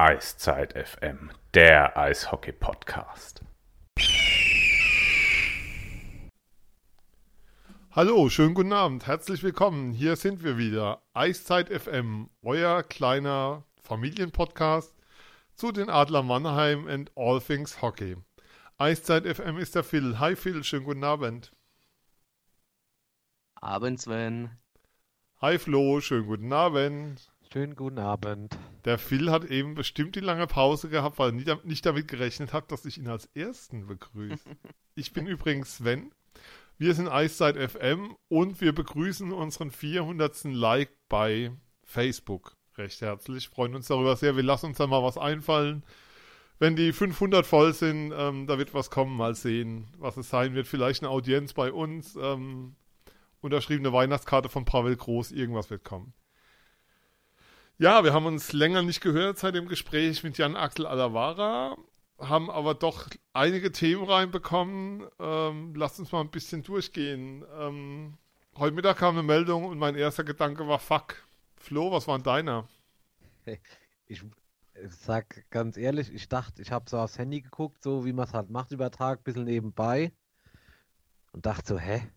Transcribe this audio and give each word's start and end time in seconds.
Eiszeit 0.00 0.74
FM, 0.74 1.32
der 1.54 1.96
Eishockey-Podcast. 1.96 3.42
Hallo, 7.90 8.28
schönen 8.28 8.54
guten 8.54 8.72
Abend, 8.72 9.08
herzlich 9.08 9.42
willkommen. 9.42 9.90
Hier 9.90 10.14
sind 10.14 10.44
wir 10.44 10.56
wieder. 10.56 11.02
Eiszeit 11.14 11.68
FM, 11.68 12.30
euer 12.42 12.84
kleiner 12.84 13.64
Familienpodcast 13.82 14.94
zu 15.56 15.72
den 15.72 15.90
Adler 15.90 16.22
Mannheim 16.22 16.86
and 16.86 17.10
All 17.16 17.40
Things 17.40 17.82
Hockey. 17.82 18.18
Eiszeit 18.76 19.26
FM 19.26 19.58
ist 19.58 19.74
der 19.74 19.82
Phil. 19.82 20.20
Hi 20.20 20.36
Phil, 20.36 20.62
schönen 20.62 20.84
guten 20.84 21.02
Abend. 21.02 21.50
Abend, 23.56 24.00
Sven. 24.00 24.60
Hi 25.40 25.58
Flo, 25.58 26.00
schönen 26.00 26.28
guten 26.28 26.52
Abend. 26.52 27.32
Schönen 27.50 27.76
guten 27.76 27.98
Abend. 27.98 28.58
Der 28.84 28.98
Phil 28.98 29.30
hat 29.30 29.44
eben 29.46 29.74
bestimmt 29.74 30.16
die 30.16 30.20
lange 30.20 30.46
Pause 30.46 30.90
gehabt, 30.90 31.18
weil 31.18 31.48
er 31.48 31.58
nicht 31.64 31.86
damit 31.86 32.06
gerechnet 32.06 32.52
hat, 32.52 32.70
dass 32.70 32.84
ich 32.84 32.98
ihn 32.98 33.08
als 33.08 33.24
Ersten 33.34 33.86
begrüße. 33.86 34.50
ich 34.94 35.14
bin 35.14 35.26
übrigens 35.26 35.76
Sven. 35.76 36.12
Wir 36.76 36.94
sind 36.94 37.08
Eiszeit 37.08 37.56
FM 37.56 38.14
und 38.28 38.60
wir 38.60 38.74
begrüßen 38.74 39.32
unseren 39.32 39.70
400. 39.70 40.44
Like 40.44 40.90
bei 41.08 41.50
Facebook 41.84 42.54
recht 42.76 43.00
herzlich. 43.00 43.48
Freuen 43.48 43.74
uns 43.74 43.88
darüber 43.88 44.14
sehr. 44.14 44.36
Wir 44.36 44.42
lassen 44.42 44.66
uns 44.66 44.76
da 44.76 44.86
mal 44.86 45.02
was 45.02 45.16
einfallen. 45.16 45.84
Wenn 46.58 46.76
die 46.76 46.92
500 46.92 47.46
voll 47.46 47.72
sind, 47.72 48.12
ähm, 48.14 48.46
da 48.46 48.58
wird 48.58 48.74
was 48.74 48.90
kommen. 48.90 49.16
Mal 49.16 49.34
sehen, 49.34 49.86
was 49.96 50.18
es 50.18 50.28
sein 50.28 50.54
wird. 50.54 50.66
Vielleicht 50.66 51.02
eine 51.02 51.10
Audienz 51.10 51.54
bei 51.54 51.72
uns. 51.72 52.14
Ähm, 52.20 52.76
unterschriebene 53.40 53.92
Weihnachtskarte 53.92 54.50
von 54.50 54.66
Pavel 54.66 54.96
Groß. 54.96 55.32
Irgendwas 55.32 55.70
wird 55.70 55.82
kommen. 55.82 56.12
Ja, 57.80 58.02
wir 58.02 58.12
haben 58.12 58.26
uns 58.26 58.52
länger 58.52 58.82
nicht 58.82 59.00
gehört 59.00 59.38
seit 59.38 59.54
dem 59.54 59.68
Gespräch 59.68 60.24
mit 60.24 60.36
Jan 60.36 60.56
Axel 60.56 60.84
Alavara, 60.84 61.76
haben 62.18 62.50
aber 62.50 62.74
doch 62.74 63.06
einige 63.32 63.70
Themen 63.70 64.02
reinbekommen. 64.02 65.06
Ähm, 65.20 65.76
lasst 65.76 66.00
uns 66.00 66.10
mal 66.10 66.22
ein 66.22 66.30
bisschen 66.32 66.64
durchgehen. 66.64 67.44
Ähm, 67.56 68.18
heute 68.56 68.74
Mittag 68.74 68.96
kam 68.96 69.14
eine 69.14 69.22
Meldung 69.22 69.64
und 69.64 69.78
mein 69.78 69.94
erster 69.94 70.24
Gedanke 70.24 70.66
war 70.66 70.80
Fuck. 70.80 71.24
Flo, 71.54 71.92
was 71.92 72.08
war 72.08 72.18
denn 72.18 72.24
deiner? 72.24 72.68
Ich 74.06 74.24
sag 74.86 75.48
ganz 75.50 75.76
ehrlich, 75.76 76.12
ich 76.12 76.28
dachte, 76.28 76.62
ich 76.62 76.72
habe 76.72 76.88
so 76.88 76.98
aufs 76.98 77.18
Handy 77.18 77.42
geguckt, 77.42 77.82
so 77.82 78.04
wie 78.04 78.12
man 78.12 78.26
es 78.26 78.34
halt 78.34 78.48
macht 78.48 78.72
über 78.72 78.90
Tag, 78.90 79.20
ein 79.20 79.22
bisschen 79.24 79.44
nebenbei. 79.44 80.12
Und 81.32 81.46
dachte 81.46 81.74
so, 81.74 81.78
hä? 81.78 82.08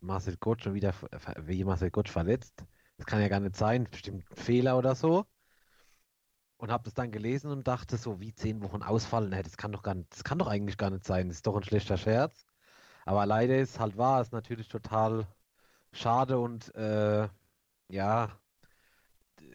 Marcel 0.00 0.36
Gott 0.38 0.62
schon 0.62 0.74
wieder, 0.74 0.94
wie 1.38 1.64
Marcel 1.64 1.90
Gott 1.90 2.08
verletzt? 2.08 2.64
Das 2.98 3.06
kann 3.06 3.20
ja 3.20 3.28
gar 3.28 3.40
nicht 3.40 3.56
sein, 3.56 3.88
bestimmt 3.90 4.24
ein 4.30 4.36
Fehler 4.36 4.76
oder 4.76 4.94
so. 4.94 5.24
Und 6.58 6.70
habe 6.72 6.84
das 6.84 6.94
dann 6.94 7.12
gelesen 7.12 7.50
und 7.50 7.66
dachte 7.68 7.96
so, 7.96 8.20
wie 8.20 8.34
zehn 8.34 8.60
Wochen 8.62 8.82
ausfallen, 8.82 9.30
das 9.30 9.56
kann 9.56 9.72
doch 9.72 9.82
gar 9.82 9.94
nicht, 9.94 10.12
das 10.12 10.24
kann 10.24 10.38
doch 10.38 10.48
eigentlich 10.48 10.76
gar 10.76 10.90
nicht 10.90 11.04
sein, 11.04 11.28
das 11.28 11.38
ist 11.38 11.46
doch 11.46 11.56
ein 11.56 11.62
schlechter 11.62 11.96
Scherz. 11.96 12.46
Aber 13.06 13.24
leider 13.26 13.58
ist 13.58 13.78
halt 13.80 13.96
wahr, 13.96 14.20
ist 14.20 14.32
natürlich 14.32 14.68
total 14.68 15.26
schade 15.92 16.38
und 16.38 16.74
äh, 16.74 17.28
ja, 17.88 18.38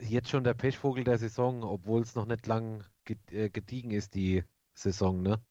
jetzt 0.02 0.30
schon 0.30 0.44
der 0.44 0.54
Pechvogel 0.54 1.04
der 1.04 1.18
Saison, 1.18 1.64
obwohl 1.64 2.02
es 2.02 2.16
noch 2.16 2.26
nicht 2.26 2.48
lang 2.48 2.84
äh, 3.32 3.50
gediegen 3.50 3.92
ist, 3.92 4.16
die 4.16 4.44
Saison, 4.74 5.22
ne? 5.22 5.42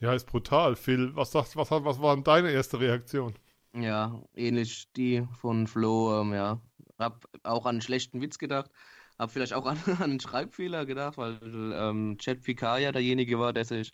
Ja, 0.00 0.12
ist 0.12 0.26
brutal. 0.26 0.76
Phil, 0.76 1.14
was, 1.16 1.32
sagst, 1.32 1.56
was, 1.56 1.70
was 1.70 2.00
war 2.00 2.16
deine 2.22 2.50
erste 2.50 2.78
Reaktion? 2.80 3.34
Ja, 3.74 4.22
ähnlich 4.34 4.90
die 4.92 5.26
von 5.40 5.66
Flo, 5.66 6.20
ähm, 6.22 6.32
ja. 6.32 6.60
Hab 6.98 7.28
auch 7.44 7.66
an 7.66 7.76
einen 7.76 7.80
schlechten 7.82 8.20
Witz 8.20 8.38
gedacht. 8.38 8.70
Hab 9.18 9.30
vielleicht 9.30 9.52
auch 9.52 9.66
an, 9.66 9.78
an 9.86 10.02
einen 10.02 10.20
Schreibfehler 10.20 10.86
gedacht, 10.86 11.16
weil 11.18 11.38
ähm, 11.74 12.16
Chad 12.18 12.42
Picard 12.42 12.80
ja 12.80 12.92
derjenige 12.92 13.38
war, 13.38 13.52
der 13.52 13.64
sich 13.64 13.92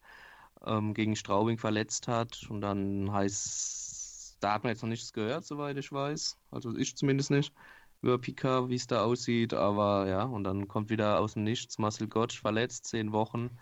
ähm, 0.65 0.95
gegen 0.95 1.17
Straubing 1.17 1.59
verletzt 1.59 2.09
hat. 2.09 2.47
Und 2.49 2.61
dann 2.61 3.12
heißt, 3.12 4.39
da 4.41 4.55
hat 4.55 4.62
man 4.65 4.71
jetzt 4.73 4.83
noch 4.83 4.89
nichts 4.89 5.12
gehört, 5.12 5.45
soweit 5.45 5.77
ich 5.77 5.93
weiß. 5.93 6.39
Also 6.51 6.75
ich 6.77 6.97
zumindest 6.97 7.31
nicht 7.31 7.53
über 8.01 8.19
Picard, 8.19 8.69
wie 8.71 8.77
es 8.77 8.87
da 8.87 9.05
aussieht. 9.05 9.55
Aber 9.55 10.09
ja, 10.09 10.23
und 10.25 10.45
dann 10.45 10.69
kommt 10.69 10.89
wieder 10.91 11.19
aus 11.21 11.35
dem 11.35 11.45
Nichts 11.45 11.79
Marcel 11.79 12.09
Gottsch 12.09 12.41
verletzt, 12.41 12.87
zehn 12.87 13.12
Wochen. 13.12 13.59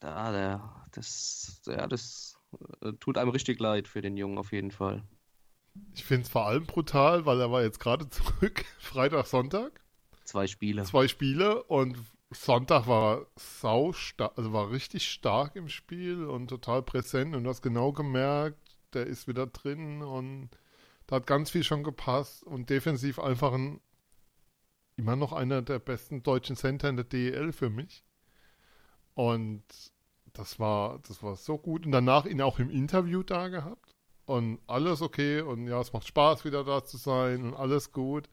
Da, 0.00 0.30
der, 0.32 0.86
das, 0.92 1.62
ja, 1.66 1.86
das 1.86 2.37
tut 3.00 3.18
einem 3.18 3.30
richtig 3.30 3.60
leid 3.60 3.88
für 3.88 4.00
den 4.00 4.16
Jungen 4.16 4.38
auf 4.38 4.52
jeden 4.52 4.70
Fall. 4.70 5.02
Ich 5.94 6.04
finde 6.04 6.22
es 6.22 6.28
vor 6.28 6.46
allem 6.46 6.66
brutal, 6.66 7.26
weil 7.26 7.40
er 7.40 7.50
war 7.50 7.62
jetzt 7.62 7.80
gerade 7.80 8.08
zurück, 8.10 8.64
Freitag, 8.78 9.26
Sonntag. 9.26 9.80
Zwei 10.24 10.46
Spiele. 10.46 10.82
Zwei 10.84 11.08
Spiele 11.08 11.62
und 11.64 11.96
Sonntag 12.30 12.86
war 12.86 13.26
sau 13.36 13.94
also 14.18 14.52
war 14.52 14.70
richtig 14.70 15.08
stark 15.08 15.56
im 15.56 15.68
Spiel 15.68 16.24
und 16.24 16.48
total 16.48 16.82
präsent 16.82 17.34
und 17.34 17.44
du 17.44 17.50
hast 17.50 17.62
genau 17.62 17.92
gemerkt, 17.92 18.76
der 18.92 19.06
ist 19.06 19.26
wieder 19.28 19.46
drin 19.46 20.02
und 20.02 20.50
da 21.06 21.16
hat 21.16 21.26
ganz 21.26 21.50
viel 21.50 21.64
schon 21.64 21.84
gepasst 21.84 22.44
und 22.44 22.68
defensiv 22.68 23.18
einfach 23.18 23.54
ein, 23.54 23.80
immer 24.96 25.16
noch 25.16 25.32
einer 25.32 25.62
der 25.62 25.78
besten 25.78 26.22
deutschen 26.22 26.56
Center 26.56 26.90
in 26.90 26.96
der 26.96 27.06
DEL 27.06 27.52
für 27.52 27.70
mich. 27.70 28.04
Und 29.14 29.64
das 30.32 30.58
war, 30.58 31.00
das 31.06 31.22
war 31.22 31.36
so 31.36 31.58
gut. 31.58 31.86
Und 31.86 31.92
danach 31.92 32.26
ihn 32.26 32.40
auch 32.40 32.58
im 32.58 32.70
Interview 32.70 33.22
da 33.22 33.48
gehabt. 33.48 33.94
Und 34.26 34.60
alles 34.66 35.02
okay. 35.02 35.40
Und 35.40 35.66
ja, 35.66 35.80
es 35.80 35.92
macht 35.92 36.06
Spaß, 36.06 36.44
wieder 36.44 36.64
da 36.64 36.84
zu 36.84 36.96
sein. 36.96 37.42
Und 37.44 37.54
alles 37.54 37.92
gut. 37.92 38.28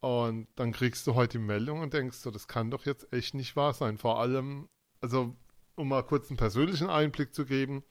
Und 0.00 0.46
dann 0.54 0.72
kriegst 0.72 1.06
du 1.06 1.14
heute 1.14 1.38
die 1.38 1.44
Meldung 1.44 1.80
und 1.80 1.92
denkst 1.92 2.18
so, 2.18 2.30
das 2.30 2.46
kann 2.46 2.70
doch 2.70 2.86
jetzt 2.86 3.12
echt 3.12 3.34
nicht 3.34 3.56
wahr 3.56 3.72
sein. 3.72 3.98
Vor 3.98 4.20
allem, 4.20 4.68
also, 5.00 5.34
um 5.74 5.88
mal 5.88 6.02
kurz 6.02 6.30
einen 6.30 6.36
persönlichen 6.36 6.88
Einblick 6.88 7.34
zu 7.34 7.44
geben. 7.44 7.82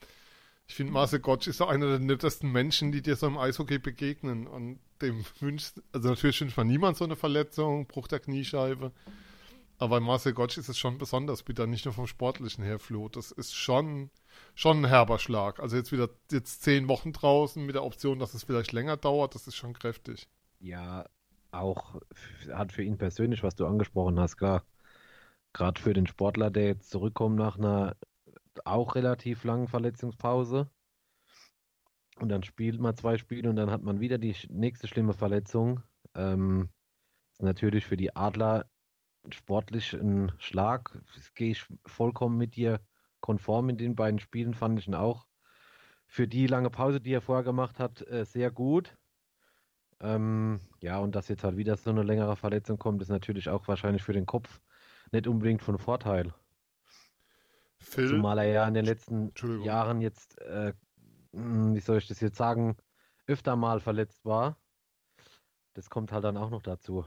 Ich 0.67 0.75
finde, 0.75 0.93
Marcel 0.93 1.19
Gottsch 1.19 1.47
ist 1.47 1.57
so 1.57 1.65
einer 1.65 1.87
der 1.87 1.99
nettesten 1.99 2.51
Menschen, 2.51 2.91
die 2.91 3.01
dir 3.01 3.15
so 3.15 3.27
im 3.27 3.37
Eishockey 3.37 3.79
begegnen. 3.79 4.47
Und 4.47 4.79
dem 5.01 5.25
wünscht, 5.39 5.81
also 5.91 6.09
natürlich 6.09 6.39
wünscht 6.41 6.57
man 6.57 6.67
niemand 6.67 6.97
so 6.97 7.05
eine 7.05 7.15
Verletzung, 7.15 7.87
Bruch 7.87 8.07
der 8.07 8.19
Kniescheibe. 8.19 8.91
Aber 9.79 9.97
bei 9.97 9.99
Marcel 9.99 10.33
Gottsch 10.33 10.57
ist 10.57 10.69
es 10.69 10.77
schon 10.77 10.97
besonders 10.97 11.43
bitter, 11.43 11.67
nicht 11.67 11.85
nur 11.85 11.93
vom 11.93 12.07
Sportlichen 12.07 12.63
her, 12.63 12.79
Flo. 12.79 13.09
Das 13.09 13.31
ist 13.31 13.53
schon, 13.53 14.09
schon 14.55 14.81
ein 14.81 14.87
herber 14.87 15.19
Schlag. 15.19 15.59
Also 15.59 15.77
jetzt 15.77 15.91
wieder 15.91 16.09
jetzt 16.31 16.63
zehn 16.63 16.87
Wochen 16.87 17.13
draußen 17.13 17.63
mit 17.63 17.75
der 17.75 17.83
Option, 17.83 18.17
dass 18.17 18.33
es 18.33 18.43
vielleicht 18.43 18.71
länger 18.71 18.97
dauert, 18.97 19.35
das 19.35 19.47
ist 19.47 19.55
schon 19.55 19.73
kräftig. 19.73 20.27
Ja, 20.59 21.05
auch 21.51 22.01
hat 22.51 22.71
für 22.71 22.83
ihn 22.83 22.97
persönlich, 22.97 23.43
was 23.43 23.55
du 23.55 23.67
angesprochen 23.67 24.19
hast, 24.19 24.37
klar. 24.37 24.63
Gerade 25.53 25.79
für 25.79 25.93
den 25.93 26.07
Sportler, 26.07 26.49
der 26.49 26.65
jetzt 26.65 26.89
zurückkommt 26.89 27.35
nach 27.35 27.57
einer 27.57 27.95
auch 28.65 28.95
relativ 28.95 29.43
langen 29.43 29.67
Verletzungspause. 29.67 30.69
Und 32.19 32.29
dann 32.29 32.43
spielt 32.43 32.79
man 32.79 32.97
zwei 32.97 33.19
Spiele 33.19 33.49
und 33.49 33.55
dann 33.55 33.69
hat 33.69 33.83
man 33.83 33.99
wieder 33.99 34.17
die 34.17 34.35
nächste 34.49 34.87
schlimme 34.87 35.13
Verletzung. 35.13 35.83
Ähm, 36.15 36.69
ist 37.33 37.43
natürlich 37.43 37.85
für 37.85 37.97
die 37.97 38.15
Adler 38.15 38.65
sportlich 39.31 39.93
ein 39.93 40.31
Schlag. 40.39 41.01
Gehe 41.35 41.51
ich 41.51 41.65
vollkommen 41.85 42.37
mit 42.37 42.55
dir 42.55 42.79
konform 43.19 43.69
in 43.69 43.77
den 43.77 43.95
beiden 43.95 44.19
Spielen, 44.19 44.53
fand 44.53 44.79
ich 44.79 44.87
ihn 44.87 44.95
auch 44.95 45.27
für 46.07 46.27
die 46.27 46.47
lange 46.47 46.69
Pause, 46.69 47.01
die 47.01 47.13
er 47.13 47.21
vorher 47.21 47.43
gemacht 47.43 47.79
hat, 47.79 48.01
äh, 48.07 48.25
sehr 48.25 48.49
gut. 48.49 48.97
Ähm, 49.99 50.61
ja, 50.81 50.99
und 50.99 51.15
dass 51.15 51.27
jetzt 51.27 51.43
halt 51.43 51.57
wieder 51.57 51.75
so 51.75 51.89
eine 51.89 52.03
längere 52.03 52.35
Verletzung 52.35 52.79
kommt, 52.79 53.01
ist 53.01 53.09
natürlich 53.09 53.49
auch 53.49 53.67
wahrscheinlich 53.67 54.03
für 54.03 54.13
den 54.13 54.25
Kopf 54.25 54.61
nicht 55.11 55.27
unbedingt 55.27 55.61
von 55.61 55.77
Vorteil. 55.77 56.33
Phil, 57.79 58.07
Zumal 58.07 58.39
er 58.39 58.47
ja 58.47 58.67
in 58.67 58.73
den 58.73 58.85
letzten 58.85 59.33
Jahren 59.63 60.01
jetzt, 60.01 60.39
äh, 60.41 60.73
hm, 61.33 61.75
wie 61.75 61.79
soll 61.79 61.97
ich 61.97 62.07
das 62.07 62.19
jetzt 62.21 62.37
sagen, 62.37 62.77
öfter 63.27 63.55
mal 63.55 63.79
verletzt 63.79 64.25
war. 64.25 64.57
Das 65.73 65.89
kommt 65.89 66.11
halt 66.11 66.23
dann 66.23 66.37
auch 66.37 66.49
noch 66.49 66.63
dazu. 66.63 67.05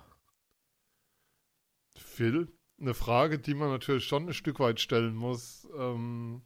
Phil, 1.97 2.53
eine 2.81 2.95
Frage, 2.95 3.39
die 3.39 3.55
man 3.55 3.69
natürlich 3.69 4.05
schon 4.05 4.29
ein 4.29 4.35
Stück 4.35 4.61
weit 4.61 4.81
stellen 4.81 5.15
muss. 5.15 5.69
Ähm, 5.77 6.43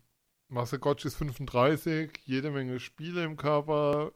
Marcel 0.49 0.79
Gottsch 0.79 1.05
ist 1.05 1.17
35, 1.17 2.19
jede 2.25 2.51
Menge 2.51 2.81
Spiele 2.81 3.25
im 3.25 3.37
Körper, 3.37 4.13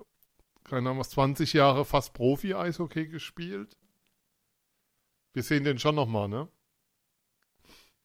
keine 0.64 0.90
Ahnung, 0.90 1.02
20 1.02 1.52
Jahre 1.52 1.84
fast 1.84 2.12
Profi-Eishockey 2.14 3.08
gespielt. 3.08 3.76
Wir 5.32 5.42
sehen 5.42 5.64
den 5.64 5.78
schon 5.78 5.94
nochmal, 5.94 6.28
ne? 6.28 6.48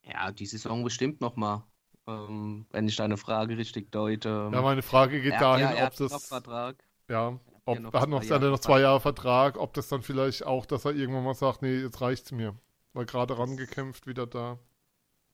Ja, 0.04 0.32
die 0.32 0.46
Saison 0.46 0.84
bestimmt 0.84 1.22
nochmal. 1.22 1.64
Ähm, 2.06 2.66
wenn 2.72 2.88
ich 2.88 2.98
deine 2.98 3.18
Frage 3.18 3.58
richtig 3.58 3.92
deute. 3.92 4.50
Ja, 4.52 4.62
meine 4.62 4.82
Frage 4.82 5.22
geht 5.22 5.34
er, 5.34 5.40
dahin, 5.40 5.64
ja, 5.64 5.72
er 5.72 5.88
ob 5.88 5.96
das. 5.96 6.28
Vertrag. 6.28 6.84
Ja, 7.08 7.40
ob, 7.66 7.78
er 7.78 8.02
hat 8.02 8.10
noch, 8.10 8.22
noch 8.24 8.60
zwei 8.60 8.82
Jahre 8.82 9.00
Vertrag, 9.00 9.58
ob 9.58 9.74
das 9.74 9.88
dann 9.88 10.02
vielleicht 10.02 10.46
auch, 10.46 10.66
dass 10.66 10.86
er 10.86 10.92
irgendwann 10.92 11.24
mal 11.24 11.34
sagt, 11.34 11.62
nee, 11.62 11.80
jetzt 11.80 12.02
reicht's 12.02 12.32
mir. 12.32 12.56
War 12.94 13.06
gerade 13.06 13.38
rangekämpft, 13.38 14.08
wieder 14.08 14.26
da. 14.28 14.60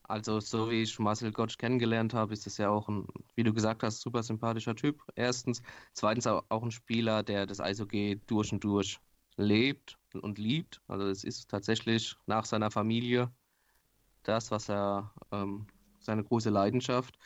Also, 0.03 0.39
so 0.39 0.69
wie 0.71 0.81
ich 0.83 0.97
Marcel 0.99 1.31
Gottsch 1.31 1.57
kennengelernt 1.57 2.13
habe, 2.13 2.33
ist 2.33 2.47
es 2.47 2.57
ja 2.57 2.69
auch 2.69 2.89
ein, 2.89 3.07
wie 3.35 3.43
du 3.43 3.53
gesagt 3.53 3.83
hast, 3.83 4.01
super 4.01 4.23
sympathischer 4.23 4.75
Typ. 4.75 5.03
Erstens. 5.15 5.61
Zweitens 5.93 6.27
auch 6.27 6.63
ein 6.63 6.71
Spieler, 6.71 7.23
der 7.23 7.45
das 7.45 7.59
Eishockey 7.61 8.21
durch 8.27 8.51
und 8.51 8.63
durch 8.63 8.99
lebt 9.37 9.97
und 10.13 10.37
liebt. 10.39 10.81
Also, 10.87 11.07
es 11.07 11.23
ist 11.23 11.49
tatsächlich 11.49 12.15
nach 12.25 12.45
seiner 12.45 12.71
Familie. 12.71 13.31
das, 14.23 14.51
was 14.51 14.69
er, 14.69 15.13
ähm, 15.31 15.67
seine 15.99 16.23
große 16.23 16.49
Leidenschaft. 16.49 17.17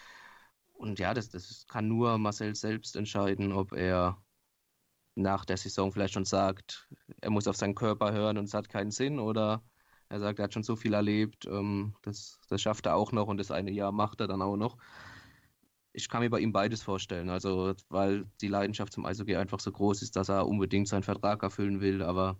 Und 0.73 0.99
ja, 0.99 1.13
das, 1.13 1.29
das 1.29 1.65
kann 1.67 1.87
nur 1.87 2.17
Marcel 2.17 2.55
selbst 2.55 2.95
entscheiden, 2.95 3.53
ob 3.53 3.73
er 3.73 4.23
nach 5.15 5.45
der 5.45 5.57
Saison 5.57 5.91
vielleicht 5.91 6.13
schon 6.15 6.25
sagt, 6.25 6.89
er 7.21 7.29
muss 7.31 7.47
auf 7.47 7.55
seinen 7.57 7.75
Körper 7.75 8.11
hören 8.13 8.37
und 8.37 8.45
es 8.45 8.53
hat 8.53 8.69
keinen 8.69 8.91
Sinn 8.91 9.19
oder 9.19 9.63
er 10.13 10.19
sagt, 10.19 10.37
er 10.37 10.43
hat 10.43 10.53
schon 10.53 10.63
so 10.63 10.75
viel 10.75 10.93
erlebt, 10.93 11.47
ähm, 11.47 11.95
das, 12.03 12.39
das 12.47 12.61
schafft 12.61 12.85
er 12.85 12.95
auch 12.95 13.11
noch 13.11 13.27
und 13.27 13.37
das 13.37 13.49
eine 13.49 13.71
Jahr 13.71 13.91
macht 13.91 14.21
er 14.21 14.27
dann 14.27 14.43
auch 14.43 14.55
noch. 14.55 14.77
Ich 15.91 16.07
kann 16.07 16.21
mir 16.21 16.29
bei 16.29 16.39
ihm 16.39 16.51
beides 16.51 16.83
vorstellen, 16.83 17.29
also 17.29 17.73
weil 17.89 18.25
die 18.39 18.47
Leidenschaft 18.47 18.93
zum 18.93 19.05
Eishockey 19.07 19.35
einfach 19.35 19.59
so 19.59 19.71
groß 19.71 20.03
ist, 20.03 20.15
dass 20.15 20.29
er 20.29 20.47
unbedingt 20.47 20.87
seinen 20.87 21.01
Vertrag 21.01 21.41
erfüllen 21.41 21.81
will, 21.81 22.03
aber 22.03 22.39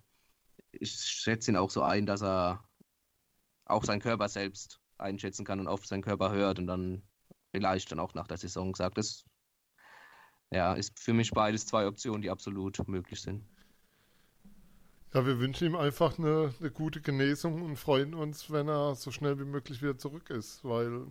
ich 0.70 0.92
schätze 0.92 1.50
ihn 1.50 1.56
auch 1.56 1.70
so 1.70 1.82
ein, 1.82 2.06
dass 2.06 2.22
er 2.22 2.64
auch 3.64 3.82
seinen 3.82 4.00
Körper 4.00 4.28
selbst 4.28 4.80
einschätzen 4.98 5.44
kann 5.44 5.58
und 5.58 5.66
auf 5.66 5.84
seinen 5.84 6.02
Körper 6.02 6.30
hört 6.30 6.60
und 6.60 6.68
dann 6.68 7.02
vielleicht 7.50 7.90
dann 7.90 7.98
auch 7.98 8.14
nach 8.14 8.28
der 8.28 8.36
Saison 8.36 8.76
sagt, 8.76 8.98
das 8.98 9.24
ja, 10.52 10.74
ist 10.74 11.00
für 11.00 11.12
mich 11.12 11.32
beides 11.32 11.66
zwei 11.66 11.88
Optionen, 11.88 12.22
die 12.22 12.30
absolut 12.30 12.86
möglich 12.86 13.20
sind. 13.20 13.44
Ja, 15.14 15.24
wir 15.24 15.38
wünschen 15.38 15.68
ihm 15.68 15.76
einfach 15.76 16.18
eine, 16.18 16.52
eine, 16.58 16.70
gute 16.72 17.00
Genesung 17.00 17.62
und 17.62 17.76
freuen 17.76 18.14
uns, 18.14 18.50
wenn 18.50 18.68
er 18.68 18.96
so 18.96 19.12
schnell 19.12 19.38
wie 19.38 19.44
möglich 19.44 19.80
wieder 19.80 19.96
zurück 19.96 20.28
ist, 20.30 20.64
weil 20.64 21.06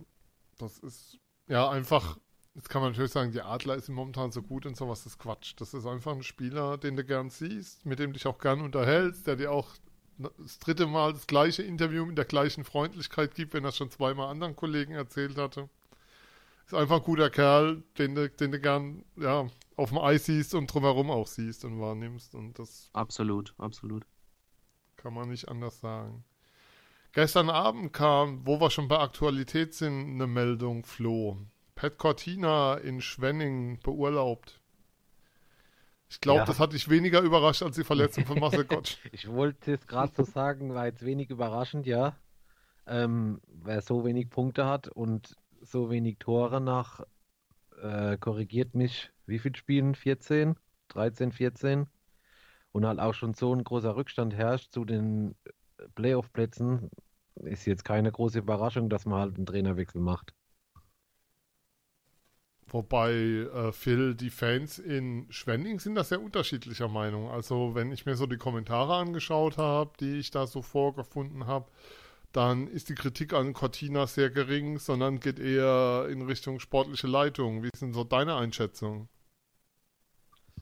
das 0.58 0.78
ist 0.80 1.18
ja 1.48 1.70
einfach, 1.70 2.18
jetzt 2.54 2.68
kann 2.68 2.82
man 2.82 2.92
natürlich 2.92 3.12
sagen, 3.12 3.32
die 3.32 3.40
Adler 3.40 3.76
ist 3.76 3.88
momentan 3.88 4.30
so 4.30 4.42
gut 4.42 4.66
und 4.66 4.76
sowas, 4.76 5.04
das 5.04 5.14
ist 5.14 5.18
Quatsch. 5.18 5.54
Das 5.56 5.72
ist 5.72 5.86
einfach 5.86 6.12
ein 6.12 6.22
Spieler, 6.22 6.76
den 6.76 6.96
du 6.96 7.04
gern 7.04 7.30
siehst, 7.30 7.86
mit 7.86 7.98
dem 7.98 8.12
dich 8.12 8.26
auch 8.26 8.36
gern 8.38 8.60
unterhältst, 8.60 9.26
der 9.26 9.36
dir 9.36 9.50
auch 9.50 9.70
das 10.18 10.58
dritte 10.58 10.86
Mal 10.86 11.14
das 11.14 11.26
gleiche 11.26 11.62
Interview 11.62 12.04
mit 12.04 12.18
der 12.18 12.26
gleichen 12.26 12.64
Freundlichkeit 12.64 13.34
gibt, 13.34 13.54
wenn 13.54 13.64
er 13.64 13.70
es 13.70 13.78
schon 13.78 13.90
zweimal 13.90 14.28
anderen 14.28 14.54
Kollegen 14.54 14.92
erzählt 14.92 15.38
hatte. 15.38 15.70
Ist 16.66 16.74
einfach 16.74 16.96
ein 16.96 17.04
guter 17.04 17.30
Kerl, 17.30 17.82
den 17.96 18.14
du, 18.14 18.28
den 18.28 18.52
du 18.52 18.60
gern 18.60 19.02
ja, 19.16 19.46
auf 19.76 19.90
dem 19.90 19.98
Eis 19.98 20.26
siehst 20.26 20.54
und 20.54 20.72
drumherum 20.72 21.10
auch 21.10 21.26
siehst 21.26 21.64
und 21.64 21.80
wahrnimmst. 21.80 22.34
Und 22.34 22.58
das 22.58 22.90
absolut, 22.92 23.54
absolut. 23.58 24.04
Kann 24.96 25.14
man 25.14 25.28
nicht 25.28 25.48
anders 25.48 25.80
sagen. 25.80 26.24
Gestern 27.12 27.48
Abend 27.48 27.92
kam, 27.92 28.46
wo 28.46 28.60
wir 28.60 28.70
schon 28.70 28.88
bei 28.88 28.98
Aktualität 28.98 29.74
sind, 29.74 30.14
eine 30.14 30.26
Meldung, 30.26 30.84
Flo. 30.84 31.38
Pat 31.74 31.98
Cortina 31.98 32.74
in 32.74 33.00
Schwenning 33.00 33.78
beurlaubt. 33.80 34.60
Ich 36.08 36.20
glaube, 36.20 36.40
ja. 36.40 36.44
das 36.44 36.60
hat 36.60 36.72
dich 36.72 36.88
weniger 36.88 37.20
überrascht 37.20 37.62
als 37.62 37.76
die 37.76 37.84
Verletzung 37.84 38.26
von 38.26 38.38
Marcel 38.38 38.64
Gottsch. 38.64 38.98
ich 39.12 39.28
wollte 39.28 39.74
es 39.74 39.86
gerade 39.86 40.12
so 40.14 40.24
sagen, 40.24 40.74
war 40.74 40.86
jetzt 40.86 41.04
wenig 41.04 41.30
überraschend, 41.30 41.86
ja. 41.86 42.16
Ähm, 42.86 43.40
wer 43.46 43.80
so 43.80 44.04
wenig 44.04 44.30
Punkte 44.30 44.66
hat 44.66 44.88
und 44.88 45.36
so 45.60 45.90
wenig 45.90 46.18
Tore 46.18 46.60
nach, 46.60 47.00
äh, 47.82 48.16
korrigiert 48.18 48.74
mich, 48.74 49.10
wie 49.26 49.38
viel 49.38 49.54
Spielen? 49.56 49.94
14? 49.94 50.56
13, 50.88 51.32
14? 51.32 51.86
Und 52.72 52.86
halt 52.86 52.98
auch 52.98 53.14
schon 53.14 53.34
so 53.34 53.54
ein 53.54 53.64
großer 53.64 53.96
Rückstand 53.96 54.34
herrscht 54.34 54.72
zu 54.72 54.84
den 54.84 55.34
Playoff-Plätzen, 55.94 56.90
ist 57.36 57.66
jetzt 57.66 57.84
keine 57.84 58.10
große 58.10 58.38
Überraschung, 58.38 58.88
dass 58.88 59.06
man 59.06 59.20
halt 59.20 59.36
einen 59.36 59.46
Trainerwechsel 59.46 60.00
macht. 60.00 60.34
Wobei, 62.66 63.12
äh, 63.12 63.72
Phil, 63.72 64.14
die 64.14 64.30
Fans 64.30 64.78
in 64.78 65.26
Schwenning 65.30 65.78
sind 65.78 65.94
da 65.94 66.02
sehr 66.02 66.20
unterschiedlicher 66.20 66.88
Meinung. 66.88 67.30
Also, 67.30 67.74
wenn 67.74 67.92
ich 67.92 68.06
mir 68.06 68.16
so 68.16 68.26
die 68.26 68.38
Kommentare 68.38 68.96
angeschaut 68.96 69.58
habe, 69.58 69.92
die 70.00 70.18
ich 70.18 70.30
da 70.30 70.46
so 70.46 70.62
vorgefunden 70.62 71.46
habe, 71.46 71.70
dann 72.32 72.66
ist 72.66 72.88
die 72.88 72.96
Kritik 72.96 73.32
an 73.32 73.52
Cortina 73.52 74.06
sehr 74.08 74.30
gering, 74.30 74.78
sondern 74.78 75.20
geht 75.20 75.38
eher 75.38 76.08
in 76.10 76.22
Richtung 76.22 76.58
sportliche 76.58 77.06
Leitung. 77.06 77.62
Wie 77.62 77.68
ist 77.72 77.82
denn 77.82 77.92
so 77.92 78.02
deine 78.02 78.34
Einschätzung? 78.34 79.08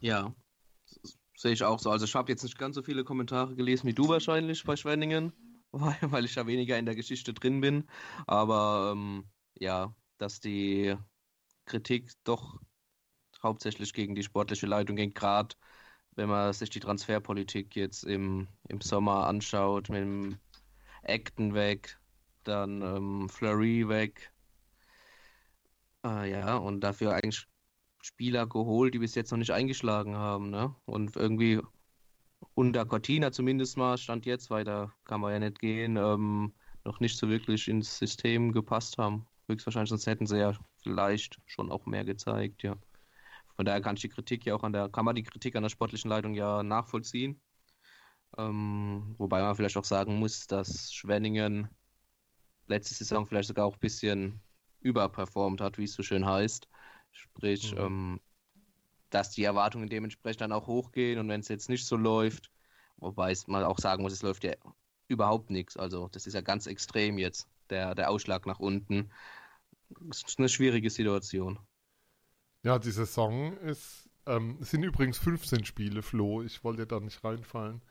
Ja, 0.03 0.35
sehe 1.37 1.53
ich 1.53 1.63
auch 1.63 1.79
so. 1.79 1.89
Also 1.89 2.03
ich 2.05 2.13
habe 2.13 2.29
jetzt 2.29 2.43
nicht 2.43 2.57
ganz 2.57 2.75
so 2.75 2.83
viele 2.83 3.05
Kommentare 3.05 3.55
gelesen 3.55 3.87
wie 3.87 3.93
du 3.93 4.09
wahrscheinlich 4.09 4.63
bei 4.65 4.75
Schwenningen, 4.75 5.31
weil, 5.71 5.95
weil 6.01 6.25
ich 6.25 6.35
ja 6.35 6.45
weniger 6.45 6.77
in 6.77 6.85
der 6.85 6.95
Geschichte 6.95 7.33
drin 7.33 7.61
bin. 7.61 7.87
Aber 8.27 8.91
ähm, 8.93 9.25
ja, 9.59 9.95
dass 10.17 10.41
die 10.41 10.97
Kritik 11.65 12.11
doch 12.25 12.59
hauptsächlich 13.41 13.93
gegen 13.93 14.13
die 14.13 14.23
sportliche 14.23 14.67
Leitung 14.67 14.97
ging, 14.97 15.13
gerade 15.13 15.55
wenn 16.15 16.27
man 16.29 16.51
sich 16.51 16.69
die 16.69 16.81
Transferpolitik 16.81 17.73
jetzt 17.77 18.03
im, 18.03 18.49
im 18.67 18.81
Sommer 18.81 19.27
anschaut, 19.27 19.87
mit 19.89 20.01
dem 20.01 20.37
Acton 21.03 21.53
weg, 21.53 21.97
dann 22.43 22.81
ähm, 22.81 23.29
Fleury 23.29 23.87
weg. 23.87 24.33
Äh, 26.05 26.29
ja, 26.31 26.57
und 26.57 26.81
dafür 26.81 27.13
eigentlich 27.13 27.47
Spieler 28.03 28.45
geholt, 28.47 28.93
die 28.93 28.99
bis 28.99 29.15
jetzt 29.15 29.31
noch 29.31 29.37
nicht 29.37 29.51
eingeschlagen 29.51 30.15
haben. 30.15 30.49
Ne? 30.49 30.75
Und 30.85 31.15
irgendwie 31.15 31.61
unter 32.53 32.85
Cortina 32.85 33.31
zumindest 33.31 33.77
mal, 33.77 33.97
stand 33.97 34.25
jetzt, 34.25 34.49
weiter 34.49 34.93
kann 35.05 35.21
man 35.21 35.31
ja 35.31 35.39
nicht 35.39 35.59
gehen, 35.59 35.95
ähm, 35.97 36.53
noch 36.83 36.99
nicht 36.99 37.17
so 37.17 37.29
wirklich 37.29 37.67
ins 37.69 37.97
System 37.97 38.51
gepasst 38.51 38.97
haben. 38.97 39.25
Höchstwahrscheinlich, 39.47 39.89
sonst 39.89 40.07
hätten 40.07 40.27
sie 40.27 40.39
ja 40.39 40.53
vielleicht 40.81 41.39
schon 41.45 41.71
auch 41.71 41.85
mehr 41.85 42.03
gezeigt, 42.03 42.63
ja. 42.63 42.75
Von 43.55 43.65
daher 43.65 43.81
kann 43.81 43.95
ich 43.95 44.01
die 44.01 44.09
Kritik 44.09 44.45
ja 44.45 44.55
auch 44.55 44.63
an 44.63 44.73
der, 44.73 44.89
kann 44.89 45.05
man 45.05 45.15
die 45.15 45.23
Kritik 45.23 45.55
an 45.55 45.63
der 45.63 45.69
sportlichen 45.69 46.09
Leitung 46.09 46.33
ja 46.33 46.63
nachvollziehen. 46.63 47.41
Ähm, 48.37 49.15
wobei 49.17 49.41
man 49.41 49.55
vielleicht 49.55 49.77
auch 49.77 49.85
sagen 49.85 50.19
muss, 50.19 50.47
dass 50.47 50.91
Schwenningen 50.91 51.69
letzte 52.67 52.95
Saison 52.95 53.27
vielleicht 53.27 53.47
sogar 53.47 53.65
auch 53.65 53.75
ein 53.75 53.79
bisschen 53.79 54.41
überperformt 54.81 55.61
hat, 55.61 55.77
wie 55.77 55.85
es 55.85 55.93
so 55.93 56.03
schön 56.03 56.25
heißt. 56.25 56.67
Sprich, 57.13 57.73
mhm. 57.73 57.79
ähm, 57.79 58.21
dass 59.09 59.29
die 59.29 59.43
Erwartungen 59.43 59.89
dementsprechend 59.89 60.41
dann 60.41 60.51
auch 60.51 60.67
hochgehen 60.67 61.19
und 61.19 61.29
wenn 61.29 61.39
es 61.39 61.47
jetzt 61.47 61.69
nicht 61.69 61.85
so 61.85 61.95
läuft, 61.95 62.51
wobei 62.97 63.33
man 63.47 63.63
auch 63.63 63.79
sagen 63.79 64.03
muss, 64.03 64.13
es 64.13 64.23
läuft 64.23 64.43
ja 64.43 64.53
überhaupt 65.07 65.49
nichts. 65.49 65.77
Also 65.77 66.09
das 66.09 66.27
ist 66.27 66.33
ja 66.33 66.41
ganz 66.41 66.67
extrem 66.67 67.17
jetzt, 67.17 67.47
der, 67.69 67.95
der 67.95 68.09
Ausschlag 68.09 68.45
nach 68.45 68.59
unten. 68.59 69.11
Das 70.01 70.23
ist 70.23 70.39
eine 70.39 70.49
schwierige 70.49 70.89
Situation. 70.89 71.59
Ja, 72.63 72.79
die 72.79 72.91
Saison 72.91 73.55
ist, 73.57 74.09
ähm, 74.25 74.57
es 74.61 74.71
sind 74.71 74.83
übrigens 74.83 75.17
15 75.19 75.65
Spiele, 75.65 76.01
Flo. 76.01 76.41
Ich 76.41 76.63
wollte 76.63 76.87
da 76.87 76.99
nicht 76.99 77.23
reinfallen. 77.23 77.81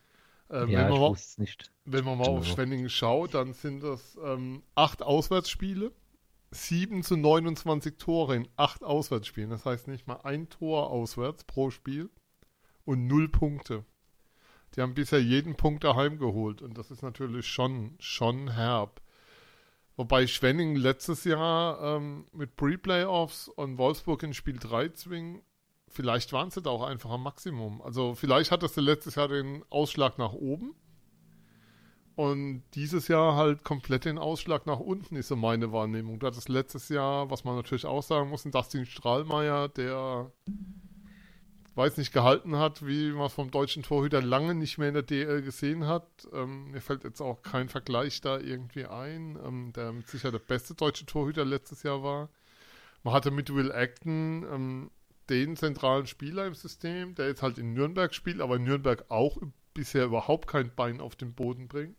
Ähm, 0.50 0.68
ja, 0.68 0.84
wenn, 0.84 0.90
man 0.90 1.00
mal, 1.00 1.16
nicht. 1.36 1.72
wenn 1.84 2.04
man 2.04 2.18
mal 2.18 2.28
auf 2.28 2.46
Schwenningen 2.46 2.90
schaut, 2.90 3.34
dann 3.34 3.52
sind 3.54 3.82
das 3.82 4.18
ähm, 4.22 4.62
acht 4.74 5.02
Auswärtsspiele, 5.02 5.92
7 6.52 7.02
zu 7.02 7.16
29 7.16 7.96
Tore 7.96 8.36
in 8.36 8.48
acht 8.56 8.84
Auswärtsspielen. 8.84 9.50
Das 9.50 9.64
heißt 9.64 9.88
nicht 9.88 10.06
mal 10.06 10.20
ein 10.22 10.48
Tor 10.50 10.90
auswärts 10.90 11.44
pro 11.44 11.70
Spiel 11.70 12.10
und 12.84 13.06
null 13.06 13.28
Punkte. 13.28 13.84
Die 14.74 14.82
haben 14.82 14.94
bisher 14.94 15.22
jeden 15.22 15.56
Punkt 15.56 15.82
daheim 15.82 16.18
geholt 16.18 16.62
und 16.62 16.76
das 16.76 16.90
ist 16.90 17.02
natürlich 17.02 17.46
schon, 17.46 17.96
schon 18.00 18.52
herb. 18.52 19.00
Wobei 19.96 20.26
Schwenning 20.26 20.76
letztes 20.76 21.24
Jahr 21.24 21.96
ähm, 21.96 22.26
mit 22.32 22.56
Pre-Playoffs 22.56 23.48
und 23.48 23.78
Wolfsburg 23.78 24.22
in 24.22 24.34
Spiel 24.34 24.58
3 24.58 24.90
zwingen, 24.90 25.42
vielleicht 25.88 26.32
waren 26.32 26.50
sie 26.50 26.62
da 26.62 26.70
auch 26.70 26.82
einfach 26.82 27.10
am 27.10 27.22
Maximum. 27.22 27.82
Also 27.82 28.14
vielleicht 28.14 28.50
hattest 28.50 28.76
du 28.76 28.80
letztes 28.80 29.14
Jahr 29.14 29.28
den 29.28 29.64
Ausschlag 29.70 30.18
nach 30.18 30.32
oben 30.32 30.74
und 32.14 32.62
dieses 32.74 33.08
Jahr 33.08 33.36
halt 33.36 33.64
komplett 33.64 34.04
den 34.04 34.18
Ausschlag 34.18 34.66
nach 34.66 34.80
unten, 34.80 35.16
ist 35.16 35.28
so 35.28 35.36
meine 35.36 35.72
Wahrnehmung. 35.72 36.18
Du 36.18 36.26
hattest 36.26 36.48
letztes 36.48 36.88
Jahr, 36.88 37.30
was 37.30 37.44
man 37.44 37.56
natürlich 37.56 37.86
auch 37.86 38.02
sagen 38.02 38.30
muss, 38.30 38.44
ein 38.44 38.52
Dustin 38.52 38.84
Strahlmeier, 38.86 39.68
der 39.68 40.30
weiß 41.74 41.96
nicht, 41.96 42.12
gehalten 42.12 42.56
hat, 42.56 42.86
wie 42.86 43.12
man 43.12 43.30
vom 43.30 43.50
deutschen 43.50 43.82
Torhüter 43.82 44.20
lange 44.20 44.54
nicht 44.54 44.78
mehr 44.78 44.88
in 44.88 44.94
der 44.94 45.02
DL 45.02 45.42
gesehen 45.42 45.86
hat. 45.86 46.06
Ähm, 46.32 46.70
mir 46.70 46.80
fällt 46.80 47.04
jetzt 47.04 47.20
auch 47.20 47.42
kein 47.42 47.68
Vergleich 47.68 48.20
da 48.20 48.38
irgendwie 48.38 48.84
ein, 48.84 49.38
ähm, 49.42 49.72
der 49.74 49.92
mit 49.92 50.08
Sicherheit 50.08 50.34
der 50.34 50.38
beste 50.40 50.74
deutsche 50.74 51.06
Torhüter 51.06 51.44
letztes 51.44 51.82
Jahr 51.82 52.02
war. 52.02 52.28
Man 53.02 53.14
hatte 53.14 53.30
mit 53.30 53.54
Will 53.54 53.72
Acton 53.72 54.44
ähm, 54.52 54.90
den 55.30 55.56
zentralen 55.56 56.06
Spieler 56.06 56.46
im 56.46 56.54
System, 56.54 57.14
der 57.14 57.28
jetzt 57.28 57.42
halt 57.42 57.58
in 57.58 57.72
Nürnberg 57.72 58.14
spielt, 58.14 58.40
aber 58.40 58.56
in 58.56 58.64
Nürnberg 58.64 59.06
auch 59.08 59.38
bisher 59.72 60.04
überhaupt 60.04 60.48
kein 60.48 60.74
Bein 60.74 61.00
auf 61.00 61.16
den 61.16 61.32
Boden 61.32 61.68
bringt. 61.68 61.96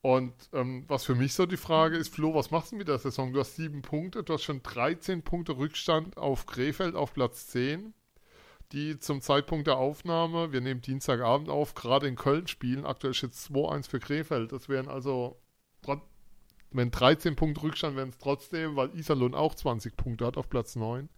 Und 0.00 0.32
ähm, 0.52 0.84
was 0.86 1.04
für 1.04 1.14
mich 1.14 1.34
so 1.34 1.46
die 1.46 1.56
Frage 1.56 1.96
ist, 1.96 2.14
Flo, 2.14 2.34
was 2.34 2.50
machst 2.50 2.72
du 2.72 2.76
mit 2.76 2.88
der 2.88 2.98
Saison? 2.98 3.32
Du 3.32 3.40
hast 3.40 3.56
sieben 3.56 3.82
Punkte, 3.82 4.22
du 4.22 4.32
hast 4.32 4.44
schon 4.44 4.62
13 4.62 5.22
Punkte 5.22 5.56
Rückstand 5.56 6.16
auf 6.16 6.46
Krefeld 6.46 6.94
auf 6.94 7.12
Platz 7.12 7.48
10 7.48 7.94
die 8.72 8.98
zum 8.98 9.20
Zeitpunkt 9.20 9.66
der 9.66 9.78
Aufnahme, 9.78 10.52
wir 10.52 10.60
nehmen 10.60 10.82
Dienstagabend 10.82 11.48
auf, 11.48 11.74
gerade 11.74 12.06
in 12.06 12.16
Köln 12.16 12.46
spielen. 12.46 12.84
Aktuell 12.84 13.14
steht 13.14 13.32
2-1 13.32 13.88
für 13.88 13.98
Krefeld. 13.98 14.52
Das 14.52 14.68
wären 14.68 14.88
also, 14.88 15.40
wenn 16.70 16.90
13 16.90 17.34
Punkte 17.34 17.62
Rückstand 17.62 17.96
wären 17.96 18.10
es 18.10 18.18
trotzdem, 18.18 18.76
weil 18.76 18.94
Iserlohn 18.94 19.34
auch 19.34 19.54
20 19.54 19.96
Punkte 19.96 20.26
hat 20.26 20.36
auf 20.36 20.50
Platz 20.50 20.76
9. 20.76 21.08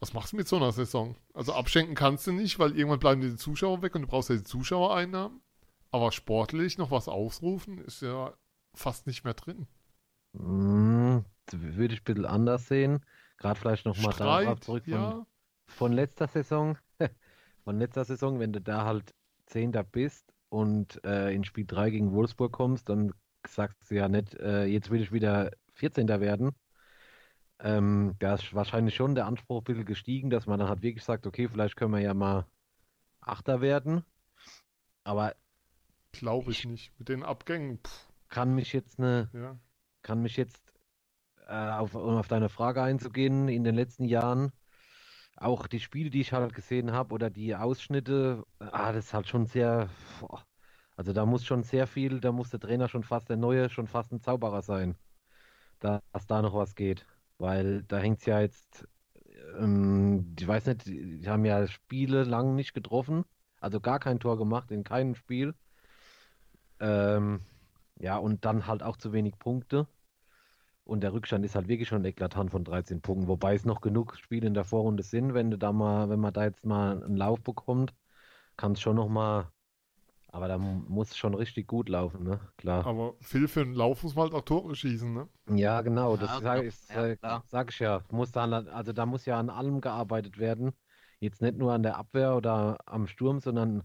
Was 0.00 0.14
machst 0.14 0.32
du 0.32 0.36
mit 0.36 0.48
so 0.48 0.56
einer 0.56 0.72
Saison? 0.72 1.14
Also 1.34 1.52
abschenken 1.52 1.94
kannst 1.94 2.26
du 2.26 2.32
nicht, 2.32 2.58
weil 2.58 2.76
irgendwann 2.76 2.98
bleiben 2.98 3.20
die 3.20 3.36
Zuschauer 3.36 3.82
weg 3.82 3.94
und 3.94 4.02
du 4.02 4.08
brauchst 4.08 4.30
ja 4.30 4.36
die 4.36 4.42
Zuschauereinnahmen. 4.42 5.40
Aber 5.92 6.10
sportlich 6.10 6.78
noch 6.78 6.90
was 6.90 7.06
ausrufen 7.06 7.78
ist 7.78 8.00
ja 8.00 8.32
fast 8.74 9.06
nicht 9.06 9.24
mehr 9.24 9.34
drin. 9.34 9.66
Hm, 10.34 11.24
würde 11.50 11.94
ich 11.94 12.00
ein 12.00 12.04
bisschen 12.04 12.26
anders 12.26 12.66
sehen. 12.66 13.04
Gerade 13.36 13.60
vielleicht 13.60 13.84
nochmal 13.84 14.14
darauf 14.14 14.60
zurück 14.60 14.84
von, 14.84 14.92
ja. 14.92 15.26
von 15.66 15.92
letzter 15.92 16.26
Saison. 16.26 16.78
Von 17.64 17.78
letzter 17.78 18.04
Saison, 18.04 18.40
wenn 18.40 18.52
du 18.52 18.60
da 18.60 18.84
halt 18.84 19.14
Zehnter 19.46 19.84
bist 19.84 20.34
und 20.48 21.04
äh, 21.04 21.32
in 21.32 21.44
Spiel 21.44 21.64
3 21.64 21.90
gegen 21.90 22.12
Wolfsburg 22.12 22.50
kommst, 22.50 22.88
dann 22.88 23.12
sagst 23.46 23.88
du 23.88 23.94
ja 23.94 24.08
nicht, 24.08 24.34
äh, 24.34 24.64
jetzt 24.64 24.90
will 24.90 25.00
ich 25.00 25.12
wieder 25.12 25.52
14. 25.74 26.08
werden. 26.08 26.56
Ähm, 27.60 28.16
da 28.18 28.34
ist 28.34 28.52
wahrscheinlich 28.52 28.96
schon 28.96 29.14
der 29.14 29.26
Anspruch 29.26 29.60
ein 29.60 29.64
bisschen 29.64 29.84
gestiegen, 29.84 30.28
dass 30.28 30.46
man 30.46 30.58
dann 30.58 30.68
halt 30.68 30.82
wirklich 30.82 31.04
sagt, 31.04 31.24
okay, 31.24 31.46
vielleicht 31.48 31.76
können 31.76 31.92
wir 31.92 32.00
ja 32.00 32.14
mal 32.14 32.46
Achter 33.20 33.60
werden. 33.60 34.04
Aber 35.04 35.36
Glaube 36.12 36.50
ich 36.52 36.64
nicht. 36.64 36.92
Mit 36.98 37.08
den 37.08 37.22
Abgängen, 37.22 37.78
pff, 37.78 38.08
kann 38.28 38.54
mich 38.54 38.72
jetzt 38.72 38.98
eine 38.98 39.30
ja. 39.32 39.58
kann 40.02 40.22
mich 40.22 40.36
jetzt, 40.36 40.62
äh, 41.46 41.52
auf, 41.52 41.94
um 41.94 42.16
auf 42.16 42.28
deine 42.28 42.48
Frage 42.48 42.82
einzugehen, 42.82 43.48
in 43.48 43.64
den 43.64 43.74
letzten 43.74 44.04
Jahren, 44.04 44.52
auch 45.36 45.66
die 45.66 45.80
Spiele, 45.80 46.10
die 46.10 46.20
ich 46.20 46.32
halt 46.32 46.54
gesehen 46.54 46.92
habe 46.92 47.14
oder 47.14 47.30
die 47.30 47.54
Ausschnitte, 47.56 48.44
ah, 48.58 48.92
das 48.92 49.06
ist 49.06 49.14
halt 49.14 49.28
schon 49.28 49.46
sehr, 49.46 49.88
boah, 50.20 50.44
also 50.96 51.12
da 51.12 51.26
muss 51.26 51.44
schon 51.44 51.62
sehr 51.62 51.86
viel, 51.86 52.20
da 52.20 52.32
muss 52.32 52.50
der 52.50 52.60
Trainer 52.60 52.88
schon 52.88 53.02
fast 53.04 53.28
der 53.28 53.36
Neue, 53.36 53.70
schon 53.70 53.86
fast 53.88 54.12
ein 54.12 54.20
Zauberer 54.20 54.62
sein, 54.62 54.96
da, 55.80 56.02
dass 56.12 56.26
da 56.26 56.42
noch 56.42 56.54
was 56.54 56.74
geht. 56.74 57.06
Weil 57.38 57.82
da 57.84 57.98
hängt 57.98 58.20
es 58.20 58.26
ja 58.26 58.40
jetzt, 58.40 58.86
ähm, 59.58 60.34
ich 60.38 60.46
weiß 60.46 60.66
nicht, 60.66 60.86
die 60.86 61.18
die 61.20 61.28
haben 61.28 61.44
ja 61.44 61.66
Spiele 61.66 62.24
lang 62.24 62.54
nicht 62.54 62.74
getroffen, 62.74 63.24
also 63.60 63.80
gar 63.80 63.98
kein 64.00 64.20
Tor 64.20 64.38
gemacht 64.38 64.70
in 64.70 64.84
keinem 64.84 65.14
Spiel. 65.14 65.54
Ähm, 66.82 67.40
ja, 68.00 68.18
und 68.18 68.44
dann 68.44 68.66
halt 68.68 68.82
auch 68.84 68.98
zu 68.98 69.12
wenig 69.14 69.38
Punkte. 69.40 69.88
Und 70.84 71.02
der 71.02 71.12
Rückstand 71.12 71.44
ist 71.44 71.54
halt 71.54 71.68
wirklich 71.68 71.88
schon 71.88 72.04
eklatant 72.04 72.50
von 72.50 72.64
13 72.64 73.00
Punkten, 73.02 73.28
wobei 73.28 73.54
es 73.54 73.64
noch 73.64 73.80
genug 73.80 74.16
Spiele 74.16 74.46
in 74.48 74.54
der 74.54 74.64
Vorrunde 74.64 75.02
sind, 75.04 75.34
wenn 75.34 75.50
du 75.50 75.58
da 75.58 75.72
mal, 75.72 76.08
wenn 76.10 76.20
man 76.20 76.32
da 76.32 76.44
jetzt 76.44 76.64
mal 76.64 77.02
einen 77.04 77.16
Lauf 77.16 77.40
bekommt, 77.42 77.94
kann 78.56 78.72
es 78.72 78.80
schon 78.80 78.96
noch 78.96 79.08
mal, 79.08 79.48
aber 80.28 80.48
da 80.48 80.58
mu- 80.58 80.84
muss 80.88 81.10
es 81.12 81.16
schon 81.18 81.34
richtig 81.34 81.68
gut 81.68 81.88
laufen, 81.88 82.24
ne? 82.24 82.40
Klar. 82.58 82.84
Aber 82.86 83.14
Phil, 83.20 83.48
für 83.48 83.62
einen 83.62 83.74
Lauf 83.74 84.02
muss 84.02 84.14
man 84.14 84.24
halt 84.24 84.34
auch 84.34 84.44
Tore 84.44 84.74
schießen, 84.76 85.12
ne? 85.12 85.28
Ja, 85.48 85.80
genau, 85.82 86.16
das 86.16 86.30
Ja, 86.30 86.40
sage 86.40 86.66
ich, 86.68 86.74
Ja, 86.88 87.42
sag 87.50 87.70
ich 87.70 87.78
ja. 87.78 88.02
Muss 88.10 88.32
da, 88.32 88.44
an- 88.44 88.68
also 88.68 88.92
da 88.92 89.06
muss 89.06 89.26
ja 89.26 89.38
an 89.38 89.50
allem 89.50 89.80
gearbeitet 89.80 90.38
werden. 90.38 90.72
Jetzt 91.20 91.42
nicht 91.42 91.56
nur 91.56 91.72
an 91.72 91.82
der 91.82 91.96
Abwehr 91.96 92.36
oder 92.36 92.78
am 92.86 93.06
Sturm, 93.06 93.40
sondern 93.40 93.82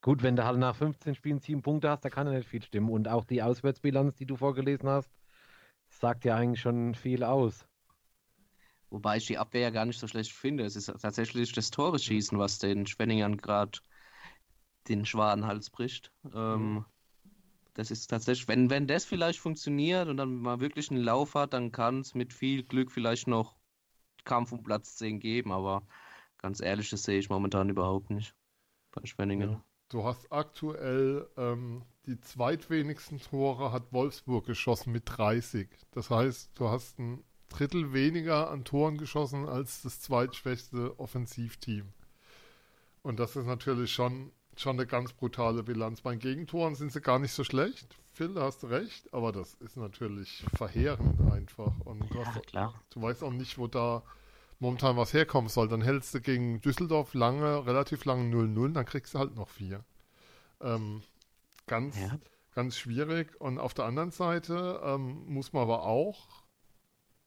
gut, 0.00 0.22
wenn 0.22 0.36
du 0.36 0.44
halt 0.44 0.58
nach 0.58 0.76
15 0.76 1.14
Spielen 1.14 1.38
7 1.38 1.62
Punkte 1.62 1.90
hast, 1.90 2.04
da 2.04 2.10
kann 2.10 2.26
ja 2.26 2.34
nicht 2.34 2.48
viel 2.48 2.62
stimmen. 2.62 2.90
Und 2.90 3.08
auch 3.08 3.24
die 3.24 3.42
Auswärtsbilanz, 3.42 4.14
die 4.16 4.26
du 4.26 4.36
vorgelesen 4.36 4.88
hast, 4.88 5.10
sagt 5.88 6.24
ja 6.24 6.36
eigentlich 6.36 6.60
schon 6.60 6.94
viel 6.94 7.24
aus. 7.24 7.66
Wobei 8.90 9.16
ich 9.16 9.26
die 9.26 9.38
Abwehr 9.38 9.62
ja 9.62 9.70
gar 9.70 9.86
nicht 9.86 9.98
so 9.98 10.06
schlecht 10.06 10.32
finde. 10.32 10.64
Es 10.64 10.76
ist 10.76 10.86
tatsächlich 11.00 11.52
das 11.52 11.70
Tore-Schießen, 11.70 12.38
was 12.38 12.58
den 12.58 12.86
Schwenningern 12.86 13.38
gerade 13.38 13.78
den 14.88 15.06
Schwadenhals 15.06 15.70
bricht. 15.70 16.12
Ähm, 16.34 16.84
das 17.74 17.90
ist 17.90 18.08
tatsächlich, 18.08 18.48
wenn, 18.48 18.68
wenn 18.68 18.86
das 18.86 19.06
vielleicht 19.06 19.38
funktioniert 19.38 20.08
und 20.08 20.18
dann 20.18 20.34
mal 20.34 20.60
wirklich 20.60 20.90
einen 20.90 21.02
Lauf 21.02 21.34
hat, 21.34 21.54
dann 21.54 21.72
kann 21.72 22.00
es 22.00 22.14
mit 22.14 22.34
viel 22.34 22.64
Glück 22.64 22.92
vielleicht 22.92 23.28
noch 23.28 23.56
Kampf 24.24 24.52
um 24.52 24.62
Platz 24.62 24.96
10 24.96 25.20
geben, 25.20 25.52
aber 25.52 25.86
ganz 26.36 26.60
ehrlich, 26.60 26.90
das 26.90 27.04
sehe 27.04 27.18
ich 27.18 27.30
momentan 27.30 27.70
überhaupt 27.70 28.10
nicht 28.10 28.34
bei 28.92 29.04
Schwenningen. 29.06 29.50
Ja. 29.50 29.64
Du 29.88 30.04
hast 30.04 30.32
aktuell 30.32 31.28
ähm, 31.36 31.82
die 32.06 32.18
zweitwenigsten 32.20 33.20
Tore 33.20 33.72
hat 33.72 33.92
Wolfsburg 33.92 34.46
geschossen 34.46 34.92
mit 34.92 35.04
30. 35.06 35.68
Das 35.92 36.10
heißt, 36.10 36.50
du 36.54 36.68
hast 36.68 36.98
ein 36.98 37.22
Drittel 37.48 37.92
weniger 37.92 38.50
an 38.50 38.64
Toren 38.64 38.96
geschossen 38.96 39.46
als 39.48 39.82
das 39.82 40.00
zweitschwächste 40.00 40.98
Offensivteam. 40.98 41.92
Und 43.02 43.20
das 43.20 43.36
ist 43.36 43.46
natürlich 43.46 43.92
schon, 43.92 44.32
schon 44.56 44.76
eine 44.76 44.86
ganz 44.86 45.12
brutale 45.12 45.62
Bilanz. 45.62 46.00
Bei 46.00 46.16
Gegentoren 46.16 46.74
sind 46.74 46.92
sie 46.92 47.00
gar 47.00 47.18
nicht 47.18 47.32
so 47.32 47.44
schlecht. 47.44 47.96
Phil, 48.12 48.34
da 48.34 48.42
hast 48.42 48.62
du 48.62 48.68
recht, 48.68 49.12
aber 49.12 49.32
das 49.32 49.54
ist 49.54 49.76
natürlich 49.76 50.44
verheerend 50.54 51.20
einfach. 51.30 51.72
Und 51.80 52.00
du, 52.12 52.24
hast, 52.24 52.46
klar. 52.46 52.74
du 52.90 53.02
weißt 53.02 53.22
auch 53.22 53.32
nicht, 53.32 53.58
wo 53.58 53.66
da 53.66 54.02
momentan 54.62 54.96
was 54.96 55.12
herkommen 55.12 55.48
soll. 55.50 55.68
Dann 55.68 55.82
hältst 55.82 56.14
du 56.14 56.20
gegen 56.20 56.60
Düsseldorf 56.60 57.14
lange, 57.14 57.66
relativ 57.66 58.04
lange 58.04 58.30
0-0, 58.34 58.72
dann 58.72 58.86
kriegst 58.86 59.12
du 59.14 59.18
halt 59.18 59.34
noch 59.34 59.48
vier. 59.48 59.84
Ähm, 60.60 61.02
ganz, 61.66 61.98
Ja. 62.00 62.18
ganz 62.54 62.76
schwierig. 62.78 63.38
Und 63.40 63.58
auf 63.58 63.74
der 63.74 63.84
anderen 63.86 64.12
Seite 64.12 64.80
ähm, 64.84 65.24
muss 65.26 65.52
man 65.52 65.64
aber 65.64 65.82
auch 65.82 66.44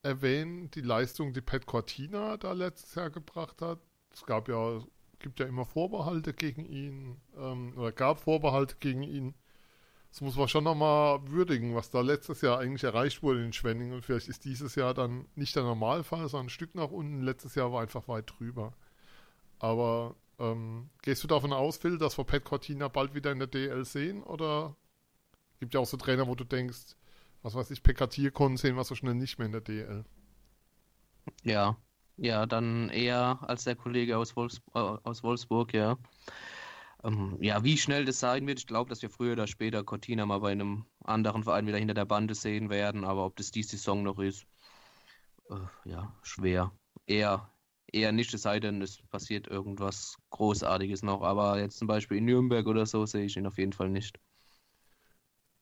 erwähnen, 0.02 0.70
die 0.70 0.80
Leistung, 0.80 1.34
die 1.34 1.42
Pat 1.42 1.66
Cortina 1.66 2.36
da 2.38 2.52
letztes 2.52 2.94
Jahr 2.94 3.10
gebracht 3.10 3.60
hat. 3.60 3.80
Es 4.12 4.24
gab 4.24 4.48
ja, 4.48 4.80
gibt 5.18 5.38
ja 5.38 5.46
immer 5.46 5.66
Vorbehalte 5.66 6.32
gegen 6.32 6.64
ihn, 6.64 7.20
ähm, 7.36 7.74
oder 7.76 7.92
gab 7.92 8.18
Vorbehalte 8.20 8.76
gegen 8.80 9.02
ihn. 9.02 9.34
Das 10.10 10.20
muss 10.22 10.36
man 10.36 10.48
schon 10.48 10.64
nochmal 10.64 11.20
würdigen, 11.28 11.74
was 11.74 11.90
da 11.90 12.00
letztes 12.00 12.40
Jahr 12.40 12.58
eigentlich 12.58 12.84
erreicht 12.84 13.22
wurde 13.22 13.44
in 13.44 13.52
Schwenningen. 13.52 13.94
Und 13.94 14.04
vielleicht 14.04 14.28
ist 14.28 14.44
dieses 14.44 14.74
Jahr 14.74 14.94
dann 14.94 15.26
nicht 15.34 15.54
der 15.56 15.62
Normalfall, 15.62 16.28
sondern 16.28 16.46
ein 16.46 16.50
Stück 16.50 16.74
nach 16.74 16.90
unten. 16.90 17.22
Letztes 17.22 17.54
Jahr 17.54 17.72
war 17.72 17.82
einfach 17.82 18.08
weit 18.08 18.32
drüber. 18.38 18.72
Aber 19.58 20.14
ähm, 20.38 20.88
gehst 21.02 21.22
du 21.22 21.28
davon 21.28 21.52
aus, 21.52 21.76
Phil, 21.76 21.98
dass 21.98 22.16
wir 22.18 22.24
Pat 22.24 22.44
Cortina 22.44 22.88
bald 22.88 23.14
wieder 23.14 23.32
in 23.32 23.38
der 23.38 23.48
DL 23.48 23.84
sehen? 23.84 24.22
Oder 24.22 24.74
gibt 25.60 25.74
ja 25.74 25.80
auch 25.80 25.86
so 25.86 25.96
Trainer, 25.96 26.26
wo 26.26 26.34
du 26.34 26.44
denkst, 26.44 26.96
was 27.42 27.54
weiß 27.54 27.70
ich, 27.70 27.82
Pekatierkunden 27.82 28.56
sehen 28.56 28.76
wir 28.76 28.84
so 28.84 28.94
schnell 28.94 29.14
nicht 29.14 29.38
mehr 29.38 29.46
in 29.46 29.52
der 29.52 29.60
DL. 29.60 30.04
Ja, 31.42 31.76
ja, 32.16 32.46
dann 32.46 32.88
eher 32.88 33.38
als 33.42 33.64
der 33.64 33.76
Kollege 33.76 34.16
aus, 34.18 34.36
Wolfs 34.36 34.60
äh, 34.74 34.78
aus 34.78 35.22
Wolfsburg, 35.22 35.74
ja. 35.74 35.96
Ähm, 37.06 37.38
ja, 37.40 37.62
wie 37.62 37.78
schnell 37.78 38.04
das 38.04 38.18
sein 38.18 38.46
wird, 38.46 38.58
ich 38.58 38.66
glaube, 38.66 38.90
dass 38.90 39.00
wir 39.00 39.10
früher 39.10 39.32
oder 39.32 39.46
später 39.46 39.84
Cortina 39.84 40.26
mal 40.26 40.40
bei 40.40 40.50
einem 40.50 40.86
anderen 41.04 41.44
Verein 41.44 41.66
wieder 41.66 41.78
hinter 41.78 41.94
der 41.94 42.04
Bande 42.04 42.34
sehen 42.34 42.68
werden, 42.68 43.04
aber 43.04 43.24
ob 43.24 43.36
das 43.36 43.52
die 43.52 43.62
Saison 43.62 44.02
noch 44.02 44.18
ist, 44.18 44.46
äh, 45.50 45.88
ja, 45.88 46.12
schwer. 46.22 46.72
Eher, 47.06 47.48
eher 47.92 48.10
nicht, 48.10 48.34
es 48.34 48.42
sei 48.42 48.58
denn, 48.58 48.82
es 48.82 48.98
passiert 49.10 49.46
irgendwas 49.46 50.16
Großartiges 50.30 51.02
noch, 51.02 51.22
aber 51.22 51.60
jetzt 51.60 51.78
zum 51.78 51.86
Beispiel 51.86 52.18
in 52.18 52.24
Nürnberg 52.24 52.66
oder 52.66 52.86
so 52.86 53.06
sehe 53.06 53.24
ich 53.24 53.36
ihn 53.36 53.46
auf 53.46 53.58
jeden 53.58 53.72
Fall 53.72 53.88
nicht. 53.88 54.18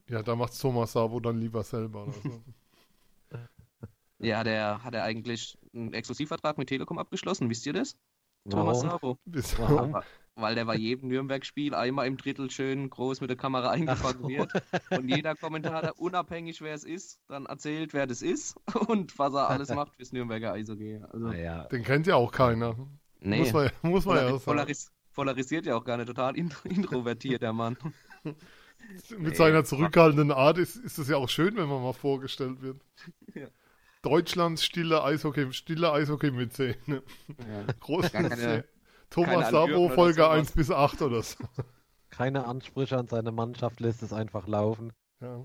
Ja, 0.09 0.23
da 0.23 0.35
macht 0.35 0.59
Thomas 0.59 0.93
Sabo 0.93 1.21
dann 1.21 1.39
lieber 1.39 1.63
selber. 1.63 2.05
Oder 2.05 2.13
so. 2.13 2.43
Ja, 4.21 4.43
der 4.43 4.83
hat 4.83 4.95
er 4.95 5.03
eigentlich 5.03 5.59
einen 5.75 5.93
Exklusivvertrag 5.93 6.57
mit 6.57 6.69
Telekom 6.69 6.99
abgeschlossen, 6.99 7.51
wisst 7.51 7.67
ihr 7.67 7.75
das? 7.75 7.99
Thomas 8.49 8.79
Warum? 8.79 8.91
Sabo. 8.91 9.19
Warum? 9.59 10.03
Weil 10.37 10.57
der 10.57 10.65
bei 10.65 10.75
jedem 10.75 11.09
Nürnberg-Spiel 11.11 11.75
einmal 11.77 12.09
im 12.09 12.17
Drittel 12.17 12.51
schön 12.51 12.91
groß 12.91 13.21
mit 13.21 13.31
der 13.31 13.37
Kamera 13.37 13.71
eingefangen 13.71 14.27
wird. 14.29 14.51
Und 14.91 15.09
jeder 15.09 15.37
Kommentator, 15.37 15.93
unabhängig 15.99 16.61
wer 16.61 16.75
es 16.75 16.83
ist, 16.83 17.21
dann 17.29 17.47
erzählt, 17.47 17.95
wer 17.95 18.09
das 18.09 18.21
ist 18.21 18.57
und 18.89 19.17
was 19.19 19.33
er 19.35 19.49
alles 19.49 19.69
macht 19.75 19.95
fürs 19.95 20.11
Nürnberger 20.13 20.53
Eishockey. 20.53 21.01
Also, 21.13 21.29
Naja, 21.29 21.65
Den 21.67 21.85
kennt 21.85 22.09
ja 22.09 22.17
auch 22.17 22.33
keiner. 22.33 22.75
nee, 23.21 23.39
Muss 23.39 23.53
man, 23.53 23.71
muss 23.83 24.05
man 24.07 24.17
ja 24.17 24.23
Polari- 24.23 24.27
auch 24.27 24.41
sagen. 24.41 24.45
polaris 24.45 24.91
polarisiert 25.13 25.67
ja 25.67 25.77
auch 25.77 25.85
gar 25.85 25.97
nicht, 25.99 26.07
total 26.09 26.37
in 26.37 26.53
introvertiert, 26.65 27.41
der 27.43 27.53
Mann. 27.53 27.77
Mit 29.17 29.37
seiner 29.37 29.65
zurückhaltenden 29.65 30.33
Art 30.33 30.59
ist, 30.59 30.75
ist 30.77 30.99
es 30.99 31.09
ja 31.09 31.17
auch 31.17 31.29
schön, 31.29 31.57
wenn 31.57 31.69
man 31.69 31.81
mal 31.83 31.93
vorgestellt 31.93 32.61
wird. 32.61 32.83
Ja. 33.35 33.47
Deutschlands 34.03 34.65
stille 34.65 35.03
Eishockey, 35.05 35.53
stille 35.53 35.93
Eishockey 35.93 36.31
mit 36.33 36.53
Szene. 36.53 36.77
Ja. 36.89 37.73
Große 37.81 38.11
Gar 38.11 38.25
keine-. 38.29 38.65
Thomas 39.15 39.51
keine 39.51 39.51
Sabo, 39.51 39.89
Folge 39.91 40.23
sowas. 40.23 40.31
1 40.39 40.53
bis 40.53 40.71
8 40.71 41.03
oder 41.03 41.23
so. 41.23 41.45
keine 42.11 42.47
Ansprüche 42.47 42.99
an 42.99 43.07
seine 43.07 43.33
Mannschaft, 43.33 43.81
lässt 43.81 44.03
es 44.03 44.13
einfach 44.13 44.47
laufen. 44.47 44.93
Ja. 45.21 45.45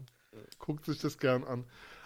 Guckt 0.57 0.85
sich 0.85 0.99
das 0.99 1.17
gern 1.17 1.43
an. 1.43 1.65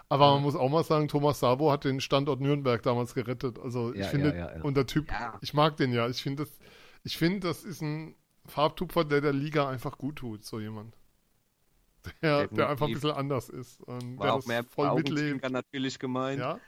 Aber 0.09 0.33
man 0.33 0.43
muss 0.43 0.55
auch 0.55 0.69
mal 0.69 0.83
sagen, 0.83 1.07
Thomas 1.07 1.39
Sabo 1.39 1.71
hat 1.71 1.85
den 1.85 2.01
Standort 2.01 2.39
Nürnberg 2.41 2.81
damals 2.83 3.13
gerettet. 3.13 3.57
Also 3.59 3.93
ich 3.93 4.01
Ja, 4.01 4.07
finde, 4.07 4.29
ja, 4.29 4.35
ja, 4.35 4.55
ja. 4.57 4.61
und 4.63 4.75
der 4.75 4.85
Typ, 4.85 5.09
Ja. 5.11 5.37
ich 5.41 5.53
mag 5.53 5.77
den 5.77 5.91
ja. 5.93 6.07
Ich 6.09 6.21
finde, 6.21 6.43
das, 6.43 6.59
ich 7.03 7.17
finde, 7.17 7.47
das 7.47 7.63
ist 7.63 7.81
ein 7.81 8.15
Farbtupfer, 8.45 9.05
der 9.05 9.21
der 9.21 9.33
Liga 9.33 9.69
einfach 9.69 9.97
gut 9.97 10.17
tut, 10.17 10.43
so 10.45 10.59
jemand. 10.59 10.95
Der, 12.21 12.47
der 12.49 12.67
einfach 12.69 12.87
ein 12.87 12.93
bisschen 12.93 13.11
anders 13.11 13.47
ist. 13.47 13.81
Und 13.81 14.17
der 14.17 14.19
War 14.19 14.33
auch 14.33 14.37
das 14.39 14.47
mehr 14.47 14.63
voll 14.65 14.93
mitlebt. 14.95 15.49
Natürlich 15.49 15.99
gemeint. 15.99 16.39
Ja, 16.39 16.59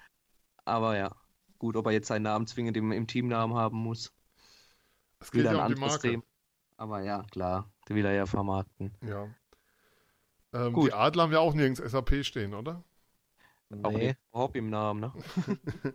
Aber 0.63 0.97
ja, 0.97 1.11
gut, 1.59 1.75
ob 1.75 1.85
er 1.87 1.91
jetzt 1.91 2.07
seinen 2.07 2.23
Namen 2.23 2.47
zwingend 2.47 2.77
im, 2.77 2.93
im 2.93 3.05
Teamnamen 3.05 3.55
haben 3.57 3.77
muss, 3.77 4.13
es 5.25 5.32
geht 5.32 5.41
wieder 5.41 5.51
ein 5.51 5.58
ja 5.58 5.65
um 5.65 5.74
die 5.75 5.79
Marke. 5.79 6.00
Thema. 6.10 6.24
Aber 6.77 7.01
ja, 7.01 7.24
klar, 7.32 7.70
der 7.88 7.96
will 7.96 8.05
er 8.05 8.13
ja 8.13 8.25
vermarkten. 8.25 8.91
Ja. 9.01 9.27
Ähm, 10.53 10.74
Gut. 10.74 10.88
die 10.88 10.94
Adler 10.94 11.24
haben 11.24 11.32
ja 11.32 11.39
auch 11.39 11.53
nirgends 11.53 11.79
SAP 11.82 12.24
stehen, 12.24 12.53
oder? 12.53 12.84
Auch 13.84 13.91
Nee, 13.91 14.08
nicht 14.08 14.20
Hopp 14.34 14.55
im 14.55 14.70
Namen, 14.70 15.00
ne? 15.01 15.13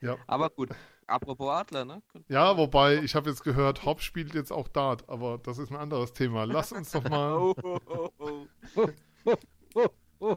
Ja. 0.00 0.18
Aber 0.26 0.50
gut, 0.50 0.68
apropos 1.06 1.48
Adler, 1.50 1.84
ne? 1.86 2.02
Ja, 2.28 2.58
wobei, 2.58 2.96
ich 2.96 3.14
habe 3.14 3.30
jetzt 3.30 3.42
gehört, 3.42 3.86
Hopp 3.86 4.02
spielt 4.02 4.34
jetzt 4.34 4.52
auch 4.52 4.68
Dart, 4.68 5.08
aber 5.08 5.38
das 5.38 5.56
ist 5.56 5.70
ein 5.70 5.76
anderes 5.76 6.12
Thema. 6.12 6.44
Lass 6.44 6.72
uns 6.72 6.90
doch 6.90 7.08
mal. 7.08 7.32
Oh, 7.38 7.54
oh, 7.62 8.10
oh, 8.18 8.38
oh. 8.74 8.88
Oh, 9.74 9.88
oh. 10.20 10.36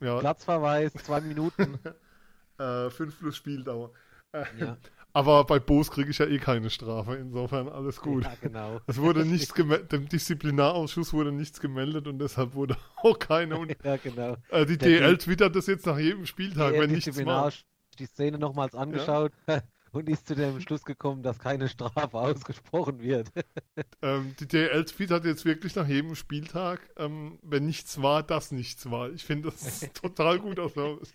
Ja, 0.00 0.18
Platzverweis, 0.18 0.92
zwei 0.94 1.20
Minuten. 1.20 1.78
äh, 2.58 2.90
5 2.90 3.18
plus 3.18 3.36
Spieldauer. 3.36 3.92
Äh, 4.32 4.44
Ja, 4.58 4.76
Aber 5.12 5.44
bei 5.44 5.58
Boos 5.58 5.90
kriege 5.90 6.10
ich 6.10 6.18
ja 6.18 6.26
eh 6.26 6.38
keine 6.38 6.70
Strafe, 6.70 7.16
insofern 7.16 7.68
alles 7.68 8.00
gut. 8.00 8.24
ja 8.24 8.34
genau. 8.40 8.80
Es 8.86 8.98
wurde 8.98 9.24
nichts 9.24 9.52
gemeldet, 9.54 9.90
dem 9.92 10.08
Disziplinarausschuss 10.08 11.12
wurde 11.12 11.32
nichts 11.32 11.60
gemeldet 11.60 12.06
und 12.06 12.18
deshalb 12.18 12.54
wurde 12.54 12.76
auch 12.96 13.18
keine. 13.18 13.58
Und, 13.58 13.76
Ja, 13.84 13.96
genau. 13.96 14.36
äh, 14.50 14.66
die 14.66 14.78
Der 14.78 15.00
DL 15.00 15.18
twittert 15.18 15.56
das 15.56 15.66
jetzt 15.66 15.86
nach 15.86 15.98
jedem 15.98 16.26
Spieltag, 16.26 16.74
wenn 16.74 16.90
nichts 16.92 17.24
war. 17.26 17.52
die 17.98 18.06
Szene 18.06 18.38
nochmals 18.38 18.74
angeschaut 18.76 19.32
und 19.92 20.08
ist 20.08 20.28
zu 20.28 20.36
dem 20.36 20.60
Schluss 20.60 20.84
gekommen, 20.84 21.24
dass 21.24 21.40
keine 21.40 21.68
Strafe 21.68 22.16
ausgesprochen 22.16 23.00
wird. 23.00 23.30
Ähm, 24.02 24.34
die 24.38 24.46
DL 24.46 24.84
twittert 24.84 25.24
jetzt 25.24 25.44
wirklich 25.44 25.74
nach 25.74 25.88
jedem 25.88 26.14
Spieltag, 26.14 26.88
ähm, 26.96 27.38
wenn 27.42 27.66
nichts 27.66 28.00
war, 28.00 28.22
dass 28.22 28.52
nichts 28.52 28.90
war. 28.90 29.10
Ich 29.10 29.24
finde 29.24 29.50
das 29.50 29.82
ist 29.82 29.94
total 29.94 30.38
gut 30.38 30.60
aus. 30.60 31.12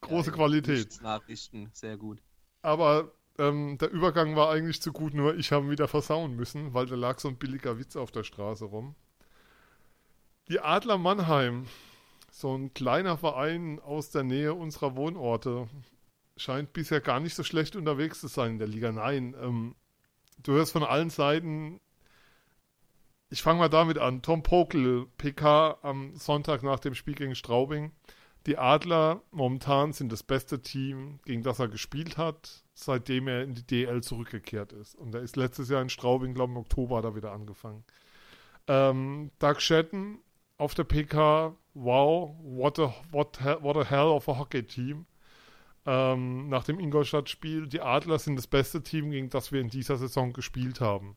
Große 0.00 0.32
Qualität. 0.32 1.00
Nachrichten, 1.02 1.70
sehr 1.72 1.96
gut. 1.96 2.22
Aber 2.62 3.12
ähm, 3.38 3.78
der 3.78 3.90
Übergang 3.90 4.36
war 4.36 4.50
eigentlich 4.50 4.80
zu 4.80 4.92
gut, 4.92 5.14
nur 5.14 5.36
ich 5.36 5.52
habe 5.52 5.66
ihn 5.66 5.70
wieder 5.70 5.88
versauen 5.88 6.36
müssen, 6.36 6.74
weil 6.74 6.86
da 6.86 6.94
lag 6.94 7.18
so 7.18 7.28
ein 7.28 7.36
billiger 7.36 7.78
Witz 7.78 7.96
auf 7.96 8.10
der 8.10 8.24
Straße 8.24 8.64
rum. 8.64 8.94
Die 10.48 10.60
Adler 10.60 10.98
Mannheim, 10.98 11.66
so 12.30 12.56
ein 12.56 12.72
kleiner 12.72 13.18
Verein 13.18 13.80
aus 13.80 14.10
der 14.10 14.22
Nähe 14.22 14.54
unserer 14.54 14.96
Wohnorte, 14.96 15.68
scheint 16.36 16.72
bisher 16.72 17.00
gar 17.00 17.20
nicht 17.20 17.34
so 17.34 17.42
schlecht 17.42 17.76
unterwegs 17.76 18.20
zu 18.20 18.28
sein 18.28 18.52
in 18.52 18.58
der 18.58 18.68
Liga. 18.68 18.92
Nein, 18.92 19.34
ähm, 19.40 19.74
du 20.42 20.52
hörst 20.52 20.72
von 20.72 20.84
allen 20.84 21.10
Seiten. 21.10 21.80
Ich 23.28 23.42
fange 23.42 23.58
mal 23.58 23.68
damit 23.68 23.98
an. 23.98 24.22
Tom 24.22 24.42
Pokel, 24.42 25.06
PK 25.18 25.78
am 25.82 26.14
Sonntag 26.16 26.62
nach 26.62 26.78
dem 26.78 26.94
Spiel 26.94 27.14
gegen 27.14 27.34
Straubing. 27.34 27.92
Die 28.46 28.58
Adler 28.58 29.22
momentan 29.32 29.92
sind 29.92 30.12
das 30.12 30.22
beste 30.22 30.62
Team, 30.62 31.18
gegen 31.24 31.42
das 31.42 31.58
er 31.58 31.66
gespielt 31.66 32.16
hat, 32.16 32.64
seitdem 32.74 33.26
er 33.26 33.42
in 33.42 33.54
die 33.54 33.66
DL 33.66 34.02
zurückgekehrt 34.02 34.72
ist. 34.72 34.94
Und 34.94 35.14
er 35.16 35.22
ist 35.22 35.36
letztes 35.36 35.68
Jahr 35.68 35.82
in 35.82 35.88
Straubing, 35.88 36.32
glaube 36.32 36.52
ich, 36.52 36.56
im 36.56 36.60
Oktober 36.60 37.02
da 37.02 37.16
wieder 37.16 37.32
angefangen. 37.32 37.84
Ähm, 38.68 39.32
Doug 39.40 39.60
Shatton 39.60 40.20
auf 40.58 40.74
der 40.74 40.84
PK, 40.84 41.56
wow, 41.74 42.36
what 42.40 42.78
a, 42.78 42.94
what, 43.10 43.38
what 43.62 43.76
a 43.76 43.84
hell 43.84 44.06
of 44.06 44.28
a 44.28 44.38
hockey 44.38 44.62
team. 44.62 45.06
Ähm, 45.84 46.48
nach 46.48 46.64
dem 46.64 46.78
Ingolstadt-Spiel, 46.78 47.66
die 47.66 47.80
Adler 47.80 48.18
sind 48.18 48.36
das 48.36 48.46
beste 48.46 48.82
Team, 48.82 49.10
gegen 49.10 49.28
das 49.28 49.50
wir 49.50 49.60
in 49.60 49.68
dieser 49.68 49.96
Saison 49.96 50.32
gespielt 50.32 50.80
haben. 50.80 51.16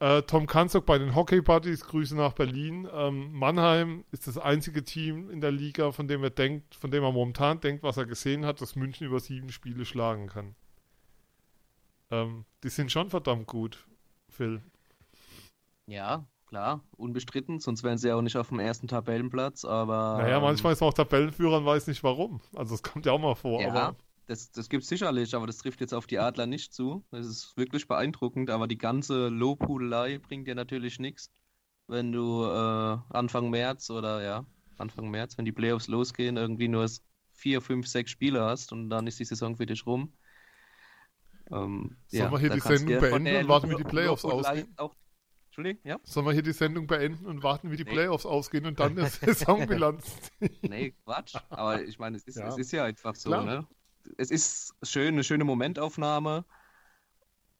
Äh, 0.00 0.22
Tom 0.22 0.46
Kanzok 0.46 0.86
bei 0.86 0.96
den 0.96 1.14
Hockey 1.14 1.42
Buddies, 1.42 1.84
Grüße 1.84 2.16
nach 2.16 2.32
Berlin. 2.32 2.88
Ähm, 2.90 3.32
Mannheim 3.32 4.04
ist 4.10 4.26
das 4.26 4.38
einzige 4.38 4.82
Team 4.82 5.28
in 5.28 5.42
der 5.42 5.52
Liga, 5.52 5.92
von 5.92 6.08
dem 6.08 6.24
er 6.24 6.30
denkt, 6.30 6.74
von 6.74 6.90
dem 6.90 7.04
er 7.04 7.12
momentan 7.12 7.60
denkt, 7.60 7.82
was 7.82 7.98
er 7.98 8.06
gesehen 8.06 8.46
hat, 8.46 8.62
dass 8.62 8.76
München 8.76 9.06
über 9.06 9.20
sieben 9.20 9.52
Spiele 9.52 9.84
schlagen 9.84 10.28
kann. 10.28 10.54
Ähm, 12.10 12.46
die 12.64 12.70
sind 12.70 12.90
schon 12.90 13.10
verdammt 13.10 13.46
gut, 13.46 13.86
Phil. 14.30 14.62
Ja, 15.84 16.24
klar, 16.46 16.82
unbestritten, 16.96 17.60
sonst 17.60 17.82
wären 17.82 17.98
sie 17.98 18.08
ja 18.08 18.16
auch 18.16 18.22
nicht 18.22 18.38
auf 18.38 18.48
dem 18.48 18.58
ersten 18.58 18.88
Tabellenplatz, 18.88 19.66
aber. 19.66 20.16
Naja, 20.16 20.38
ähm, 20.38 20.42
manchmal 20.42 20.72
ist 20.72 20.80
man 20.80 20.88
auch 20.88 20.94
Tabellenführer 20.94 21.58
und 21.58 21.66
weiß 21.66 21.88
nicht 21.88 22.02
warum. 22.02 22.40
Also 22.56 22.74
es 22.74 22.82
kommt 22.82 23.04
ja 23.04 23.12
auch 23.12 23.20
mal 23.20 23.34
vor, 23.34 23.60
Ja, 23.60 23.68
aber 23.68 23.96
das, 24.30 24.52
das 24.52 24.68
gibt 24.68 24.84
es 24.84 24.88
sicherlich, 24.88 25.34
aber 25.34 25.48
das 25.48 25.58
trifft 25.58 25.80
jetzt 25.80 25.92
auf 25.92 26.06
die 26.06 26.20
Adler 26.20 26.46
nicht 26.46 26.72
zu. 26.72 27.04
Das 27.10 27.26
ist 27.26 27.56
wirklich 27.56 27.88
beeindruckend, 27.88 28.48
aber 28.50 28.68
die 28.68 28.78
ganze 28.78 29.28
Lobhudelei 29.28 30.18
bringt 30.18 30.46
dir 30.46 30.54
natürlich 30.54 31.00
nichts, 31.00 31.32
wenn 31.88 32.12
du 32.12 32.44
äh, 32.44 32.98
Anfang 33.10 33.50
März 33.50 33.90
oder 33.90 34.22
ja, 34.22 34.46
Anfang 34.78 35.10
März, 35.10 35.36
wenn 35.36 35.44
die 35.44 35.52
Playoffs 35.52 35.88
losgehen, 35.88 36.36
irgendwie 36.36 36.68
nur 36.68 36.88
vier, 37.32 37.60
fünf, 37.60 37.88
sechs 37.88 38.12
Spiele 38.12 38.44
hast 38.44 38.72
und 38.72 38.88
dann 38.88 39.08
ist 39.08 39.18
die 39.18 39.24
Saison 39.24 39.56
für 39.56 39.66
dich 39.66 39.84
rum. 39.84 40.12
Ähm, 41.50 41.96
Sollen 42.06 42.30
wir 42.32 42.38
hier 42.38 42.50
die 42.50 42.60
Sendung 42.60 43.00
beenden 43.00 43.34
und 43.36 43.48
warten, 43.48 43.70
wie 43.70 43.76
die 43.76 43.82
Playoffs 43.84 44.24
ausgehen? 44.24 44.72
Auch, 44.76 44.94
Entschuldigung, 45.46 45.80
ja? 45.84 45.98
sollen 46.04 46.26
wir 46.26 46.32
hier 46.32 46.44
die 46.44 46.52
Sendung 46.52 46.86
beenden 46.86 47.26
und 47.26 47.42
warten, 47.42 47.72
wie 47.72 47.76
die 47.76 47.82
Nee. 47.82 47.90
Playoffs 47.90 48.24
ausgehen 48.26 48.66
und 48.66 48.78
dann 48.78 48.96
eine 48.96 49.08
Saisonbilanz? 49.10 50.30
Nee, 50.62 50.92
Quatsch. 51.04 51.34
Aber 51.48 51.82
ich 51.82 51.98
meine, 51.98 52.16
es 52.16 52.22
ist, 52.28 52.36
Ja. 52.36 52.46
es 52.46 52.58
ist 52.58 52.70
ja 52.70 52.84
einfach 52.84 53.16
so, 53.16 53.30
Klar. 53.30 53.44
ne? 53.44 53.66
Es 54.20 54.30
ist 54.30 54.74
schön, 54.82 55.14
eine 55.14 55.24
schöne 55.24 55.44
Momentaufnahme. 55.44 56.44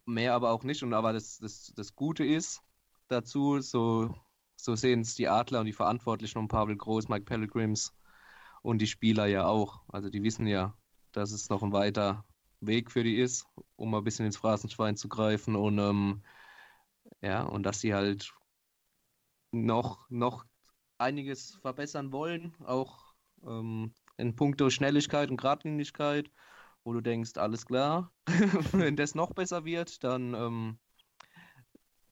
Mehr 0.05 0.35
aber 0.35 0.51
auch 0.51 0.63
nicht. 0.63 0.83
Und 0.83 0.93
aber 0.93 1.15
das, 1.15 1.39
das, 1.39 1.73
das 1.75 1.95
Gute 1.97 2.23
ist 2.23 2.63
dazu, 3.09 3.61
so, 3.63 4.15
so 4.57 4.77
sehen 4.77 5.01
es 5.01 5.15
die 5.15 5.27
Adler 5.27 5.61
und 5.61 5.67
die 5.67 5.73
Verantwortlichen 5.73 6.37
um 6.37 6.49
Pavel 6.49 6.77
Groß, 6.77 7.09
Mike 7.09 7.25
Pellegrims 7.25 7.95
und 8.61 8.79
die 8.83 8.87
Spieler 8.87 9.25
ja 9.25 9.47
auch. 9.47 9.81
Also 9.89 10.11
die 10.11 10.23
wissen 10.23 10.47
ja, 10.47 10.77
dass 11.13 11.33
es 11.33 11.49
noch 11.49 11.63
ein 11.63 11.73
weiter 11.73 12.27
Weg 12.61 12.91
für 12.91 13.05
die 13.05 13.17
ist, 13.17 13.47
um 13.77 13.95
ein 13.95 14.05
bisschen 14.05 14.27
ins 14.27 14.37
Phrasenschwein 14.37 14.99
zu 14.99 15.09
greifen 15.09 15.57
und 15.57 15.79
ähm, 15.79 16.23
ja, 17.23 17.43
und 17.43 17.63
dass 17.63 17.81
sie 17.81 17.95
halt 17.95 18.35
noch, 19.51 20.11
noch 20.11 20.45
einiges 20.99 21.55
verbessern 21.55 22.13
wollen, 22.13 22.55
auch 22.65 23.15
ähm, 23.47 23.95
in 24.19 24.37
puncto 24.37 24.69
Schnelligkeit 24.69 25.31
und 25.31 25.39
Geradlinigkeit, 25.39 26.31
wo 26.85 26.93
du 26.93 27.01
denkst, 27.01 27.37
alles 27.37 27.67
klar, 27.67 28.13
wenn 28.73 28.97
das 28.97 29.15
noch 29.15 29.33
besser 29.33 29.65
wird, 29.65 30.03
dann, 30.05 30.35
ähm, 30.35 30.79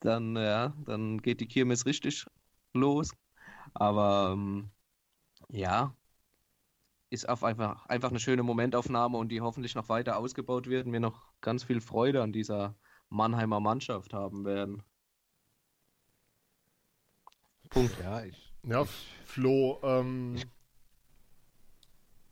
dann, 0.01 0.37
ja, 0.37 0.75
dann 0.85 1.19
geht 1.19 1.41
die 1.41 1.49
Kirmes 1.49 1.87
richtig 1.87 2.27
los. 2.75 3.11
Aber 3.75 4.31
ähm, 4.33 4.71
ja, 5.49 5.95
ist 7.11 7.29
auf 7.29 7.43
einfach, 7.43 7.87
einfach 7.87 8.11
eine 8.11 8.21
schöne 8.21 8.43
Momentaufnahme 8.43 9.17
und 9.17 9.31
die 9.31 9.41
hoffentlich 9.41 9.75
noch 9.75 9.89
weiter 9.89 10.19
ausgebaut 10.19 10.69
wird 10.69 10.87
und 10.87 10.93
wir 10.93 11.01
noch 11.01 11.33
ganz 11.41 11.65
viel 11.65 11.81
Freude 11.81 12.23
an 12.23 12.33
dieser 12.33 12.77
Mannheimer 13.09 13.61
Mannschaft 13.61 14.13
haben 14.13 14.45
werden. 14.45 14.83
Punkt. 17.71 17.99
Ja, 18.03 18.23
ich, 18.25 18.53
Ja, 18.65 18.85
Flo, 19.25 19.81
ähm, 19.83 20.37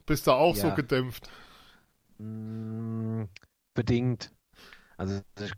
bist 0.05 0.27
du 0.27 0.33
auch 0.33 0.55
so 0.55 0.69
Ja. 0.69 0.75
gedämpft? 0.75 1.31
Mh, 2.19 3.23
mm, 3.23 3.29
bedingt. 3.75 4.33
Also, 4.97 5.21
ich, 5.41 5.53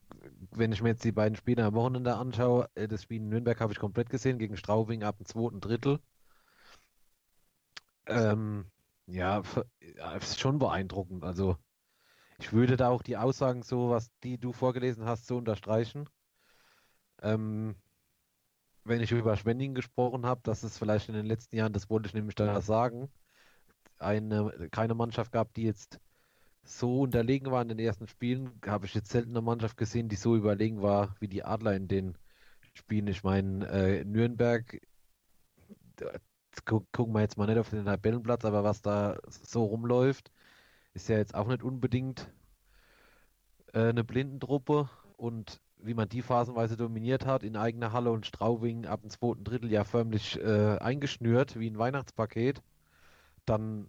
wenn 0.51 0.73
ich 0.73 0.83
mir 0.83 0.90
jetzt 0.90 1.05
die 1.05 1.12
beiden 1.12 1.37
Spiele 1.37 1.64
am 1.64 1.75
Wochenende 1.75 2.16
anschaue, 2.16 2.68
äh, 2.75 2.88
das 2.88 3.05
Spiel 3.05 3.18
in 3.18 3.29
Nürnberg 3.29 3.61
habe 3.61 3.73
ich 3.73 3.79
komplett 3.79 4.11
gesehen, 4.11 4.38
gegen 4.38 4.57
Straubing 4.57 5.05
ab 5.05 5.18
dem 5.18 5.27
zweiten 5.27 5.61
Drittel. 5.61 6.01
Ähm, 8.07 8.71
ja, 9.07 9.42
ist 10.16 10.40
schon 10.40 10.59
beeindruckend. 10.59 11.25
Also, 11.25 11.57
ich 12.38 12.53
würde 12.53 12.77
da 12.77 12.88
auch 12.88 13.03
die 13.03 13.16
Aussagen, 13.16 13.62
so 13.62 13.90
was 13.90 14.11
die 14.23 14.38
du 14.38 14.53
vorgelesen 14.53 15.05
hast, 15.05 15.27
so 15.27 15.37
unterstreichen. 15.37 16.09
Ähm, 17.23 17.77
wenn 18.85 19.01
ich 19.01 19.12
über 19.12 19.37
Schwenningen 19.37 19.75
gesprochen 19.75 20.25
habe, 20.25 20.40
dass 20.44 20.62
es 20.62 20.79
vielleicht 20.79 21.09
in 21.09 21.14
den 21.14 21.27
letzten 21.27 21.57
Jahren, 21.57 21.73
das 21.73 21.90
wollte 21.90 22.09
ich 22.09 22.14
nämlich 22.14 22.35
da 22.35 22.61
sagen, 22.61 23.11
eine, 23.99 24.68
keine 24.71 24.94
Mannschaft 24.94 25.33
gab, 25.33 25.53
die 25.55 25.64
jetzt 25.64 26.01
so 26.68 27.00
unterlegen 27.02 27.50
war 27.50 27.62
in 27.62 27.68
den 27.68 27.78
ersten 27.78 28.07
Spielen, 28.07 28.52
habe 28.66 28.87
ich 28.87 28.94
jetzt 28.94 29.11
selten 29.11 29.31
eine 29.31 29.40
Mannschaft 29.40 29.76
gesehen, 29.76 30.09
die 30.09 30.16
so 30.16 30.37
überlegen 30.37 30.83
war 30.83 31.16
wie 31.18 31.28
die 31.28 31.42
Adler 31.42 31.74
in 31.74 31.88
den 31.88 32.18
Spielen. 32.74 33.07
Ich 33.09 33.24
meine, 33.24 33.66
äh, 33.68 34.04
Nürnberg, 34.04 34.81
gu 36.66 36.81
gucken 36.92 37.14
wir 37.14 37.22
jetzt 37.22 37.38
mal 37.38 37.46
nicht 37.46 37.59
auf 37.59 37.70
den 37.70 37.87
Tabellenplatz, 37.87 38.44
aber 38.44 38.64
was 38.64 38.83
da 38.83 39.18
so 39.28 39.64
rumläuft, 39.64 40.31
ist 40.92 41.09
ja 41.09 41.16
jetzt 41.16 41.35
auch 41.35 41.48
nicht 41.48 41.62
unbedingt 41.62 42.31
äh, 43.72 43.88
eine 43.88 44.04
Blindentruppe 44.04 44.90
und 45.16 45.61
wie 45.78 45.94
man 45.94 46.09
die 46.09 46.22
phasenweise 46.22 46.76
dominiert 46.76 47.24
hat 47.24 47.44
in 47.44 47.57
eigener 47.57 47.92
Halle 47.92 48.11
und 48.11 48.26
Straubing 48.26 48.85
ab 48.87 49.00
dem 49.00 49.11
zweiten 49.11 49.44
Drittel 49.44 49.70
ja 49.72 49.85
förmlich 49.85 50.38
äh, 50.38 50.76
eingeschnürt 50.78 51.59
wie 51.59 51.70
ein 51.70 51.78
Weihnachtspaket, 51.78 52.62
dann 53.46 53.88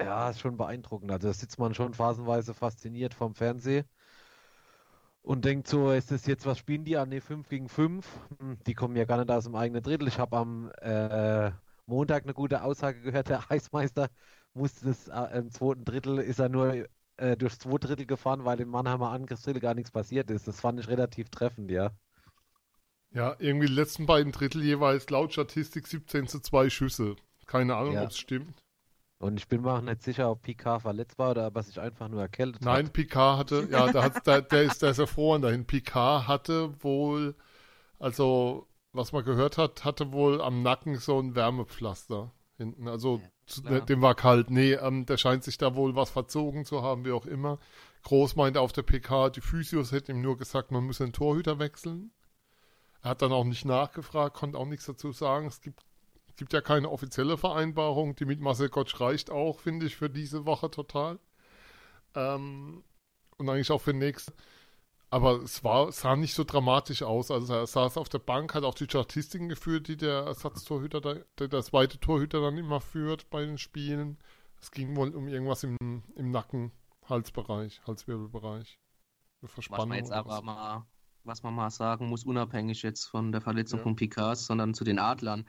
ja, 0.00 0.30
ist 0.30 0.40
schon 0.40 0.56
beeindruckend. 0.56 1.10
Also 1.12 1.28
da 1.28 1.34
sitzt 1.34 1.58
man 1.58 1.74
schon 1.74 1.94
phasenweise 1.94 2.54
fasziniert 2.54 3.14
vom 3.14 3.34
Fernsehen 3.34 3.84
und 5.22 5.44
denkt 5.44 5.68
so, 5.68 5.90
ist 5.92 6.10
das 6.10 6.26
jetzt, 6.26 6.46
was 6.46 6.58
spielen 6.58 6.84
die? 6.84 6.96
Ah, 6.96 7.06
ne, 7.06 7.20
5 7.20 7.48
gegen 7.48 7.68
5. 7.68 8.06
Die 8.66 8.74
kommen 8.74 8.96
ja 8.96 9.04
gar 9.04 9.18
nicht 9.18 9.30
aus 9.30 9.44
dem 9.44 9.54
eigenen 9.56 9.82
Drittel. 9.82 10.08
Ich 10.08 10.18
habe 10.18 10.36
am 10.36 10.70
äh, 10.80 11.50
Montag 11.86 12.24
eine 12.24 12.34
gute 12.34 12.62
Aussage 12.62 13.00
gehört, 13.00 13.28
der 13.28 13.50
Eismeister 13.50 14.08
musste 14.54 14.86
das 14.86 15.08
äh, 15.08 15.38
im 15.38 15.50
zweiten 15.50 15.84
Drittel, 15.84 16.18
ist 16.18 16.38
er 16.38 16.48
nur 16.48 16.86
äh, 17.16 17.36
durchs 17.36 17.58
zweite 17.58 17.88
Drittel 17.88 18.06
gefahren, 18.06 18.44
weil 18.44 18.60
im 18.60 18.68
Mannheimer 18.70 19.10
Angriffsdrittel 19.10 19.60
gar 19.60 19.74
nichts 19.74 19.90
passiert 19.90 20.30
ist. 20.30 20.48
Das 20.48 20.60
fand 20.60 20.80
ich 20.80 20.88
relativ 20.88 21.28
treffend, 21.30 21.70
ja. 21.70 21.90
Ja, 23.10 23.36
irgendwie 23.38 23.66
die 23.66 23.72
letzten 23.74 24.06
beiden 24.06 24.32
Drittel 24.32 24.62
jeweils 24.62 25.10
laut 25.10 25.32
Statistik 25.32 25.86
17 25.86 26.26
zu 26.26 26.40
2 26.40 26.70
Schüsse. 26.70 27.16
Keine 27.46 27.76
Ahnung, 27.76 27.94
Ja. 27.94 28.04
ob 28.04 28.10
es 28.10 28.18
stimmt. 28.18 28.62
Und 29.18 29.38
ich 29.38 29.48
bin 29.48 29.62
mir 29.62 29.72
auch 29.72 29.80
nicht 29.80 30.02
sicher, 30.02 30.30
ob 30.30 30.42
Picard 30.42 30.82
verletzt 30.82 31.18
war 31.18 31.32
oder 31.32 31.48
ob 31.48 31.56
er 31.56 31.62
sich 31.64 31.80
einfach 31.80 32.08
nur 32.08 32.20
erkältet 32.20 32.62
Nein, 32.62 32.86
hat. 32.86 32.92
Picard 32.92 33.38
hatte, 33.38 33.66
ja, 33.70 33.88
der, 33.90 34.02
hat, 34.02 34.26
der, 34.26 34.42
der, 34.42 34.62
ist, 34.62 34.82
der 34.82 34.90
ist 34.90 34.98
erfroren 34.98 35.42
dahin. 35.42 35.66
Picard 35.66 36.28
hatte 36.28 36.82
wohl, 36.82 37.34
also 37.98 38.68
was 38.92 39.12
man 39.12 39.24
gehört 39.24 39.58
hat, 39.58 39.84
hatte 39.84 40.12
wohl 40.12 40.40
am 40.40 40.62
Nacken 40.62 40.96
so 40.96 41.18
ein 41.20 41.34
Wärmepflaster 41.34 42.32
hinten. 42.56 42.88
Also 42.88 43.20
Ja, 43.22 43.30
zu, 43.46 43.62
klar. 43.62 43.80
dem 43.86 44.02
war 44.02 44.14
kalt. 44.14 44.50
Nee, 44.50 44.74
ähm, 44.74 45.04
der 45.06 45.16
scheint 45.16 45.44
sich 45.44 45.58
da 45.58 45.74
wohl 45.74 45.96
was 45.96 46.10
verzogen 46.10 46.64
zu 46.64 46.82
haben, 46.82 47.04
wie 47.04 47.12
auch 47.12 47.26
immer. 47.26 47.58
Groß 48.04 48.36
meinte 48.36 48.60
auf 48.60 48.72
der 48.72 48.82
PK, 48.82 49.30
die 49.30 49.40
Physios 49.40 49.92
hätten 49.92 50.12
ihm 50.12 50.20
nur 50.22 50.36
gesagt, 50.38 50.70
man 50.70 50.84
müsse 50.84 51.04
den 51.04 51.12
Torhüter 51.12 51.58
wechseln. 51.58 52.12
Er 53.02 53.10
hat 53.10 53.22
dann 53.22 53.32
auch 53.32 53.44
nicht 53.44 53.64
nachgefragt, 53.64 54.36
konnte 54.36 54.58
auch 54.58 54.66
nichts 54.66 54.86
dazu 54.86 55.12
sagen. 55.12 55.46
Es 55.46 55.60
gibt, 55.60 55.84
gibt 56.38 56.52
ja 56.54 56.62
keine 56.62 56.90
offizielle 56.90 57.36
Vereinbarung. 57.36 58.16
Die 58.16 58.24
mit 58.24 58.40
Marcel 58.40 58.70
Gottsch 58.70 58.98
reicht 59.00 59.30
auch, 59.30 59.60
finde 59.60 59.86
ich, 59.86 59.96
für 59.96 60.08
diese 60.08 60.46
Woche 60.46 60.70
total. 60.70 61.18
Ähm, 62.14 62.82
und 63.36 63.48
eigentlich 63.48 63.70
auch 63.70 63.80
für 63.82 63.92
nächste. 63.92 64.32
Aber 65.10 65.42
es 65.42 65.64
war, 65.64 65.90
sah 65.92 66.16
nicht 66.16 66.34
so 66.34 66.44
dramatisch 66.44 67.02
aus. 67.02 67.30
Also 67.30 67.54
er 67.54 67.66
saß 67.66 67.96
auf 67.96 68.08
der 68.08 68.18
Bank, 68.18 68.54
hat 68.54 68.64
auch 68.64 68.74
die 68.74 68.84
Statistiken 68.84 69.48
geführt, 69.48 69.88
die 69.88 69.96
der 69.96 70.20
Ersatztorhüter, 70.24 71.00
da, 71.00 71.14
der, 71.38 71.48
der 71.48 71.62
zweite 71.62 71.98
Torhüter 71.98 72.40
dann 72.40 72.58
immer 72.58 72.80
führt 72.80 73.28
bei 73.30 73.44
den 73.44 73.58
Spielen. 73.58 74.18
Es 74.60 74.70
ging 74.70 74.96
wohl 74.96 75.14
um 75.14 75.28
irgendwas 75.28 75.62
im, 75.64 75.76
im 76.14 76.30
Nacken, 76.30 76.72
Halsbereich, 77.08 77.80
Halswirbelbereich. 77.86 78.78
Eine 79.40 79.48
Was 79.48 79.52
Verspannung. 79.52 79.88
man 79.90 79.98
jetzt 79.98 80.12
aber 80.12 80.30
was. 80.30 80.42
mal, 80.42 80.86
was 81.24 81.42
man 81.42 81.54
mal 81.54 81.70
sagen 81.70 82.08
muss, 82.08 82.24
unabhängig 82.24 82.82
jetzt 82.82 83.06
von 83.06 83.32
der 83.32 83.40
Verletzung 83.40 83.78
Ja. 83.78 83.82
von 83.84 83.96
Picards, 83.96 84.46
sondern 84.46 84.74
zu 84.74 84.84
den 84.84 84.98
Adlern. 84.98 85.46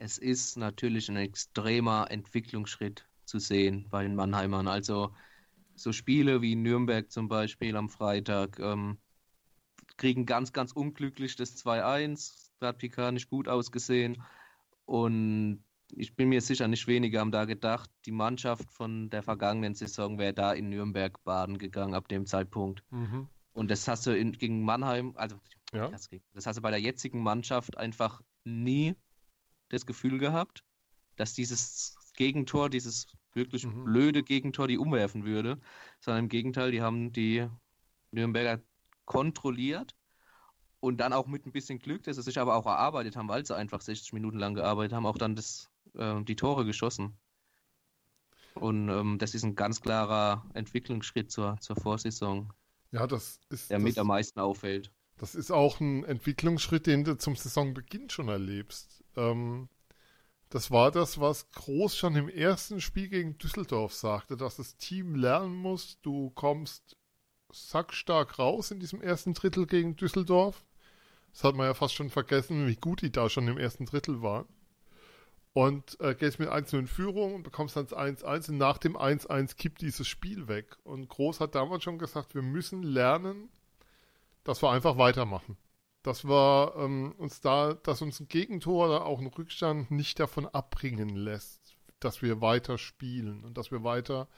Es 0.00 0.16
ist 0.16 0.56
natürlich 0.56 1.10
ein 1.10 1.16
extremer 1.16 2.10
Entwicklungsschritt 2.10 3.06
zu 3.26 3.38
sehen 3.38 3.86
bei 3.90 4.02
den 4.02 4.14
Mannheimern. 4.14 4.66
Also 4.66 5.12
so 5.74 5.92
Spiele 5.92 6.40
wie 6.40 6.56
Nürnberg 6.56 7.10
zum 7.10 7.28
Beispiel 7.28 7.76
am 7.76 7.90
Freitag 7.90 8.58
ähm, 8.60 8.96
kriegen 9.98 10.24
ganz, 10.24 10.54
ganz 10.54 10.72
unglücklich 10.72 11.36
das 11.36 11.54
2-1. 11.58 12.50
Da 12.60 12.68
hat 12.68 12.78
Picard 12.78 13.12
nicht 13.12 13.28
gut 13.28 13.46
ausgesehen. 13.46 14.22
Und 14.86 15.62
ich 15.92 16.16
bin 16.16 16.30
mir 16.30 16.40
sicher, 16.40 16.66
nicht 16.66 16.86
wenige 16.86 17.20
haben 17.20 17.30
da 17.30 17.44
gedacht, 17.44 17.90
die 18.06 18.12
Mannschaft 18.12 18.72
von 18.72 19.10
der 19.10 19.22
vergangenen 19.22 19.74
Saison 19.74 20.18
wäre 20.18 20.32
da 20.32 20.54
in 20.54 20.70
Nürnberg 20.70 21.22
baden 21.24 21.58
gegangen 21.58 21.92
ab 21.92 22.08
dem 22.08 22.24
Zeitpunkt. 22.24 22.82
Mhm. 22.90 23.28
Und 23.52 23.70
das 23.70 23.86
hast 23.86 24.06
du 24.06 24.16
in, 24.16 24.32
gegen 24.32 24.62
Mannheim, 24.64 25.12
also 25.16 25.36
Ja. 25.74 25.90
das 25.90 26.46
hast 26.46 26.56
du 26.56 26.62
bei 26.62 26.70
der 26.70 26.80
jetzigen 26.80 27.22
Mannschaft 27.22 27.76
einfach 27.76 28.22
nie 28.44 28.94
das 29.70 29.86
Gefühl 29.86 30.18
gehabt, 30.18 30.64
dass 31.16 31.34
dieses 31.34 31.96
Gegentor, 32.16 32.70
dieses 32.70 33.06
wirklich 33.34 33.66
Mhm. 33.66 33.84
blöde 33.84 34.22
Gegentor, 34.24 34.68
die 34.68 34.78
umwerfen 34.78 35.24
würde, 35.24 35.60
sondern 36.00 36.24
im 36.24 36.28
Gegenteil, 36.30 36.72
die 36.72 36.82
haben 36.82 37.12
die 37.12 37.48
Nürnberger 38.12 38.62
kontrolliert 39.06 39.96
und 40.80 40.98
dann 40.98 41.12
auch 41.12 41.26
mit 41.26 41.46
ein 41.46 41.52
bisschen 41.52 41.78
Glück, 41.78 42.02
dass 42.04 42.16
sie 42.16 42.22
sich 42.22 42.38
aber 42.38 42.56
auch 42.56 42.66
erarbeitet 42.66 43.16
haben, 43.16 43.28
weil 43.28 43.44
sie 43.46 43.56
einfach 43.56 43.80
60 43.80 44.12
Minuten 44.14 44.38
lang 44.38 44.54
gearbeitet 44.54 44.94
haben, 44.94 45.06
auch 45.06 45.18
dann 45.18 45.36
das, 45.36 45.70
äh, 45.94 46.22
die 46.24 46.36
Tore 46.36 46.64
geschossen. 46.66 47.18
Und 48.54 48.88
ähm, 48.90 49.18
das 49.18 49.34
ist 49.34 49.42
ein 49.42 49.56
ganz 49.56 49.80
klarer 49.80 50.48
Entwicklungsschritt 50.54 51.30
zur, 51.32 51.58
zur 51.60 51.74
Vorsaison, 51.76 52.52
Ja, 52.92 53.06
das 53.06 53.40
ist, 53.48 53.70
der 53.70 53.78
das, 53.78 53.78
mit 53.78 53.98
am 53.98 54.08
meisten 54.08 54.38
auffällt. 54.38 54.92
das 55.18 55.34
ist 55.36 55.52
auch 55.52 55.78
ein 55.80 56.02
Entwicklungsschritt, 56.04 56.86
den 56.88 57.04
du 57.04 57.16
zum 57.16 57.36
Saisonbeginn 57.36 58.10
schon 58.10 58.28
erlebst. 58.28 58.99
Ähm, 59.16 59.68
das 60.50 60.70
war 60.72 60.90
das, 60.90 61.20
was 61.20 61.50
Groß 61.52 61.96
schon 61.96 62.16
im 62.16 62.28
ersten 62.28 62.80
Spiel 62.80 63.08
gegen 63.08 63.38
Düsseldorf 63.38 63.94
sagte, 63.94 64.36
dass 64.36 64.56
das 64.56 64.76
Team 64.76 65.14
lernen 65.14 65.54
muss, 65.54 66.00
du 66.02 66.30
kommst 66.30 66.96
sackstark 67.52 68.38
raus 68.38 68.70
in 68.70 68.80
diesem 68.80 69.00
ersten 69.00 69.34
Drittel 69.34 69.66
gegen 69.66 69.96
Düsseldorf. 69.96 70.64
Das 71.32 71.44
hat 71.44 71.54
man 71.54 71.66
ja 71.66 71.74
fast 71.74 71.94
schon 71.94 72.10
vergessen, 72.10 72.66
wie 72.66 72.76
gut 72.76 73.02
die 73.02 73.12
da 73.12 73.28
schon 73.28 73.46
im 73.46 73.58
ersten 73.58 73.86
Drittel 73.86 74.22
waren. 74.22 74.48
Und 75.52 76.00
äh, 76.00 76.14
gehst 76.14 76.38
mit 76.38 76.48
1 76.48 76.72
in 76.74 76.86
Führung 76.86 77.34
und 77.34 77.42
bekommst 77.42 77.76
dann 77.76 77.86
das 77.86 77.96
1-1 77.96 78.50
und 78.50 78.58
nach 78.58 78.78
dem 78.78 78.96
1-1 78.96 79.56
kippt 79.56 79.82
dieses 79.82 80.06
Spiel 80.06 80.48
weg. 80.48 80.76
Und 80.84 81.08
Groß 81.08 81.40
hat 81.40 81.54
damals 81.54 81.82
schon 81.82 81.98
gesagt, 81.98 82.34
wir 82.34 82.42
müssen 82.42 82.82
lernen, 82.82 83.50
dass 84.44 84.62
wir 84.62 84.70
einfach 84.70 84.96
weitermachen. 84.96 85.56
Dass 86.02 86.24
wir 86.24 86.74
ähm, 86.78 87.14
uns 87.18 87.40
da, 87.40 87.74
dass 87.74 88.00
uns 88.00 88.20
ein 88.20 88.28
Gegentor 88.28 88.86
oder 88.86 89.06
auch 89.06 89.20
ein 89.20 89.26
Rückstand 89.26 89.90
nicht 89.90 90.18
davon 90.18 90.46
abbringen 90.46 91.14
lässt, 91.14 91.76
dass 91.98 92.22
wir 92.22 92.40
weiter 92.40 92.78
spielen 92.78 93.44
und 93.44 93.58
dass 93.58 93.70
wir 93.70 93.84
weiter 93.84 94.28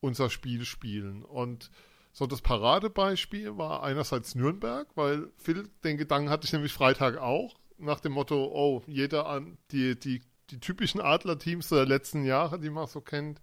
unser 0.00 0.30
Spiel 0.30 0.64
spielen. 0.64 1.24
Und 1.24 1.70
so 2.12 2.26
das 2.26 2.40
Paradebeispiel 2.40 3.58
war 3.58 3.82
einerseits 3.82 4.34
Nürnberg, 4.34 4.88
weil 4.94 5.30
Phil, 5.36 5.68
den 5.84 5.98
Gedanken 5.98 6.30
hatte 6.30 6.46
ich 6.46 6.52
nämlich 6.52 6.72
Freitag 6.72 7.18
auch, 7.18 7.56
nach 7.78 8.00
dem 8.00 8.12
Motto, 8.12 8.50
oh, 8.52 8.82
jeder 8.86 9.26
an 9.26 9.58
die, 9.70 9.98
die, 9.98 10.22
die 10.50 10.60
typischen 10.60 11.00
Adlerteams 11.00 11.68
der 11.68 11.84
letzten 11.84 12.24
Jahre, 12.24 12.58
die 12.58 12.70
man 12.70 12.86
so 12.86 13.00
kennt, 13.00 13.42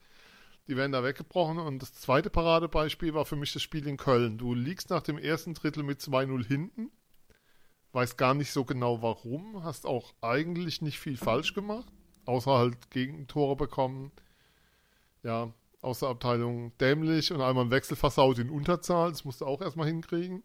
die 0.68 0.76
werden 0.76 0.92
da 0.92 1.04
weggebrochen. 1.04 1.60
Und 1.60 1.82
das 1.82 1.94
zweite 1.94 2.30
Paradebeispiel 2.30 3.14
war 3.14 3.26
für 3.26 3.36
mich 3.36 3.54
das 3.54 3.62
Spiel 3.62 3.88
in 3.88 3.98
Köln. 3.98 4.38
Du 4.38 4.54
liegst 4.54 4.90
nach 4.90 5.04
dem 5.04 5.18
ersten 5.18 5.54
Drittel 5.54 5.84
mit 5.84 6.00
2-0 6.00 6.46
hinten, 6.46 6.92
weißt 7.94 8.18
gar 8.18 8.34
nicht 8.34 8.52
so 8.52 8.66
genau 8.66 9.02
warum, 9.02 9.64
hast 9.64 9.86
auch 9.86 10.14
eigentlich 10.22 10.82
nicht 10.82 11.00
viel 11.00 11.16
falsch 11.16 11.54
gemacht, 11.54 11.92
außer 12.26 12.52
halt 12.52 12.92
Gegentore 12.92 13.56
bekommen. 13.56 14.12
Ja, 15.24 15.54
aus 15.82 16.00
der 16.00 16.10
Abteilung 16.10 16.76
dämlich 16.80 17.32
und 17.32 17.42
einmal 17.42 17.66
im 17.66 17.72
Wechsel 17.72 17.96
versaut 17.96 18.40
in 18.40 18.50
Unterzahl. 18.50 19.12
Das 19.12 19.26
musst 19.26 19.42
du 19.42 19.46
auch 19.46 19.62
erstmal 19.62 19.88
hinkriegen. 19.88 20.44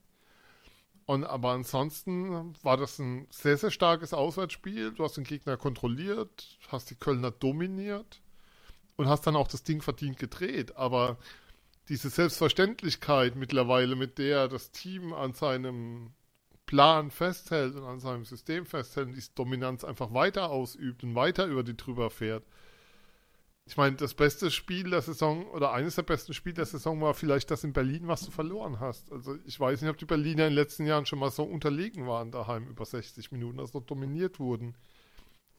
Und 1.06 1.24
aber 1.24 1.52
ansonsten 1.52 2.54
war 2.62 2.76
das 2.76 2.98
ein 2.98 3.26
sehr, 3.30 3.56
sehr 3.56 3.70
starkes 3.70 4.12
Auswärtsspiel. 4.12 4.92
Du 4.92 5.04
hast 5.04 5.16
den 5.16 5.24
Gegner 5.24 5.56
kontrolliert, 5.56 6.58
hast 6.68 6.90
die 6.90 6.96
Kölner 6.96 7.30
dominiert 7.30 8.20
und 8.96 9.08
hast 9.08 9.26
dann 9.26 9.36
auch 9.36 9.48
das 9.48 9.62
Ding 9.62 9.80
verdient 9.80 10.18
gedreht. 10.18 10.76
Aber 10.76 11.16
diese 11.88 12.10
Selbstverständlichkeit 12.10 13.36
mittlerweile, 13.36 13.96
mit 13.96 14.18
der 14.18 14.48
das 14.48 14.70
Team 14.70 15.14
an 15.14 15.32
seinem 15.32 16.12
Plan 16.68 17.10
festhält 17.10 17.74
und 17.74 17.84
an 17.84 17.98
seinem 17.98 18.24
System 18.24 18.64
festhält 18.66 19.08
und 19.08 19.14
diese 19.16 19.32
Dominanz 19.34 19.84
einfach 19.84 20.14
weiter 20.14 20.50
ausübt 20.50 21.02
und 21.02 21.16
weiter 21.16 21.46
über 21.46 21.64
die 21.64 21.76
drüber 21.76 22.10
fährt. 22.10 22.44
Ich 23.66 23.76
meine, 23.76 23.96
das 23.96 24.14
beste 24.14 24.50
Spiel 24.50 24.88
der 24.90 25.02
Saison 25.02 25.46
oder 25.48 25.72
eines 25.72 25.96
der 25.96 26.02
besten 26.02 26.32
Spiele 26.34 26.54
der 26.54 26.66
Saison 26.66 27.00
war 27.02 27.12
vielleicht 27.14 27.50
das 27.50 27.64
in 27.64 27.72
Berlin, 27.74 28.08
was 28.08 28.24
du 28.24 28.30
verloren 28.30 28.80
hast. 28.80 29.12
Also 29.12 29.36
ich 29.44 29.60
weiß 29.60 29.82
nicht, 29.82 29.90
ob 29.90 29.98
die 29.98 30.06
Berliner 30.06 30.44
in 30.46 30.50
den 30.52 30.54
letzten 30.54 30.86
Jahren 30.86 31.04
schon 31.06 31.18
mal 31.18 31.30
so 31.30 31.42
unterlegen 31.44 32.06
waren 32.06 32.30
daheim 32.30 32.66
über 32.68 32.84
60 32.86 33.30
Minuten, 33.32 33.60
also 33.60 33.80
dominiert 33.80 34.38
wurden 34.40 34.76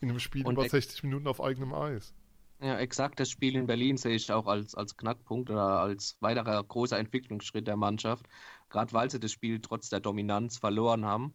in 0.02 0.10
einem 0.10 0.20
Spiel 0.20 0.46
Und 0.46 0.54
über 0.54 0.64
ex- 0.64 0.72
60 0.72 1.04
Minuten 1.04 1.28
auf 1.28 1.42
eigenem 1.42 1.74
Eis. 1.74 2.14
Ja, 2.62 2.78
exakt. 2.80 3.20
Das 3.20 3.30
Spiel 3.30 3.56
in 3.56 3.68
Berlin 3.68 3.98
sehe 3.98 4.16
ich 4.16 4.32
auch 4.32 4.48
als, 4.48 4.76
als 4.76 4.98
Knackpunkt 4.98 5.50
oder 5.50 5.80
als 5.80 6.18
weiterer 6.20 6.62
großer 6.64 6.98
Entwicklungsschritt 6.98 7.68
der 7.68 7.78
Mannschaft. 7.78 8.28
Gerade 8.70 8.94
weil 8.94 9.10
sie 9.10 9.20
das 9.20 9.32
Spiel 9.32 9.60
trotz 9.62 9.90
der 9.90 10.00
Dominanz 10.00 10.58
verloren 10.58 11.06
haben. 11.06 11.34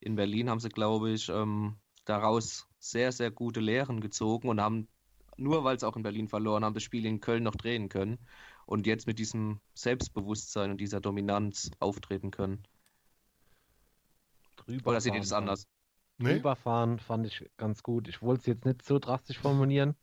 In 0.00 0.16
Berlin 0.16 0.50
haben 0.50 0.60
sie, 0.60 0.68
glaube 0.68 1.10
ich, 1.10 1.28
ähm, 1.28 1.76
daraus 2.04 2.66
sehr, 2.78 3.10
sehr 3.12 3.30
gute 3.30 3.60
Lehren 3.60 4.00
gezogen 4.00 4.48
und 4.48 4.60
haben, 4.60 4.88
nur 5.36 5.64
weil 5.64 5.78
sie 5.80 5.86
auch 5.88 5.96
in 5.96 6.02
Berlin 6.02 6.28
verloren 6.28 6.64
haben, 6.64 6.74
das 6.74 6.82
Spiel 6.82 7.06
in 7.06 7.20
Köln 7.20 7.42
noch 7.42 7.56
drehen 7.56 7.88
können 7.88 8.18
und 8.66 8.86
jetzt 8.86 9.06
mit 9.06 9.18
diesem 9.18 9.60
Selbstbewusstsein 9.72 10.70
und 10.72 10.78
dieser 10.80 11.00
Dominanz 11.00 11.70
auftreten 11.80 12.30
können. 12.30 12.62
Drüber 14.56 14.90
Oder 14.90 15.00
seht 15.00 15.14
ihr 15.14 15.16
fahren 15.16 15.22
das 15.22 15.30
fand- 15.30 15.42
anders? 15.48 15.68
Nee? 16.18 16.34
Drüberfahren 16.34 16.98
fand 16.98 17.26
ich 17.26 17.50
ganz 17.56 17.82
gut. 17.82 18.06
Ich 18.08 18.22
wollte 18.22 18.40
es 18.40 18.46
jetzt 18.46 18.64
nicht 18.64 18.84
so 18.84 18.98
drastisch 18.98 19.38
formulieren, 19.38 19.96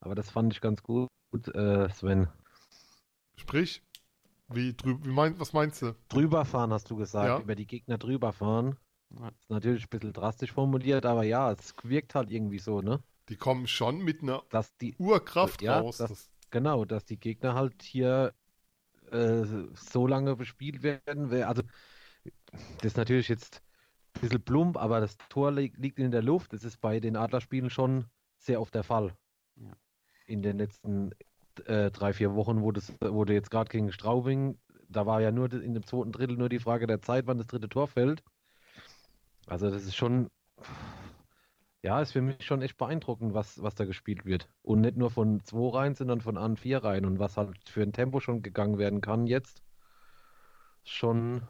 aber 0.00 0.14
das 0.14 0.30
fand 0.30 0.52
ich 0.52 0.60
ganz 0.60 0.82
gut, 0.82 1.08
äh, 1.54 1.88
Sven. 1.90 2.28
Sprich, 3.36 3.82
wie 4.48 4.74
drüber, 4.74 5.04
wie 5.04 5.10
mein, 5.10 5.38
was 5.38 5.52
meinst 5.52 5.82
du? 5.82 5.94
Drüberfahren 6.08 6.72
hast 6.72 6.90
du 6.90 6.96
gesagt, 6.96 7.26
Ja. 7.28 7.38
über 7.40 7.54
die 7.54 7.66
Gegner 7.66 7.98
drüberfahren. 7.98 8.76
Ja. 9.10 9.28
Ist 9.28 9.50
natürlich 9.50 9.84
ein 9.84 9.90
bisschen 9.90 10.12
drastisch 10.12 10.52
formuliert, 10.52 11.06
aber 11.06 11.22
ja, 11.24 11.52
es 11.52 11.74
wirkt 11.82 12.14
halt 12.14 12.30
irgendwie 12.30 12.58
so, 12.58 12.80
ne? 12.82 13.02
Die 13.28 13.36
kommen 13.36 13.66
schon 13.66 14.02
mit 14.02 14.22
einer 14.22 14.42
Dass 14.50 14.76
die, 14.76 14.94
Urkraft 14.98 15.62
Ja, 15.62 15.78
raus. 15.80 15.96
das- 15.98 16.10
Das, 16.10 16.30
genau, 16.50 16.84
dass 16.84 17.04
die 17.04 17.18
Gegner 17.18 17.54
halt 17.54 17.82
hier 17.82 18.34
äh, 19.12 19.44
so 19.74 20.06
lange 20.06 20.34
bespielt 20.36 20.82
werden. 20.82 21.30
wer- 21.30 21.48
Also, 21.48 21.62
das 22.78 22.84
ist 22.84 22.96
natürlich 22.96 23.28
jetzt 23.28 23.62
ein 24.14 24.20
bisschen 24.22 24.42
plump, 24.42 24.76
aber 24.76 24.98
das 25.00 25.16
Tor 25.28 25.52
li 25.52 25.72
liegt 25.76 25.98
in 25.98 26.10
der 26.10 26.22
Luft. 26.22 26.52
Das 26.52 26.64
ist 26.64 26.80
bei 26.80 27.00
den 27.00 27.16
Adlerspielen 27.16 27.70
schon 27.70 28.06
sehr 28.38 28.60
oft 28.60 28.74
der 28.74 28.82
Fall. 28.82 29.14
Ja. 29.56 29.72
In 30.26 30.42
den 30.42 30.56
letzten 30.58 31.10
äh, 31.60 31.90
drei, 31.90 32.12
vier 32.12 32.34
Wochen, 32.34 32.62
wo, 32.62 32.72
das, 32.72 32.92
wo 33.00 33.24
du 33.24 33.32
jetzt 33.32 33.50
gerade 33.50 33.70
gegen 33.70 33.92
Straubing, 33.92 34.58
da 34.88 35.06
war 35.06 35.20
ja 35.20 35.30
nur 35.30 35.52
in 35.52 35.74
dem 35.74 35.86
zweiten 35.86 36.12
Drittel 36.12 36.36
nur 36.36 36.48
die 36.48 36.58
Frage 36.58 36.86
der 36.86 37.00
Zeit, 37.00 37.26
wann 37.26 37.38
das 37.38 37.46
dritte 37.46 37.68
Tor 37.68 37.88
fällt. 37.88 38.22
Also, 39.46 39.70
das 39.70 39.84
ist 39.84 39.96
schon. 39.96 40.28
Ja, 41.82 42.00
ist 42.00 42.12
für 42.12 42.22
mich 42.22 42.46
schon 42.46 42.62
echt 42.62 42.78
beeindruckend, 42.78 43.34
was, 43.34 43.62
was 43.62 43.74
da 43.74 43.84
gespielt 43.84 44.24
wird. 44.24 44.48
Und 44.62 44.80
nicht 44.80 44.96
nur 44.96 45.10
von 45.10 45.44
zwei 45.44 45.68
Reihen, 45.68 45.94
sondern 45.94 46.22
von 46.22 46.38
an 46.38 46.56
vier 46.56 46.82
Reihen. 46.82 47.04
Und 47.04 47.18
was 47.18 47.36
halt 47.36 47.58
für 47.68 47.82
ein 47.82 47.92
Tempo 47.92 48.20
schon 48.20 48.40
gegangen 48.40 48.78
werden 48.78 49.02
kann 49.02 49.26
jetzt, 49.26 49.62
schon 50.82 51.42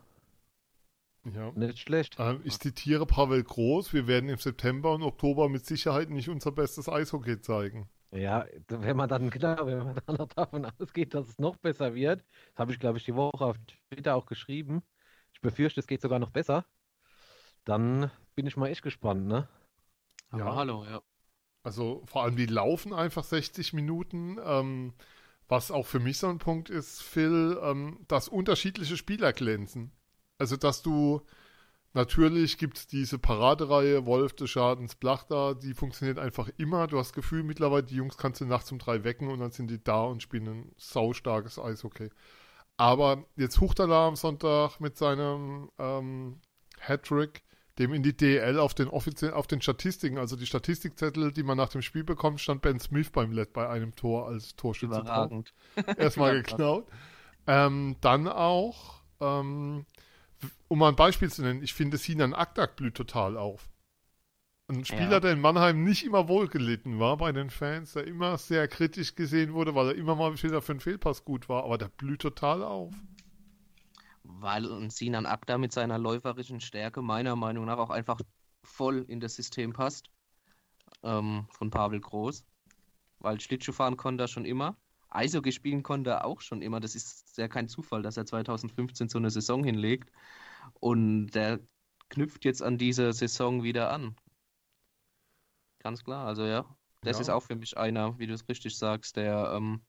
ja. 1.24 1.52
nicht 1.52 1.78
schlecht. 1.78 2.16
Ähm, 2.18 2.40
ich 2.44 2.58
zitiere 2.58 3.06
Pavel 3.06 3.42
Groß, 3.42 3.92
wir 3.92 4.06
werden 4.06 4.28
im 4.28 4.38
September 4.38 4.92
und 4.92 5.02
Oktober 5.02 5.48
mit 5.48 5.64
Sicherheit 5.66 6.10
nicht 6.10 6.28
unser 6.28 6.52
bestes 6.52 6.88
Eishockey 6.88 7.40
zeigen. 7.40 7.88
Ja, 8.14 8.46
wenn 8.68 8.96
man 8.96 9.08
dann, 9.08 9.28
genau, 9.30 9.66
wenn 9.66 9.78
man 9.78 10.00
dann 10.06 10.16
noch 10.16 10.28
davon 10.28 10.64
ausgeht, 10.80 11.14
dass 11.14 11.28
es 11.28 11.38
noch 11.38 11.56
besser 11.56 11.94
wird, 11.94 12.24
das 12.52 12.58
habe 12.60 12.72
ich, 12.72 12.78
glaube 12.78 12.98
ich, 12.98 13.04
die 13.04 13.14
Woche 13.14 13.44
auf 13.44 13.56
Twitter 13.90 14.14
auch 14.14 14.26
geschrieben. 14.26 14.82
Ich 15.34 15.40
befürchte, 15.40 15.80
es 15.80 15.86
geht 15.86 16.00
sogar 16.00 16.18
noch 16.18 16.30
besser. 16.30 16.64
Dann 17.64 18.10
bin 18.34 18.46
ich 18.46 18.56
mal 18.56 18.68
echt 18.68 18.82
gespannt, 18.82 19.26
ne? 19.26 19.48
Aber 20.30 20.44
Ja. 20.50 20.56
hallo, 20.56 20.84
ja. 20.84 21.02
Also 21.64 22.02
vor 22.06 22.24
allem 22.24 22.36
die 22.36 22.46
laufen 22.46 22.92
einfach 22.92 23.24
60 23.24 23.72
Minuten. 23.72 24.38
Ähm, 24.44 24.94
was 25.48 25.70
auch 25.70 25.86
für 25.86 26.00
mich 26.00 26.18
so 26.18 26.28
ein 26.28 26.38
Punkt 26.38 26.70
ist, 26.70 27.02
Phil, 27.02 27.58
ähm, 27.62 28.04
dass 28.08 28.28
unterschiedliche 28.28 28.96
Spieler 28.96 29.32
glänzen. 29.32 29.92
Also 30.38 30.56
dass 30.56 30.82
du 30.82 31.22
natürlich 31.94 32.58
gibt 32.58 32.78
es 32.78 32.86
diese 32.86 33.18
Paradereihe 33.18 34.06
Wolf 34.06 34.34
des 34.34 34.50
Schadens 34.50 34.94
Blachta, 34.94 35.54
die 35.54 35.74
funktioniert 35.74 36.18
einfach 36.18 36.48
immer. 36.58 36.86
Du 36.86 36.98
hast 36.98 37.08
das 37.08 37.14
Gefühl, 37.14 37.42
mittlerweile 37.42 37.84
die 37.84 37.96
Jungs 37.96 38.16
kannst 38.16 38.40
du 38.40 38.44
nachts 38.44 38.70
um 38.70 38.78
drei 38.78 39.04
wecken 39.04 39.28
und 39.28 39.38
dann 39.38 39.50
sind 39.50 39.70
die 39.70 39.82
da 39.82 40.04
und 40.04 40.22
spielen 40.22 40.46
ein 40.46 40.72
saustarkes 40.76 41.58
Eishockey. 41.58 42.10
Aber 42.76 43.24
jetzt 43.36 43.60
Huchtala 43.60 44.08
am 44.08 44.16
Sonntag 44.16 44.80
mit 44.80 44.96
seinem 44.96 45.70
ähm, 45.78 46.40
Hattrick, 46.80 47.44
dem 47.78 47.92
in 47.92 48.02
die 48.02 48.16
DL 48.16 48.58
auf 48.58 48.74
den 48.74 48.88
offiziellen, 48.88 49.34
auf 49.34 49.46
den 49.46 49.60
Statistiken, 49.60 50.18
also 50.18 50.36
die 50.36 50.46
Statistikzettel, 50.46 51.32
die 51.32 51.42
man 51.42 51.56
nach 51.56 51.68
dem 51.68 51.82
Spiel 51.82 52.04
bekommt, 52.04 52.40
stand 52.40 52.62
Ben 52.62 52.80
Smith 52.80 53.10
beim 53.10 53.32
Let 53.32 53.52
bei 53.52 53.68
einem 53.68 53.94
Tor 53.94 54.26
als 54.26 54.56
Torschütze 54.56 54.94
drauf. 54.94 55.02
Überragend. 55.02 55.54
Erstmal 55.96 56.34
geklaut. 56.42 56.86
Ähm, 57.46 57.96
dann 58.00 58.26
auch, 58.26 59.02
ähm, 59.20 59.86
um 60.68 60.78
mal 60.78 60.88
ein 60.88 60.96
Beispiel 60.96 61.30
zu 61.30 61.42
nennen, 61.42 61.62
ich 61.62 61.74
finde 61.74 61.96
Sinan 61.96 62.34
Akdak 62.34 62.76
blüht 62.76 62.94
total 62.94 63.36
auf. 63.36 63.68
Ein 64.66 64.84
Spieler, 64.84 65.12
Ja. 65.12 65.20
der 65.20 65.32
in 65.32 65.40
Mannheim 65.40 65.84
nicht 65.84 66.04
immer 66.04 66.26
wohlgelitten 66.26 66.98
war 66.98 67.18
bei 67.18 67.32
den 67.32 67.50
Fans, 67.50 67.92
der 67.92 68.06
immer 68.06 68.38
sehr 68.38 68.66
kritisch 68.66 69.14
gesehen 69.14 69.52
wurde, 69.52 69.74
weil 69.74 69.88
er 69.88 69.94
immer 69.94 70.14
mal 70.14 70.32
wieder 70.42 70.62
für 70.62 70.72
einen 70.72 70.80
Fehlpass 70.80 71.24
gut 71.24 71.48
war, 71.50 71.64
aber 71.64 71.76
der 71.76 71.88
blüht 71.88 72.22
total 72.22 72.62
auf. 72.62 72.94
Weil 74.22 74.70
ein 74.72 74.88
Sinan 74.88 75.26
Akda 75.26 75.58
mit 75.58 75.72
seiner 75.72 75.98
läuferischen 75.98 76.60
Stärke 76.60 77.02
meiner 77.02 77.36
Meinung 77.36 77.66
nach 77.66 77.76
auch 77.76 77.90
einfach 77.90 78.20
voll 78.62 79.04
in 79.08 79.20
das 79.20 79.34
System 79.36 79.74
passt. 79.74 80.08
Ähm, 81.02 81.46
von 81.50 81.70
Pavel 81.70 82.00
Groß. 82.00 82.44
Weil 83.18 83.40
Schlittschuh 83.40 83.72
fahren 83.72 83.98
konnte 83.98 84.24
er 84.24 84.28
schon 84.28 84.46
immer. 84.46 84.76
Eishockey 85.14 85.52
spielen 85.52 85.82
konnte 85.82 86.10
er 86.10 86.24
auch 86.24 86.40
schon 86.40 86.62
immer. 86.62 86.80
Das 86.80 86.94
ist 86.94 87.36
ja 87.38 87.48
kein 87.48 87.68
Zufall, 87.68 88.02
dass 88.02 88.16
er 88.16 88.26
2015 88.26 89.08
so 89.08 89.18
eine 89.18 89.30
Saison 89.30 89.64
hinlegt. 89.64 90.10
Und 90.80 91.28
der 91.32 91.60
knüpft 92.10 92.44
jetzt 92.44 92.62
an 92.62 92.78
diese 92.78 93.12
Saison 93.12 93.62
wieder 93.62 93.90
an. 93.92 94.16
Ganz 95.78 96.02
klar, 96.04 96.26
also 96.26 96.44
ja. 96.46 96.76
Das 97.02 97.18
Ja. 97.18 97.22
ist 97.22 97.28
auch 97.28 97.42
für 97.42 97.56
mich 97.56 97.76
einer, 97.76 98.18
wie 98.18 98.26
du 98.26 98.34
es 98.34 98.48
richtig 98.48 98.76
sagst, 98.78 99.16
der 99.16 99.52
ähm, 99.56 99.84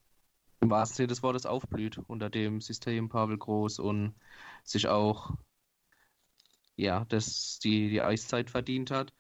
im 0.62 0.70
wahrsten 0.70 0.98
Sinne 0.98 1.08
des 1.08 1.24
Wortes 1.24 1.46
aufblüht 1.46 1.98
unter 2.08 2.30
dem 2.30 2.62
System 2.62 3.10
Pavel 3.10 3.38
Groß 3.38 3.80
und 3.80 4.16
sich 4.64 4.88
auch 4.88 5.32
ja, 6.76 7.06
das, 7.06 7.60
die, 7.60 7.90
die 7.90 8.02
Eiszeit 8.02 8.50
verdient 8.50 8.92
hat. 8.92 9.14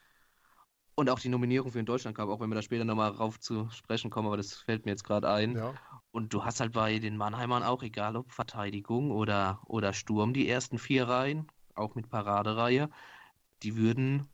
Und 0.95 1.09
auch 1.09 1.19
die 1.19 1.29
Nominierung 1.29 1.71
für 1.71 1.79
den 1.79 1.85
Deutschland 1.85 2.15
Cup, 2.15 2.29
auch 2.29 2.39
wenn 2.39 2.49
wir 2.49 2.55
da 2.55 2.61
später 2.61 2.85
nochmal 2.85 3.11
rauf 3.11 3.39
zu 3.39 3.69
sprechen 3.69 4.09
kommen, 4.09 4.27
aber 4.27 4.37
das 4.37 4.53
fällt 4.53 4.85
mir 4.85 4.91
jetzt 4.91 5.03
gerade 5.03 5.29
ein. 5.29 5.57
Ja. 5.57 5.94
Und 6.15 6.33
du 6.33 6.45
hast 6.45 6.61
halt 6.61 6.71
bei 6.71 6.97
den 6.99 7.17
Mannheimern 7.17 7.61
auch, 7.61 7.83
egal 7.83 8.15
ob 8.15 8.31
Verteidigung 8.31 9.11
oder, 9.11 9.59
oder 9.65 9.91
Sturm, 9.91 10.33
die 10.33 10.47
ersten 10.47 10.77
vier 10.77 11.09
Reihen, 11.09 11.51
auch 11.73 11.93
mit 11.95 12.09
Paradereihe, 12.09 12.89
die 13.63 13.75
würden 13.75 14.29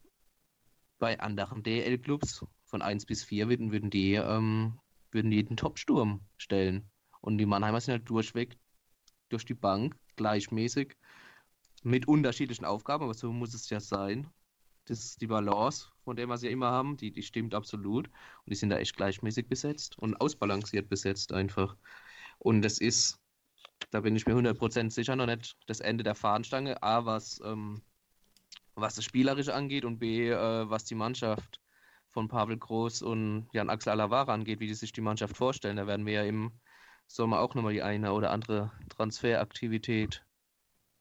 bei 0.99 1.19
anderen 1.19 1.63
DL-Clubs 1.63 2.45
von 2.65 2.83
1 2.83 3.07
bis 3.07 3.23
4 3.23 3.49
würden, 3.49 3.71
würden 3.71 3.89
die, 3.89 4.13
ähm, 4.13 4.79
würden 5.09 5.31
die 5.31 5.43
den 5.43 5.57
Top-Sturm 5.57 6.21
stellen. 6.37 6.87
Und 7.19 7.39
die 7.39 7.47
Mannheimer 7.47 7.81
sind 7.81 7.93
halt 7.93 8.07
durchweg 8.07 8.59
durch 9.29 9.45
die 9.45 9.55
Bank 9.55 9.97
gleichmäßig 10.17 10.95
mit 11.81 12.07
unterschiedlichen 12.07 12.65
Aufgaben, 12.65 13.05
aber 13.05 13.15
so 13.15 13.33
muss 13.33 13.55
es 13.55 13.71
ja 13.71 13.79
sein. 13.79 14.27
Das 14.85 15.15
die 15.17 15.27
Balance, 15.27 15.89
von 16.03 16.15
der 16.15 16.27
wir 16.27 16.37
sie 16.37 16.49
immer 16.49 16.71
haben, 16.71 16.97
die, 16.97 17.11
die 17.11 17.23
stimmt 17.23 17.53
absolut. 17.53 18.07
Und 18.07 18.49
die 18.49 18.55
sind 18.55 18.69
da 18.69 18.77
echt 18.77 18.95
gleichmäßig 18.95 19.47
besetzt 19.47 19.97
und 19.97 20.19
ausbalanciert 20.19 20.89
besetzt 20.89 21.33
einfach. 21.33 21.77
Und 22.39 22.63
das 22.63 22.79
ist, 22.79 23.19
da 23.91 24.01
bin 24.01 24.15
ich 24.15 24.25
mir 24.25 24.33
100% 24.33 24.89
sicher, 24.91 25.15
noch 25.15 25.27
nicht 25.27 25.55
das 25.67 25.79
Ende 25.79 26.03
der 26.03 26.15
Fahnenstange. 26.15 26.81
A, 26.81 27.05
was, 27.05 27.39
ähm, 27.43 27.81
was 28.75 28.95
das 28.95 29.05
Spielerische 29.05 29.53
angeht 29.53 29.85
und 29.85 29.99
B, 29.99 30.29
äh, 30.29 30.69
was 30.69 30.85
die 30.85 30.95
Mannschaft 30.95 31.61
von 32.09 32.27
Pavel 32.27 32.57
Groß 32.57 33.03
und 33.03 33.47
Jan 33.53 33.69
Axel 33.69 33.91
Alavara 33.93 34.33
angeht, 34.33 34.59
wie 34.59 34.67
die 34.67 34.73
sich 34.73 34.91
die 34.91 35.01
Mannschaft 35.01 35.37
vorstellen. 35.37 35.77
Da 35.77 35.87
werden 35.87 36.05
wir 36.05 36.13
ja 36.13 36.23
im 36.23 36.51
Sommer 37.07 37.39
auch 37.39 37.55
nochmal 37.55 37.73
die 37.73 37.83
eine 37.83 38.13
oder 38.13 38.31
andere 38.31 38.71
Transferaktivität 38.89 40.23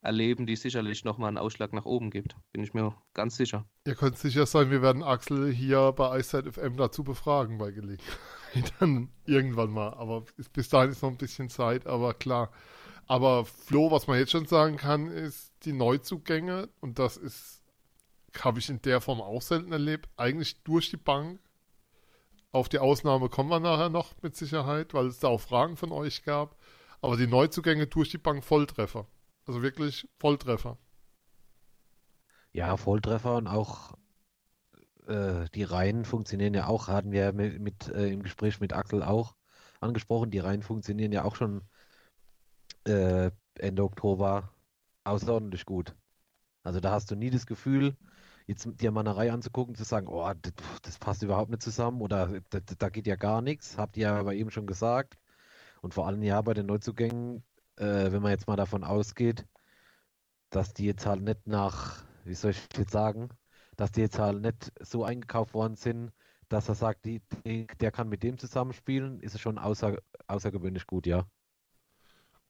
erleben, 0.02 0.46
die 0.46 0.56
sicherlich 0.56 1.04
nochmal 1.04 1.28
einen 1.28 1.38
Ausschlag 1.38 1.72
nach 1.72 1.84
oben 1.84 2.10
gibt. 2.10 2.36
Bin 2.52 2.62
ich 2.62 2.72
mir 2.72 2.94
ganz 3.12 3.36
sicher. 3.36 3.66
Ihr 3.86 3.94
könnt 3.94 4.18
sicher 4.18 4.46
sein, 4.46 4.70
wir 4.70 4.82
werden 4.82 5.02
Axel 5.02 5.52
hier 5.52 5.92
bei 5.92 6.10
Eiszeit 6.10 6.46
FM 6.46 6.76
dazu 6.76 7.04
befragen 7.04 7.58
bei 7.58 7.70
Gelegenheit. 7.70 8.00
Dann 8.80 9.10
irgendwann 9.26 9.70
mal. 9.70 9.94
Aber 9.94 10.24
bis 10.52 10.68
dahin 10.68 10.90
ist 10.90 11.02
noch 11.02 11.10
ein 11.10 11.18
bisschen 11.18 11.48
Zeit, 11.48 11.86
aber 11.86 12.14
klar. 12.14 12.50
Aber 13.06 13.44
Flo, 13.44 13.90
was 13.90 14.06
man 14.06 14.18
jetzt 14.18 14.32
schon 14.32 14.46
sagen 14.46 14.76
kann, 14.76 15.08
ist 15.08 15.52
die 15.64 15.72
Neuzugänge, 15.72 16.68
und 16.80 16.98
das 16.98 17.16
ist, 17.16 17.62
habe 18.38 18.60
ich 18.60 18.68
in 18.68 18.80
der 18.82 19.00
Form 19.00 19.20
auch 19.20 19.42
selten 19.42 19.72
erlebt, 19.72 20.08
eigentlich 20.16 20.62
durch 20.62 20.90
die 20.90 20.96
Bank. 20.96 21.40
Auf 22.52 22.68
die 22.68 22.78
Ausnahme 22.78 23.28
kommen 23.28 23.50
wir 23.50 23.60
nachher 23.60 23.90
noch 23.90 24.14
mit 24.22 24.34
Sicherheit, 24.34 24.94
weil 24.94 25.06
es 25.06 25.18
da 25.18 25.28
auch 25.28 25.40
Fragen 25.40 25.76
von 25.76 25.92
euch 25.92 26.24
gab. 26.24 26.56
Aber 27.00 27.16
die 27.16 27.26
Neuzugänge 27.26 27.86
durch 27.86 28.10
die 28.10 28.18
Bank 28.18 28.44
Volltreffer. 28.44 29.06
Also 29.50 29.62
wirklich 29.62 30.08
Volltreffer. 30.20 30.78
Ja, 32.52 32.76
Volltreffer 32.76 33.34
und 33.34 33.48
auch 33.48 33.96
äh, 35.08 35.48
die 35.56 35.64
Reihen 35.64 36.04
funktionieren 36.04 36.54
ja 36.54 36.68
auch, 36.68 36.86
hatten 36.86 37.10
wir 37.10 37.32
mit, 37.32 37.58
mit 37.58 37.88
äh, 37.88 38.12
im 38.12 38.22
Gespräch 38.22 38.60
mit 38.60 38.72
Axel 38.72 39.02
auch 39.02 39.34
angesprochen, 39.80 40.30
die 40.30 40.38
Reihen 40.38 40.62
funktionieren 40.62 41.10
ja 41.10 41.24
auch 41.24 41.34
schon 41.34 41.62
äh, 42.84 43.32
Ende 43.58 43.82
Oktober 43.82 44.54
außerordentlich 45.02 45.66
gut. 45.66 45.96
Also 46.62 46.78
da 46.78 46.92
hast 46.92 47.10
du 47.10 47.16
nie 47.16 47.30
das 47.30 47.44
Gefühl, 47.44 47.96
jetzt 48.46 48.68
dir 48.80 48.92
mal 48.92 49.00
eine 49.00 49.16
Reihe 49.16 49.32
anzugucken, 49.32 49.74
zu 49.74 49.82
sagen, 49.82 50.06
oh, 50.06 50.32
das, 50.42 50.52
das 50.82 50.98
passt 51.00 51.24
überhaupt 51.24 51.50
nicht 51.50 51.62
zusammen 51.62 52.00
oder 52.02 52.40
da, 52.50 52.88
geht 52.88 53.08
ja 53.08 53.16
gar 53.16 53.42
nichts, 53.42 53.78
habt 53.78 53.96
ihr 53.96 54.12
aber 54.12 54.32
eben 54.32 54.52
schon 54.52 54.68
gesagt. 54.68 55.18
Und 55.82 55.92
vor 55.92 56.06
allem 56.06 56.22
ja 56.22 56.40
bei 56.40 56.54
den 56.54 56.66
Neuzugängen, 56.66 57.42
äh, 57.80 58.12
wenn 58.12 58.22
man 58.22 58.32
jetzt 58.32 58.46
mal 58.46 58.56
davon 58.56 58.84
ausgeht, 58.84 59.46
dass 60.50 60.74
die 60.74 60.84
jetzt 60.86 61.06
halt 61.06 61.22
nicht 61.22 61.46
nach, 61.46 62.04
wie 62.24 62.34
soll 62.34 62.52
ich 62.52 62.68
jetzt 62.76 62.92
sagen, 62.92 63.30
dass 63.76 63.92
die 63.92 64.02
jetzt 64.02 64.18
halt 64.18 64.42
nicht 64.42 64.72
so 64.80 65.04
eingekauft 65.04 65.54
worden 65.54 65.76
sind, 65.76 66.12
dass 66.48 66.68
er 66.68 66.74
sagt, 66.74 67.04
die, 67.06 67.22
die, 67.46 67.66
der 67.80 67.92
kann 67.92 68.08
mit 68.08 68.22
dem 68.22 68.38
zusammenspielen, 68.38 69.20
ist 69.20 69.34
es 69.34 69.40
schon 69.40 69.58
außer, 69.58 69.96
außergewöhnlich 70.26 70.86
gut, 70.86 71.06
ja. 71.06 71.26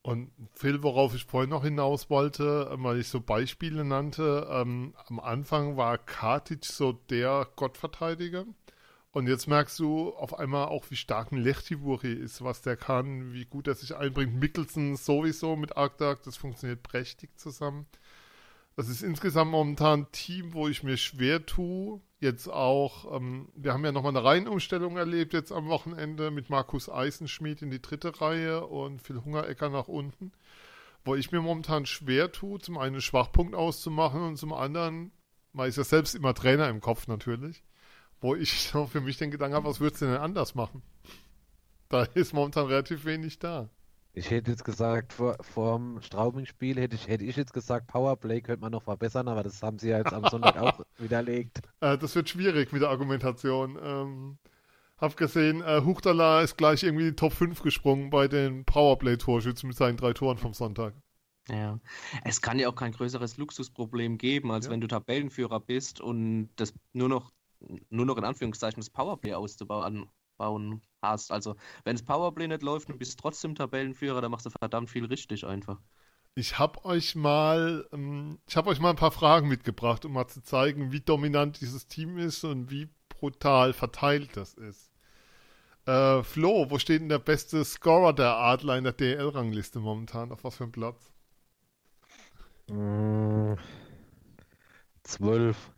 Und 0.03 0.33
Phil, 0.55 0.83
worauf 0.83 1.15
ich 1.15 1.27
vorhin 1.27 1.51
noch 1.51 1.63
hinaus 1.63 2.09
wollte, 2.09 2.71
äh, 2.73 2.83
weil 2.83 3.01
ich 3.01 3.09
so 3.09 3.21
Beispiele 3.21 3.85
nannte, 3.85 4.49
ähm, 4.51 4.95
am 5.09 5.21
Anfang 5.21 5.77
war 5.77 5.99
Katic 5.99 6.65
so 6.65 6.93
der 6.93 7.47
Gottverteidiger. 7.57 8.47
Und 9.13 9.27
jetzt 9.27 9.49
merkst 9.49 9.79
du 9.81 10.11
auf 10.11 10.39
einmal 10.39 10.69
auch, 10.69 10.91
wie 10.91 10.97
stark 10.97 11.33
ein 11.33 11.39
Lechtivuri 11.39 12.13
ist, 12.13 12.45
was 12.45 12.63
der 12.63 12.77
kann, 12.77 13.33
wie 13.33 13.45
gut 13.45 13.67
er 13.67 13.75
sich 13.75 13.97
einbringt. 13.97 14.37
Mickelson 14.37 14.97
sowieso 14.97 15.57
mit 15.57 15.77
Arktak, 15.77 16.23
das 16.23 16.37
funktioniert 16.37 16.85
prächtig 16.85 17.37
zusammen. 17.37 17.87
Das 18.77 18.89
ist 18.89 19.03
insgesamt 19.03 19.51
momentan 19.51 20.03
ein 20.03 20.13
Team, 20.13 20.55
wo 20.55 20.69
ich 20.69 20.85
mir 20.85 20.97
schwer 20.97 21.45
tue. 21.45 22.01
Jetzt 22.21 22.49
auch, 22.49 23.17
ähm, 23.17 23.49
wir 23.57 23.73
haben 23.73 23.85
ja 23.85 23.93
nochmal 23.93 24.17
eine 24.17 24.25
Reihenumstellung 24.25 24.97
erlebt 24.97 25.33
jetzt 25.33 25.51
am 25.51 25.67
Wochenende 25.69 26.31
mit 26.31 26.49
Markus 26.49 26.89
Eisenschmidt 26.89 27.63
in 27.63 27.71
die 27.71 27.83
dritte 27.83 28.21
Reihe 28.21 28.67
und 28.67 29.03
Phil 29.03 29.23
Hungerecker 29.25 29.71
nach 29.71 29.89
unten. 29.89 30.33
Wo 31.05 31.15
ich 31.17 31.33
mir 31.33 31.41
momentan 31.41 31.85
schwer 31.85 32.31
tue, 32.31 32.59
zum 32.61 32.79
einen 32.79 32.95
einen 32.95 33.03
Schwachpunkt 33.03 33.55
auszumachen 33.55 34.23
und 34.23 34.37
zum 34.37 34.53
anderen, 34.53 35.13
man 35.53 35.69
ist 35.69 35.77
ja 35.77 35.85
selbst 35.85 36.15
immer 36.15 36.35
Trainer 36.35 36.69
im 36.69 36.81
Kopf 36.81 37.09
natürlich, 37.09 37.65
wo 38.21 38.35
ich 38.35 38.53
so 38.71 38.87
für 38.87 39.01
mich 39.01 39.17
den 39.19 39.31
Gedanken 39.31 39.57
habe, 39.57 39.69
was 39.69 39.81
würdest 39.81 40.03
du 40.03 40.07
denn 40.07 40.17
anders 40.17 40.55
machen? 40.55 40.83
Da 41.89 42.05
ist 42.15 42.33
momentan 42.33 42.67
relativ 42.67 43.05
wenig 43.05 43.39
da. 43.39 43.69
Ich 44.13 44.31
hätte 44.31 44.51
jetzt 44.51 44.65
gesagt, 44.65 45.13
vor, 45.13 45.37
vorm 45.41 46.01
Straubing-Spiel 46.03 46.79
hätte 46.81 46.97
ich, 46.97 47.07
hätte 47.07 47.25
ich 47.25 47.37
jetzt 47.37 47.53
gesagt, 47.53 47.87
Powerplay 47.87 48.41
könnte 48.41 48.61
man 48.61 48.73
noch 48.73 48.83
verbessern, 48.83 49.29
aber 49.29 49.45
das 49.45 49.63
haben 49.63 49.79
sie 49.79 49.91
ja 49.91 49.99
jetzt 49.99 50.13
am 50.13 50.25
Sonntag 50.25 50.57
auch 50.57 50.81
widerlegt. 50.99 51.61
Äh, 51.81 51.97
das 51.97 52.15
wird 52.17 52.29
schwierig 52.29 52.73
mit 52.73 52.83
der 52.83 52.91
Argumentation. 52.91 53.79
Ähm, 53.81 54.39
hab 54.99 55.17
gesehen, 55.17 55.63
äh, 55.63 55.83
Huchtala 55.85 56.43
ist 56.43 56.57
gleich 56.57 56.83
irgendwie 56.83 57.05
in 57.05 57.11
die 57.11 57.17
Top 57.17 57.33
5 57.33 57.63
gesprungen 57.63 58.11
bei 58.11 58.27
den 58.29 58.65
Powerplay-Torschützen 58.65 59.69
mit 59.69 59.77
seinen 59.77 59.97
drei 59.97 60.13
Toren 60.13 60.39
vom 60.39 60.55
Sonntag. 60.55 60.95
Ja, 61.49 61.79
es 62.25 62.43
kann 62.43 62.59
ja 62.59 62.69
auch 62.69 62.75
kein 62.75 62.93
größeres 62.93 63.37
Luxusproblem 63.37 64.19
geben, 64.19 64.51
als 64.51 64.67
Ja. 64.67 64.73
wenn 64.73 64.81
du 64.81 64.89
Tabellenführer 64.89 65.61
bist 65.61 66.01
und 66.01 66.51
das 66.57 66.75
nur 66.93 67.09
noch, 67.09 67.33
nur 67.91 68.07
noch 68.07 68.17
in 68.17 68.25
Anführungszeichen 68.25 68.81
das 68.81 68.91
Powerplay 68.91 69.35
auszubauen, 69.35 70.11
hast. 71.03 71.31
Also, 71.31 71.57
wenn 71.85 71.97
es 71.97 72.03
Powerplay 72.03 72.49
nicht 72.49 72.63
läuft 72.63 72.89
und 72.89 72.99
bist 72.99 73.19
trotzdem 73.21 73.55
Tabellenführer, 73.55 74.21
dann 74.21 74.31
machst 74.31 74.47
du 74.47 74.51
verdammt 74.51 74.91
viel 74.91 75.05
richtig 75.05 75.45
einfach. 75.47 75.79
Ich 76.35 76.59
habe 76.59 76.85
euch 76.85 77.15
mal, 77.15 77.87
ähm, 77.93 78.39
ich 78.49 78.57
habe 78.57 78.71
euch 78.71 78.81
mal 78.81 78.91
ein 78.91 78.97
paar 78.97 79.11
Fragen 79.11 79.49
mitgebracht, 79.49 80.05
um 80.05 80.13
mal 80.13 80.29
zu 80.29 80.43
zeigen, 80.43 80.93
wie 80.93 81.01
dominant 81.01 81.61
dieses 81.61 81.87
Team 81.89 82.19
ist 82.19 82.45
und 82.45 82.71
wie 82.71 82.89
brutal 83.09 83.73
verteilt 83.73 84.37
das 84.37 84.55
ist. 84.55 84.91
Äh, 85.87 86.23
Flo, 86.23 86.71
wo 86.71 86.79
steht 86.79 87.01
denn 87.01 87.09
der 87.09 87.19
beste 87.19 87.65
Scorer 87.65 88.13
der 88.13 88.37
Adler 88.37 88.79
in 88.79 88.85
der 88.85 88.93
DL-Rangliste 88.93 89.81
momentan? 89.81 90.31
Auf 90.31 90.45
was 90.45 90.57
für 90.57 90.65
einem 90.65 90.73
Platz? 90.73 91.13
Mm, 92.71 93.55
Zwölf. 95.03 95.73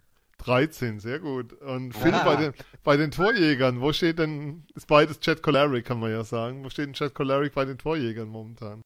13, 0.45 1.01
sehr 1.01 1.19
gut. 1.21 1.53
Und 1.55 1.93
Phil, 1.97 2.13
bei, 2.13 2.37
den, 2.37 2.55
bei 2.85 2.97
den 2.97 3.11
Torjägern, 3.11 3.81
wo 3.81 3.93
steht 3.93 4.19
denn, 4.19 4.65
ist 4.75 4.87
beides 4.87 5.21
Chad 5.21 5.43
Colaric, 5.43 5.85
kann 5.87 6.01
man 6.01 6.11
ja 6.11 6.25
sagen. 6.25 6.65
Wo 6.65 6.71
steht 6.71 6.87
denn 6.87 6.95
Chad 6.95 7.15
Colaric 7.15 7.55
bei 7.55 7.65
den 7.65 7.79
Torjägern 7.79 8.29
momentan? 8.29 8.83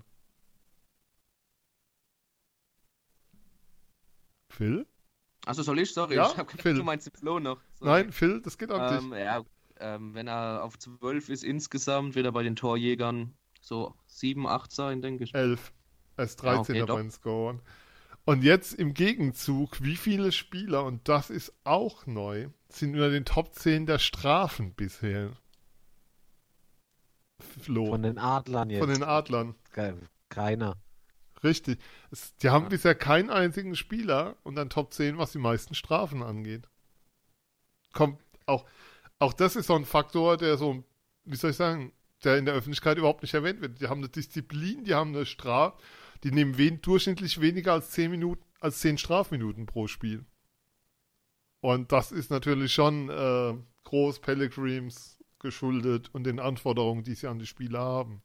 Phil? 4.48 4.86
Achso, 5.44 5.62
soll 5.62 5.78
ich? 5.78 5.92
Sorry, 5.92 6.16
Ja, 6.16 6.30
ich 6.30 6.36
habe 6.36 6.50
Phil. 6.56 6.74
du 6.74 6.82
meinst 6.82 7.06
den 7.06 7.12
Flo 7.12 7.38
noch. 7.38 7.60
Sorry. 7.78 7.90
Nein, 7.90 8.12
Phil, 8.12 8.40
das 8.42 8.58
geht 8.58 8.70
an 8.70 8.98
Ähm, 9.04 9.10
dich. 9.10 9.20
ja, 9.20 9.44
ähm, 9.78 10.14
wenn 10.14 10.26
er 10.28 10.62
auf 10.64 10.78
12 10.78 11.28
ist 11.28 11.44
insgesamt, 11.44 12.14
wird 12.14 12.26
er 12.26 12.32
bei 12.32 12.42
den 12.42 12.56
Torjägern 12.56 13.34
so 13.60 13.94
7, 14.06 14.46
8 14.46 14.72
sein, 14.72 15.02
denke 15.02 15.24
ich. 15.24 15.34
11. 15.34 15.72
Er 16.16 16.24
ist 16.24 16.42
Ja, 16.42 16.54
13 16.54 16.82
okay, 16.82 16.92
bei 16.92 16.96
den 17.00 17.10
Scorern. 17.10 17.60
Und 18.26 18.42
jetzt 18.42 18.74
im 18.74 18.92
Gegenzug, 18.92 19.82
wie 19.82 19.94
viele 19.96 20.32
Spieler, 20.32 20.84
und 20.84 21.08
das 21.08 21.30
ist 21.30 21.52
auch 21.62 22.06
neu, 22.06 22.48
sind 22.68 22.94
unter 22.94 23.08
den 23.08 23.24
Top 23.24 23.54
10 23.54 23.86
der 23.86 24.00
Strafen 24.00 24.74
bisher? 24.74 25.30
Flo. 27.60 27.86
Von 27.86 28.02
den 28.02 28.18
Adlern 28.18 28.68
jetzt. 28.68 28.80
Von 28.80 28.88
den 28.88 29.04
Adlern. 29.04 29.54
Ke- 29.70 29.96
Keiner. 30.28 30.76
Richtig. 31.44 31.78
Es, 32.10 32.34
die 32.36 32.50
haben 32.50 32.68
bisher 32.68 32.96
keinen 32.96 33.30
einzigen 33.30 33.76
Spieler 33.76 34.36
und 34.42 34.56
dann 34.56 34.70
Top 34.70 34.92
10, 34.92 35.18
was 35.18 35.30
die 35.30 35.38
meisten 35.38 35.76
Strafen 35.76 36.24
angeht. 36.24 36.68
Kommt 37.92 38.20
auch, 38.46 38.64
auch 39.20 39.34
das 39.34 39.54
ist 39.54 39.66
so 39.68 39.76
ein 39.76 39.84
Faktor, 39.84 40.36
der 40.36 40.56
so, 40.56 40.82
wie 41.24 41.36
soll 41.36 41.50
ich 41.50 41.56
sagen, 41.56 41.92
der 42.24 42.38
in 42.38 42.44
der 42.46 42.54
Öffentlichkeit 42.54 42.98
überhaupt 42.98 43.22
nicht 43.22 43.34
erwähnt 43.34 43.60
wird. 43.60 43.80
Die 43.80 43.86
haben 43.86 44.00
eine 44.00 44.08
Disziplin, 44.08 44.82
die 44.82 44.94
haben 44.94 45.14
eine 45.14 45.26
Strafe, 45.26 45.76
die 46.24 46.30
nehmen 46.30 46.58
wen, 46.58 46.80
durchschnittlich 46.80 47.40
weniger 47.40 47.72
als 47.72 47.90
10 47.90 48.10
Minuten, 48.10 48.44
als 48.60 48.80
10 48.80 48.98
Strafminuten 48.98 49.66
pro 49.66 49.86
Spiel. 49.86 50.24
Und 51.60 51.92
das 51.92 52.12
ist 52.12 52.30
natürlich 52.30 52.72
schon 52.72 53.08
äh, 53.08 53.54
groß 53.84 54.20
Pellegrims 54.20 55.18
geschuldet 55.38 56.10
und 56.12 56.24
den 56.24 56.40
Anforderungen, 56.40 57.04
die 57.04 57.14
sie 57.14 57.26
an 57.26 57.38
die 57.38 57.46
Spieler 57.46 57.80
haben. 57.80 58.22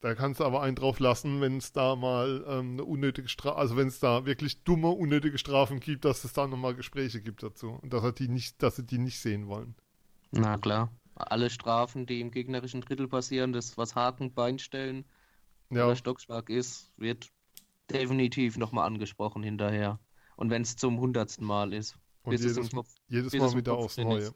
Da 0.00 0.14
kannst 0.16 0.40
du 0.40 0.44
aber 0.44 0.62
einen 0.62 0.74
drauf 0.74 0.98
lassen, 0.98 1.40
wenn 1.40 1.58
es 1.58 1.72
da 1.72 1.94
mal 1.94 2.44
ähm, 2.48 2.72
eine 2.72 2.84
unnötige 2.84 3.28
Strafe, 3.28 3.56
also 3.56 3.76
wenn 3.76 3.86
es 3.86 4.00
da 4.00 4.26
wirklich 4.26 4.64
dumme, 4.64 4.88
unnötige 4.88 5.38
Strafen 5.38 5.78
gibt, 5.78 6.04
dass 6.04 6.24
es 6.24 6.32
da 6.32 6.48
nochmal 6.48 6.74
Gespräche 6.74 7.20
gibt 7.22 7.42
dazu. 7.44 7.78
Und 7.80 7.92
dass, 7.92 8.02
er 8.02 8.12
die 8.12 8.28
nicht, 8.28 8.60
dass 8.62 8.76
sie 8.76 8.84
die 8.84 8.98
nicht 8.98 9.20
sehen 9.20 9.46
wollen. 9.46 9.76
Na 10.32 10.58
klar. 10.58 10.90
Alle 11.14 11.50
Strafen, 11.50 12.06
die 12.06 12.20
im 12.20 12.32
gegnerischen 12.32 12.80
Drittel 12.80 13.06
passieren, 13.06 13.52
das 13.52 13.78
was 13.78 13.94
Haken, 13.94 14.32
Bein 14.34 14.58
stellen 14.58 15.04
Ja, 15.72 15.86
oder 15.86 15.96
Stockschlag 15.96 16.50
ist, 16.50 16.92
wird 16.96 17.28
definitiv 17.90 18.56
nochmal 18.56 18.86
angesprochen 18.86 19.42
hinterher. 19.42 19.98
Und 20.36 20.50
wenn 20.50 20.62
es 20.62 20.76
zum 20.76 20.98
hundertsten 20.98 21.46
Mal 21.46 21.72
ist. 21.72 21.98
und 22.22 22.30
bis 22.32 22.44
es 22.44 22.56
jedes, 22.56 22.70
Kopf- 22.72 22.94
jedes 23.08 23.32
Mal 23.34 23.54
wieder 23.56 23.74
aufs 23.74 23.96
Neue. 23.96 24.32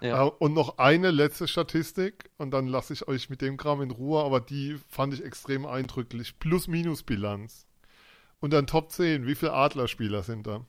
Ja. 0.00 0.26
Äh, 0.26 0.30
und 0.40 0.52
noch 0.52 0.78
eine 0.78 1.10
letzte 1.10 1.46
Statistik 1.46 2.30
und 2.36 2.50
dann 2.50 2.66
lasse 2.66 2.92
ich 2.92 3.06
euch 3.06 3.30
mit 3.30 3.40
dem 3.40 3.56
Kram 3.56 3.82
in 3.82 3.90
Ruhe, 3.92 4.22
aber 4.24 4.40
die 4.40 4.78
fand 4.88 5.14
ich 5.14 5.22
extrem 5.24 5.64
eindrücklich. 5.64 6.38
Plus-Minus-Bilanz. 6.40 7.66
Und 8.40 8.52
dann 8.52 8.66
Top 8.66 8.90
10, 8.90 9.26
wie 9.26 9.36
viele 9.36 9.52
Adlerspieler 9.52 10.24
sind 10.24 10.46
da? 10.48 10.66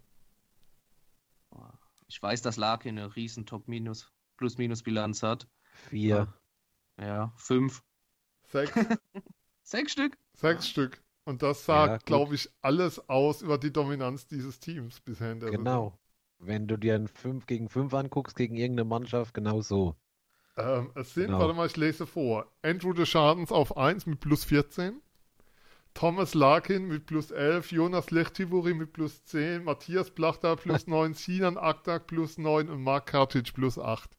Ich 2.08 2.22
weiß, 2.22 2.44
dass 2.44 2.58
Larkin 2.58 3.00
eine 3.00 3.16
riesen 3.16 3.48
Top-Minus, 3.48 4.12
Plus-Minus-Bilanz 4.38 5.24
hat. 5.24 5.48
Vier. 5.90 6.32
Ja, 7.00 7.34
fünf. 7.38 7.82
Sechs, 8.46 8.72
Sechs 9.64 9.92
Stück? 9.92 10.18
sechs 10.36 10.68
Stück. 10.68 11.02
Und 11.26 11.42
das 11.42 11.66
Ja, 11.72 11.98
sagt, 11.98 12.06
gut. 12.06 12.06
glaube 12.06 12.36
ich, 12.36 12.50
alles 12.62 13.10
aus 13.10 13.42
über 13.42 13.58
die 13.58 13.74
Dominanz 13.74 14.28
dieses 14.28 14.60
Teams 14.60 15.00
bisher 15.02 15.32
in 15.32 15.40
der 15.40 15.54
Saison. 15.54 15.90
Genau. 15.90 15.98
Wenn 16.40 16.68
du 16.68 16.76
dir 16.78 16.96
ein 16.96 17.08
5 17.08 17.46
gegen 17.46 17.70
5 17.70 17.94
anguckst 17.94 18.36
gegen 18.36 18.58
irgendeine 18.58 18.84
Mannschaft, 18.90 19.34
genau 19.34 19.62
so. 19.62 19.96
Ähm, 20.58 20.92
es 20.96 21.14
sind, 21.14 21.28
Genau. 21.28 21.38
warte 21.38 21.54
mal, 21.54 21.68
ich 21.68 21.78
lese 21.78 22.08
vor. 22.08 22.52
Andrew 22.64 22.94
Deschardens 22.94 23.52
auf 23.52 23.78
1 23.78 24.08
mit 24.08 24.20
plus 24.20 24.44
14. 24.46 25.00
Thomas 25.94 26.34
Larkin 26.36 26.88
mit 26.88 27.06
plus 27.08 27.32
11. 27.32 27.72
Jonas 27.72 28.12
Lechtivori 28.12 28.74
mit 28.74 28.94
plus 28.94 29.26
10. 29.26 29.64
Matthias 29.66 30.12
Plachter 30.12 30.56
plus 30.58 30.88
9. 30.88 31.14
Sinan 31.16 31.58
Aktak 31.58 32.08
plus 32.08 32.38
9 32.40 32.70
und 32.70 32.82
Mark 32.84 33.08
Kartic 33.08 33.54
plus 33.54 33.80
8. 33.80 34.18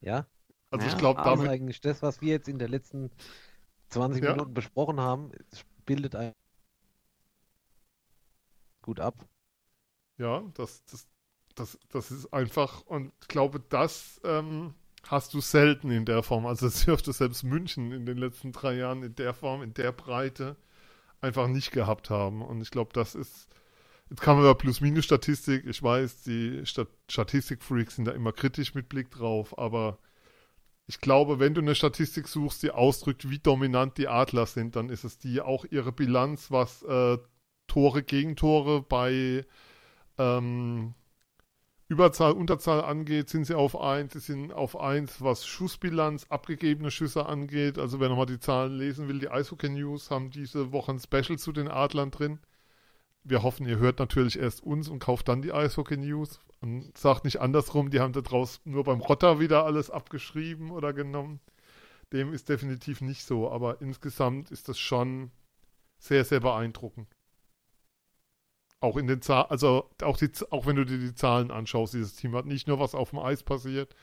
Ja? 0.00 0.26
Also 0.70 0.86
ich 0.86 0.96
Ja, 0.96 0.96
glaube, 0.96 1.20
aber 1.20 1.30
Das 1.30 1.40
ist 1.40 1.46
damit, 1.46 1.48
eigentlich 1.48 1.80
das, 1.80 2.02
was 2.02 2.20
wir 2.20 2.28
jetzt 2.32 2.48
in 2.48 2.58
den 2.58 2.70
letzten 2.70 3.10
20 3.88 4.22
Ja. 4.22 4.32
Minuten 4.32 4.54
besprochen 4.54 5.00
haben, 5.00 5.32
bildet 5.86 6.14
ein 6.16 6.32
gut 8.82 9.00
ab. 9.00 9.26
ja, 10.18 10.42
das, 10.54 10.84
das, 10.86 11.06
das, 11.54 11.78
das 11.90 12.10
ist 12.10 12.32
einfach, 12.32 12.82
und 12.86 13.12
ich 13.20 13.28
glaube, 13.28 13.60
das 13.60 14.20
ähm, 14.24 14.74
hast 15.08 15.34
du 15.34 15.40
selten 15.40 15.90
in 15.90 16.04
der 16.04 16.22
Form. 16.22 16.46
Also 16.46 16.66
das 16.66 16.84
dürfte 16.84 17.12
selbst 17.12 17.44
München 17.44 17.92
in 17.92 18.06
den 18.06 18.18
letzten 18.18 18.52
drei 18.52 18.74
Jahren 18.76 19.02
in 19.02 19.14
der 19.14 19.34
Form, 19.34 19.62
in 19.62 19.74
der 19.74 19.92
Breite 19.92 20.56
einfach 21.20 21.48
nicht 21.48 21.72
gehabt 21.72 22.10
haben. 22.10 22.42
Und 22.42 22.62
ich 22.62 22.70
glaube, 22.70 22.92
das 22.94 23.14
ist, 23.14 23.48
jetzt 24.10 24.22
kann 24.22 24.36
man 24.36 24.44
über 24.44 24.54
Plus-Minus-Statistik, 24.56 25.66
ich 25.66 25.82
weiß, 25.82 26.22
die 26.24 26.66
Stat 26.66 26.88
Statistik-Freaks 27.10 27.96
sind 27.96 28.06
da 28.06 28.12
immer 28.12 28.32
kritisch 28.32 28.74
mit 28.74 28.88
Blick 28.88 29.10
drauf, 29.10 29.58
aber 29.58 29.98
ich 30.86 31.00
glaube, 31.00 31.40
wenn 31.40 31.54
du 31.54 31.60
eine 31.60 31.74
Statistik 31.74 32.28
suchst, 32.28 32.62
die 32.62 32.70
ausdrückt, 32.70 33.28
wie 33.28 33.38
dominant 33.38 33.98
die 33.98 34.08
Adler 34.08 34.46
sind, 34.46 34.76
dann 34.76 34.88
ist 34.88 35.04
es 35.04 35.18
die 35.18 35.40
auch 35.40 35.64
ihre 35.68 35.92
Bilanz, 35.92 36.50
was 36.50 36.82
äh, 36.82 37.18
Tore, 37.66 38.02
Gegentore 38.04 38.82
bei 38.82 39.44
ähm, 40.18 40.94
Überzahl, 41.88 42.32
Unterzahl 42.32 42.82
angeht, 42.82 43.28
sind 43.28 43.44
sie 43.44 43.56
auf 43.56 43.80
1. 43.80 44.12
Sie 44.12 44.20
sind 44.20 44.52
auf 44.52 44.78
1, 44.78 45.22
was 45.22 45.46
Schussbilanz, 45.46 46.26
abgegebene 46.28 46.90
Schüsse 46.90 47.26
angeht. 47.26 47.78
Also 47.78 48.00
wer 48.00 48.08
nochmal 48.08 48.26
die 48.26 48.40
Zahlen 48.40 48.76
lesen 48.76 49.08
will, 49.08 49.18
die 49.18 49.28
Eishockey 49.28 49.68
News 49.68 50.10
haben 50.10 50.30
diese 50.30 50.72
Woche 50.72 50.92
ein 50.92 51.00
Special 51.00 51.38
zu 51.38 51.52
den 51.52 51.68
Adlern 51.68 52.10
drin. 52.10 52.40
Wir 53.28 53.42
hoffen, 53.42 53.66
ihr 53.66 53.78
hört 53.78 53.98
natürlich 53.98 54.38
erst 54.38 54.62
uns 54.62 54.88
und 54.88 55.00
kauft 55.00 55.26
dann 55.26 55.42
die 55.42 55.52
Eishockey 55.52 55.96
News 55.96 56.40
und 56.60 56.96
sagt 56.96 57.24
nicht 57.24 57.40
andersrum, 57.40 57.90
die 57.90 57.98
haben 57.98 58.12
da 58.12 58.20
draus 58.20 58.60
nur 58.64 58.84
beim 58.84 59.00
Rotter 59.00 59.40
wieder 59.40 59.64
alles 59.64 59.90
abgeschrieben 59.90 60.70
oder 60.70 60.92
genommen. 60.92 61.40
Dem 62.12 62.32
ist 62.32 62.48
definitiv 62.48 63.00
nicht 63.00 63.24
so, 63.24 63.50
aber 63.50 63.80
insgesamt 63.80 64.52
ist 64.52 64.68
das 64.68 64.78
schon 64.78 65.32
sehr, 65.98 66.24
sehr 66.24 66.38
beeindruckend. 66.38 67.08
Auch 68.78 68.96
in 68.96 69.08
den 69.08 69.22
Zahlen, 69.22 69.50
also 69.50 69.90
auch, 70.02 70.16
die, 70.18 70.30
auch 70.50 70.66
wenn 70.66 70.76
du 70.76 70.86
dir 70.86 70.98
die 70.98 71.14
Zahlen 71.16 71.50
anschaust, 71.50 71.94
dieses 71.94 72.14
Team 72.14 72.36
hat 72.36 72.46
nicht 72.46 72.68
nur 72.68 72.78
was 72.78 72.94
auf 72.94 73.10
dem 73.10 73.18
Eis 73.18 73.42
passiert, 73.42 73.96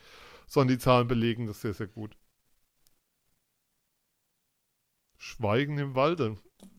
sondern 0.47 0.75
die 0.75 0.83
Zahlen 0.83 1.07
belegen 1.07 1.47
das 1.47 1.61
sehr, 1.61 1.73
sehr 1.73 1.87
gut. 1.87 2.17
Schweigen 5.17 5.77
im 5.77 5.95
Walde. 5.95 6.35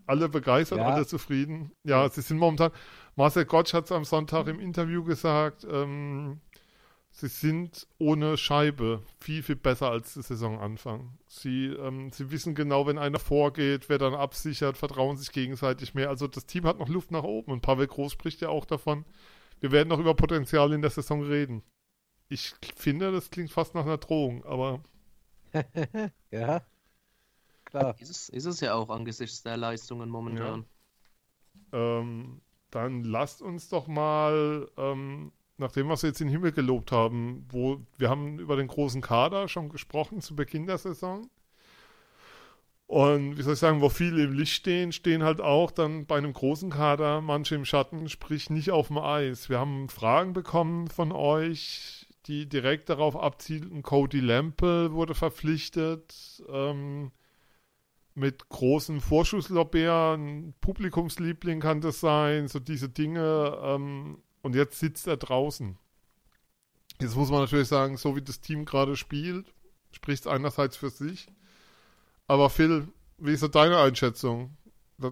Alle 0.07 0.29
begeistert, 0.29 0.79
Ja. 0.79 0.87
alle 0.89 1.07
zufrieden. 1.07 1.73
Ja, 1.85 2.09
sie 2.09 2.21
sind 2.23 2.39
momentan. 2.39 2.71
Marcel 3.17 3.45
Gottsch 3.45 3.73
hat 3.75 3.85
es 3.87 3.93
am 3.93 4.05
Sonntag 4.05 4.47
im 4.49 4.61
Interview 4.61 5.05
gesagt, 5.05 5.67
ähm, 5.71 6.41
sie 7.11 7.29
sind 7.29 7.87
ohne 7.99 8.37
Scheibe 8.37 9.03
viel, 9.21 9.43
viel 9.43 9.57
besser 9.57 9.91
als 9.91 10.15
der 10.15 10.23
Saisonanfang. 10.25 11.17
Sie, 11.29 11.67
ähm, 11.67 12.11
sie 12.13 12.31
wissen 12.31 12.55
genau, 12.55 12.87
wenn 12.87 12.99
einer 12.99 13.19
vorgeht, 13.21 13.89
wer 13.89 13.99
dann 13.99 14.15
absichert, 14.15 14.77
vertrauen 14.77 15.17
sich 15.17 15.33
gegenseitig 15.33 15.95
mehr. 15.95 16.09
Also 16.11 16.27
das 16.27 16.47
Team 16.47 16.65
hat 16.67 16.79
noch 16.79 16.89
Luft 16.89 17.11
nach 17.11 17.23
oben 17.23 17.53
und 17.53 17.61
Pavel 17.63 17.87
Groß 17.87 18.13
spricht 18.13 18.41
ja 18.41 18.49
auch 18.49 18.65
davon. 18.65 19.05
Wir 19.61 19.71
werden 19.73 19.89
noch 19.89 20.01
über 20.01 20.15
Potenzial 20.15 20.73
in 20.73 20.83
der 20.83 20.91
Saison 20.91 21.23
reden. 21.23 21.63
Ich 22.29 22.55
finde, 22.77 23.13
das 23.13 23.31
klingt 23.31 23.51
fast 23.53 23.75
nach 23.75 23.85
einer 23.87 23.99
Drohung, 23.99 24.45
aber 24.45 24.83
Ja, 26.31 26.63
klar. 27.81 27.97
Ist 27.99 28.11
es, 28.11 28.29
ist 28.29 28.45
es 28.47 28.61
ja 28.61 28.75
auch 28.75 28.91
angesichts 28.91 29.43
der 29.43 29.57
Leistungen 29.57 30.09
momentan. 30.09 30.65
ähm, 31.73 32.41
dann 32.71 33.05
lasst 33.05 33.43
uns 33.43 33.69
doch 33.69 33.87
mal, 33.87 34.69
ähm, 34.77 35.33
nachdem 35.59 35.89
wir 35.89 35.95
jetzt 35.95 36.21
in 36.21 36.27
den 36.27 36.33
Himmel 36.33 36.53
gelobt 36.53 36.93
haben, 36.93 37.47
wo 37.51 37.81
wir 37.99 38.11
haben 38.11 38.39
über 38.39 38.57
den 38.57 38.67
großen 38.67 39.01
Kader 39.01 39.49
schon 39.49 39.69
gesprochen 39.69 40.21
zu 40.21 40.35
Beginn 40.35 40.67
der 40.67 40.79
Saison. 40.79 41.29
Und 42.87 43.39
wie 43.39 43.43
soll 43.43 43.55
ich 43.55 43.61
sagen, 43.61 43.81
wo 43.81 43.89
viele 43.89 44.25
im 44.25 44.33
Licht 44.33 44.53
stehen, 44.53 44.93
stehen 44.93 45.23
halt 45.23 45.41
auch 45.41 45.71
dann 45.71 46.05
bei 46.07 46.17
einem 46.19 46.33
großen 46.33 46.71
Kader 46.71 47.21
manche 47.23 47.55
im 47.55 47.65
Schatten, 47.65 48.09
sprich 48.09 48.51
nicht 48.51 48.73
auf 48.73 48.89
dem 48.89 48.99
Eis. 48.99 49.49
Wir 49.49 49.59
haben 49.59 49.89
Fragen 49.89 50.33
bekommen 50.33 50.89
von 50.89 51.11
euch, 51.11 52.07
die 52.27 52.47
direkt 52.49 52.91
darauf 52.91 53.17
abzielten. 53.17 53.83
Cody 53.83 54.21
Lample 54.21 54.93
wurde 54.93 55.15
verpflichtet. 55.15 56.43
Ähm, 56.49 57.11
mit 58.15 58.49
großen 58.49 59.01
Vorschusslorbeeren, 59.01 60.55
Publikumsliebling 60.61 61.61
kann 61.61 61.81
das 61.81 62.01
sein, 62.01 62.49
so 62.49 62.61
diese 62.61 62.89
Dinge. 62.89 63.59
Ähm, 63.63 64.19
und 64.43 64.55
jetzt 64.55 64.79
sitzt 64.79 65.07
er 65.07 65.17
draußen. 65.17 65.79
Jetzt 67.01 67.17
muss 67.17 67.31
man 67.31 67.41
natürlich 67.41 67.69
sagen, 67.69 67.97
so 67.97 68.15
wie 68.15 68.23
das 68.23 68.41
Team 68.41 68.65
gerade 68.65 68.97
spielt, 68.97 69.53
spricht 69.91 70.23
es 70.23 70.27
einerseits 70.27 70.77
für 70.77 70.91
sich. 70.91 71.27
Aber 72.29 72.51
Phil, 72.51 72.89
wie 73.19 73.33
ist 73.33 73.41
so 73.41 73.49
deine 73.49 73.79
Einschätzung 73.79 74.57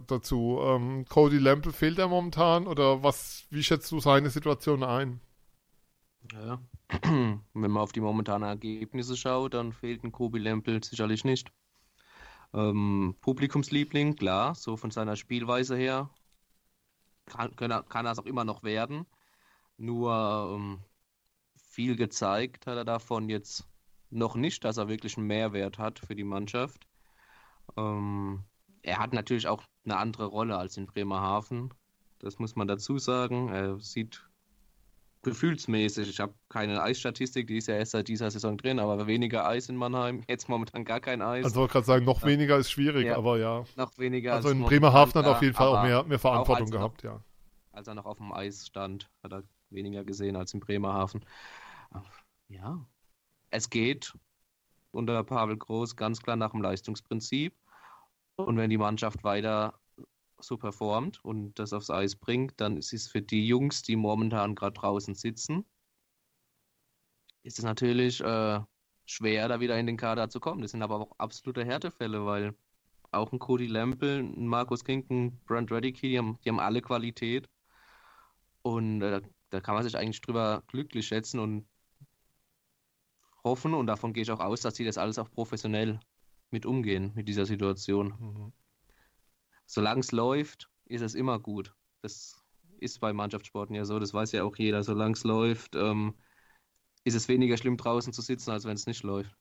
dazu? 0.06 0.60
Ähm, 0.62 1.04
Cody 1.08 1.38
Lample 1.38 1.72
fehlt 1.72 1.98
er 1.98 2.08
momentan 2.08 2.66
oder 2.66 3.02
was? 3.02 3.46
Wie 3.50 3.62
schätzt 3.62 3.90
du 3.90 4.00
seine 4.00 4.30
Situation 4.30 4.84
ein? 4.84 5.20
Ja. 6.32 6.60
Wenn 7.02 7.40
man 7.52 7.78
auf 7.78 7.92
die 7.92 8.00
momentanen 8.00 8.48
Ergebnisse 8.48 9.16
schaut, 9.16 9.54
dann 9.54 9.72
fehlt 9.72 10.04
ein 10.04 10.12
Cody 10.12 10.38
Lample 10.38 10.80
sicherlich 10.84 11.24
nicht. 11.24 11.52
Ähm, 12.54 13.16
Publikumsliebling, 13.20 14.16
klar, 14.16 14.54
so 14.54 14.76
von 14.76 14.90
seiner 14.90 15.16
Spielweise 15.16 15.76
her 15.76 16.10
kann, 17.26 17.54
kann 17.56 18.06
er 18.06 18.12
es 18.12 18.18
auch 18.18 18.26
immer 18.26 18.44
noch 18.44 18.62
werden. 18.62 19.06
Nur 19.76 20.54
ähm, 20.54 20.84
viel 21.54 21.96
gezeigt 21.96 22.66
hat 22.66 22.76
er 22.76 22.84
davon 22.84 23.28
jetzt 23.28 23.66
noch 24.10 24.36
nicht, 24.36 24.64
dass 24.64 24.76
er 24.76 24.88
wirklich 24.88 25.16
einen 25.16 25.26
Mehrwert 25.26 25.78
hat 25.78 25.98
für 25.98 26.14
die 26.14 26.24
Mannschaft. 26.24 26.86
Ähm, 27.76 28.44
er 28.82 28.98
hat 28.98 29.12
natürlich 29.12 29.48
auch 29.48 29.62
eine 29.84 29.96
andere 29.96 30.26
Rolle 30.26 30.56
als 30.56 30.76
in 30.76 30.86
Bremerhaven. 30.86 31.72
Das 32.18 32.38
muss 32.38 32.54
man 32.54 32.68
dazu 32.68 32.98
sagen. 32.98 33.48
Er 33.48 33.80
sieht 33.80 34.28
gefühlsmäßig, 35.22 36.08
ich 36.08 36.20
habe 36.20 36.34
keine 36.48 36.82
Eisstatistik, 36.82 37.46
die 37.46 37.58
ist 37.58 37.68
ja 37.68 37.76
erst 37.76 37.92
seit 37.92 38.08
dieser 38.08 38.30
Saison 38.30 38.56
drin, 38.56 38.78
aber 38.78 39.06
weniger 39.06 39.46
Eis 39.46 39.68
in 39.68 39.76
Mannheim, 39.76 40.22
jetzt 40.28 40.48
momentan 40.48 40.84
gar 40.84 41.00
kein 41.00 41.22
Eis. 41.22 41.44
Also 41.44 41.54
ich 41.54 41.60
wollte 41.60 41.72
gerade 41.72 41.86
sagen, 41.86 42.04
noch 42.04 42.22
ja. 42.22 42.28
weniger 42.28 42.58
ist 42.58 42.70
schwierig, 42.70 43.06
ja, 43.06 43.16
aber 43.16 43.38
ja. 43.38 43.64
Noch 43.76 43.96
weniger. 43.98 44.34
Also 44.34 44.50
in 44.50 44.62
Bremerhaven 44.62 45.14
hat 45.14 45.24
er 45.24 45.32
auf 45.32 45.42
jeden 45.42 45.54
Fall 45.54 45.68
auch 45.68 45.82
mehr, 45.82 46.02
mehr 46.04 46.18
Verantwortung 46.18 46.70
gehabt, 46.70 47.04
noch, 47.04 47.12
ja. 47.12 47.24
Als 47.72 47.88
er 47.88 47.94
noch 47.94 48.06
auf 48.06 48.18
dem 48.18 48.32
Eis 48.32 48.66
stand, 48.66 49.08
hat 49.22 49.32
er 49.32 49.44
weniger 49.70 50.04
gesehen 50.04 50.36
als 50.36 50.52
in 50.54 50.60
Bremerhaven. 50.60 51.24
Ja, 52.48 52.84
es 53.50 53.70
geht 53.70 54.12
unter 54.90 55.22
Pavel 55.24 55.56
Groß 55.56 55.96
ganz 55.96 56.20
klar 56.20 56.36
nach 56.36 56.50
dem 56.50 56.62
Leistungsprinzip. 56.62 57.54
Und 58.36 58.56
wenn 58.56 58.70
die 58.70 58.78
Mannschaft 58.78 59.24
weiter 59.24 59.74
so 60.44 60.56
performt 60.56 61.24
und 61.24 61.58
das 61.58 61.72
aufs 61.72 61.90
Eis 61.90 62.16
bringt, 62.16 62.60
dann 62.60 62.76
ist 62.76 62.92
es 62.92 63.08
für 63.08 63.22
die 63.22 63.46
Jungs, 63.46 63.82
die 63.82 63.96
momentan 63.96 64.54
gerade 64.54 64.74
draußen 64.74 65.14
sitzen, 65.14 65.64
ist 67.42 67.58
es 67.58 67.64
natürlich 67.64 68.20
äh, 68.20 68.60
schwer, 69.04 69.48
da 69.48 69.60
wieder 69.60 69.78
in 69.78 69.86
den 69.86 69.96
Kader 69.96 70.28
zu 70.28 70.40
kommen. 70.40 70.62
Das 70.62 70.70
sind 70.70 70.82
aber 70.82 71.00
auch 71.00 71.18
absolute 71.18 71.64
Härtefälle, 71.64 72.24
weil 72.24 72.54
auch 73.10 73.32
ein 73.32 73.38
Cody 73.38 73.66
Lample, 73.66 74.20
ein 74.20 74.46
Markus 74.46 74.84
Kinken, 74.84 75.40
Brent 75.46 75.70
Redicky, 75.70 76.10
die 76.10 76.18
haben, 76.18 76.38
die 76.44 76.48
haben 76.48 76.60
alle 76.60 76.80
Qualität. 76.80 77.48
Und 78.62 79.02
äh, 79.02 79.20
da 79.50 79.60
kann 79.60 79.74
man 79.74 79.84
sich 79.84 79.96
eigentlich 79.96 80.20
drüber 80.20 80.62
glücklich 80.68 81.06
schätzen 81.06 81.40
und 81.40 81.66
hoffen, 83.44 83.74
und 83.74 83.86
davon 83.86 84.12
gehe 84.12 84.22
ich 84.22 84.30
auch 84.30 84.40
aus, 84.40 84.60
dass 84.60 84.76
sie 84.76 84.84
das 84.84 84.98
alles 84.98 85.18
auch 85.18 85.30
professionell 85.30 85.98
mit 86.50 86.64
umgehen, 86.64 87.12
mit 87.14 87.28
dieser 87.28 87.44
Situation. 87.44 88.14
Mhm 88.18 88.52
solange 89.72 90.00
es 90.00 90.12
läuft, 90.12 90.68
ist 90.84 91.00
es 91.00 91.14
immer 91.14 91.38
gut. 91.38 91.74
Das 92.02 92.44
ist 92.78 93.00
bei 93.00 93.12
Mannschaftssporten 93.12 93.74
ja 93.74 93.86
so, 93.86 93.98
das 93.98 94.12
weiß 94.12 94.32
ja 94.32 94.44
auch 94.44 94.56
jeder. 94.56 94.82
Solange 94.82 95.14
es 95.14 95.24
läuft, 95.24 95.76
ähm, 95.76 96.14
ist 97.04 97.14
es 97.14 97.28
weniger 97.28 97.56
schlimm 97.56 97.78
draußen 97.78 98.12
zu 98.12 98.20
sitzen, 98.20 98.50
als 98.50 98.66
wenn 98.66 98.74
es 98.74 98.86
nicht 98.86 99.02
läuft. 99.02 99.34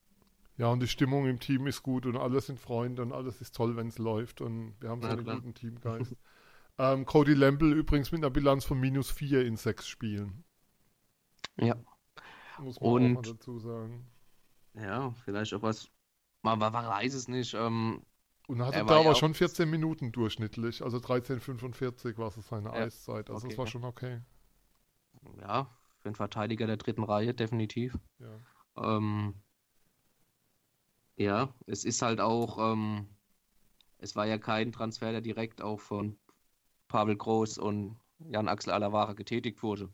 Ja, 0.58 0.68
und 0.68 0.80
die 0.82 0.88
Stimmung 0.88 1.28
im 1.28 1.40
Team 1.40 1.68
ist 1.68 1.84
gut 1.84 2.06
und 2.06 2.16
alle 2.16 2.40
sind 2.40 2.60
Freunde 2.60 3.02
und 3.02 3.12
alles 3.12 3.42
ist 3.42 3.56
toll, 3.56 3.76
wenn 3.76 3.88
es 3.88 3.98
läuft 3.98 4.42
und 4.42 4.76
wir 4.80 4.90
haben 4.90 5.02
so 5.02 5.08
einen 5.10 5.26
guten 5.26 5.54
Teamgeist. 5.54 6.16
ähm, 6.78 7.06
Cody 7.06 7.34
Lamble 7.34 7.74
übrigens 7.74 8.12
mit 8.12 8.22
einer 8.22 8.30
Bilanz 8.30 8.64
von 8.64 8.80
minus 8.80 9.12
4 9.12 9.46
in 9.46 9.58
sechs 9.58 9.88
Spielen. 9.88 10.46
Ja. 11.58 11.76
Muss 12.60 12.80
man 12.80 12.90
und, 12.90 13.18
auch 13.18 13.24
mal 13.24 13.34
dazu 13.34 13.60
sagen. 13.60 14.06
Ja, 14.76 15.12
vielleicht 15.26 15.54
auch 15.54 15.62
was, 15.62 15.90
man, 16.42 16.60
man 16.60 16.74
weiß 16.74 17.16
es 17.16 17.28
nicht. 17.28 17.54
Ähm, 17.54 18.02
und 18.48 18.62
hatte 18.62 18.86
da 18.86 19.00
aber 19.00 19.16
schon 19.16 19.34
14 19.34 19.70
Minuten 19.70 20.12
durchschnittlich, 20.12 20.84
also 20.84 20.98
13,45 20.98 22.18
war 22.18 22.28
es 22.28 22.48
seine 22.48 22.70
ja, 22.70 22.86
Eiszeit, 22.86 23.30
also 23.30 23.46
okay. 23.46 23.50
das 23.50 23.58
war 23.58 23.68
schon 23.68 23.84
okay. 23.84 24.22
Ja, 25.40 25.70
für 26.00 26.10
einen 26.10 26.16
Verteidiger 26.16 26.68
der 26.68 26.78
dritten 26.78 27.04
Reihe 27.04 27.34
definitiv. 27.34 27.98
Ja, 28.20 28.98
ähm, 28.98 29.36
ja 31.16 31.54
es 31.68 31.86
ist 31.86 32.02
halt 32.02 32.20
auch, 32.20 32.74
ähm, 32.74 33.08
es 34.00 34.16
war 34.16 34.26
ja 34.26 34.38
kein 34.38 34.72
Transfer, 34.72 35.12
der 35.12 35.22
direkt 35.22 35.62
auch 35.62 35.80
von 35.80 36.18
Pavel 36.88 37.16
Groß 37.16 37.58
und 37.58 37.98
Jan-Axel 38.20 38.74
Alavara 38.74 39.14
getätigt 39.14 39.64
wurde. 39.64 39.90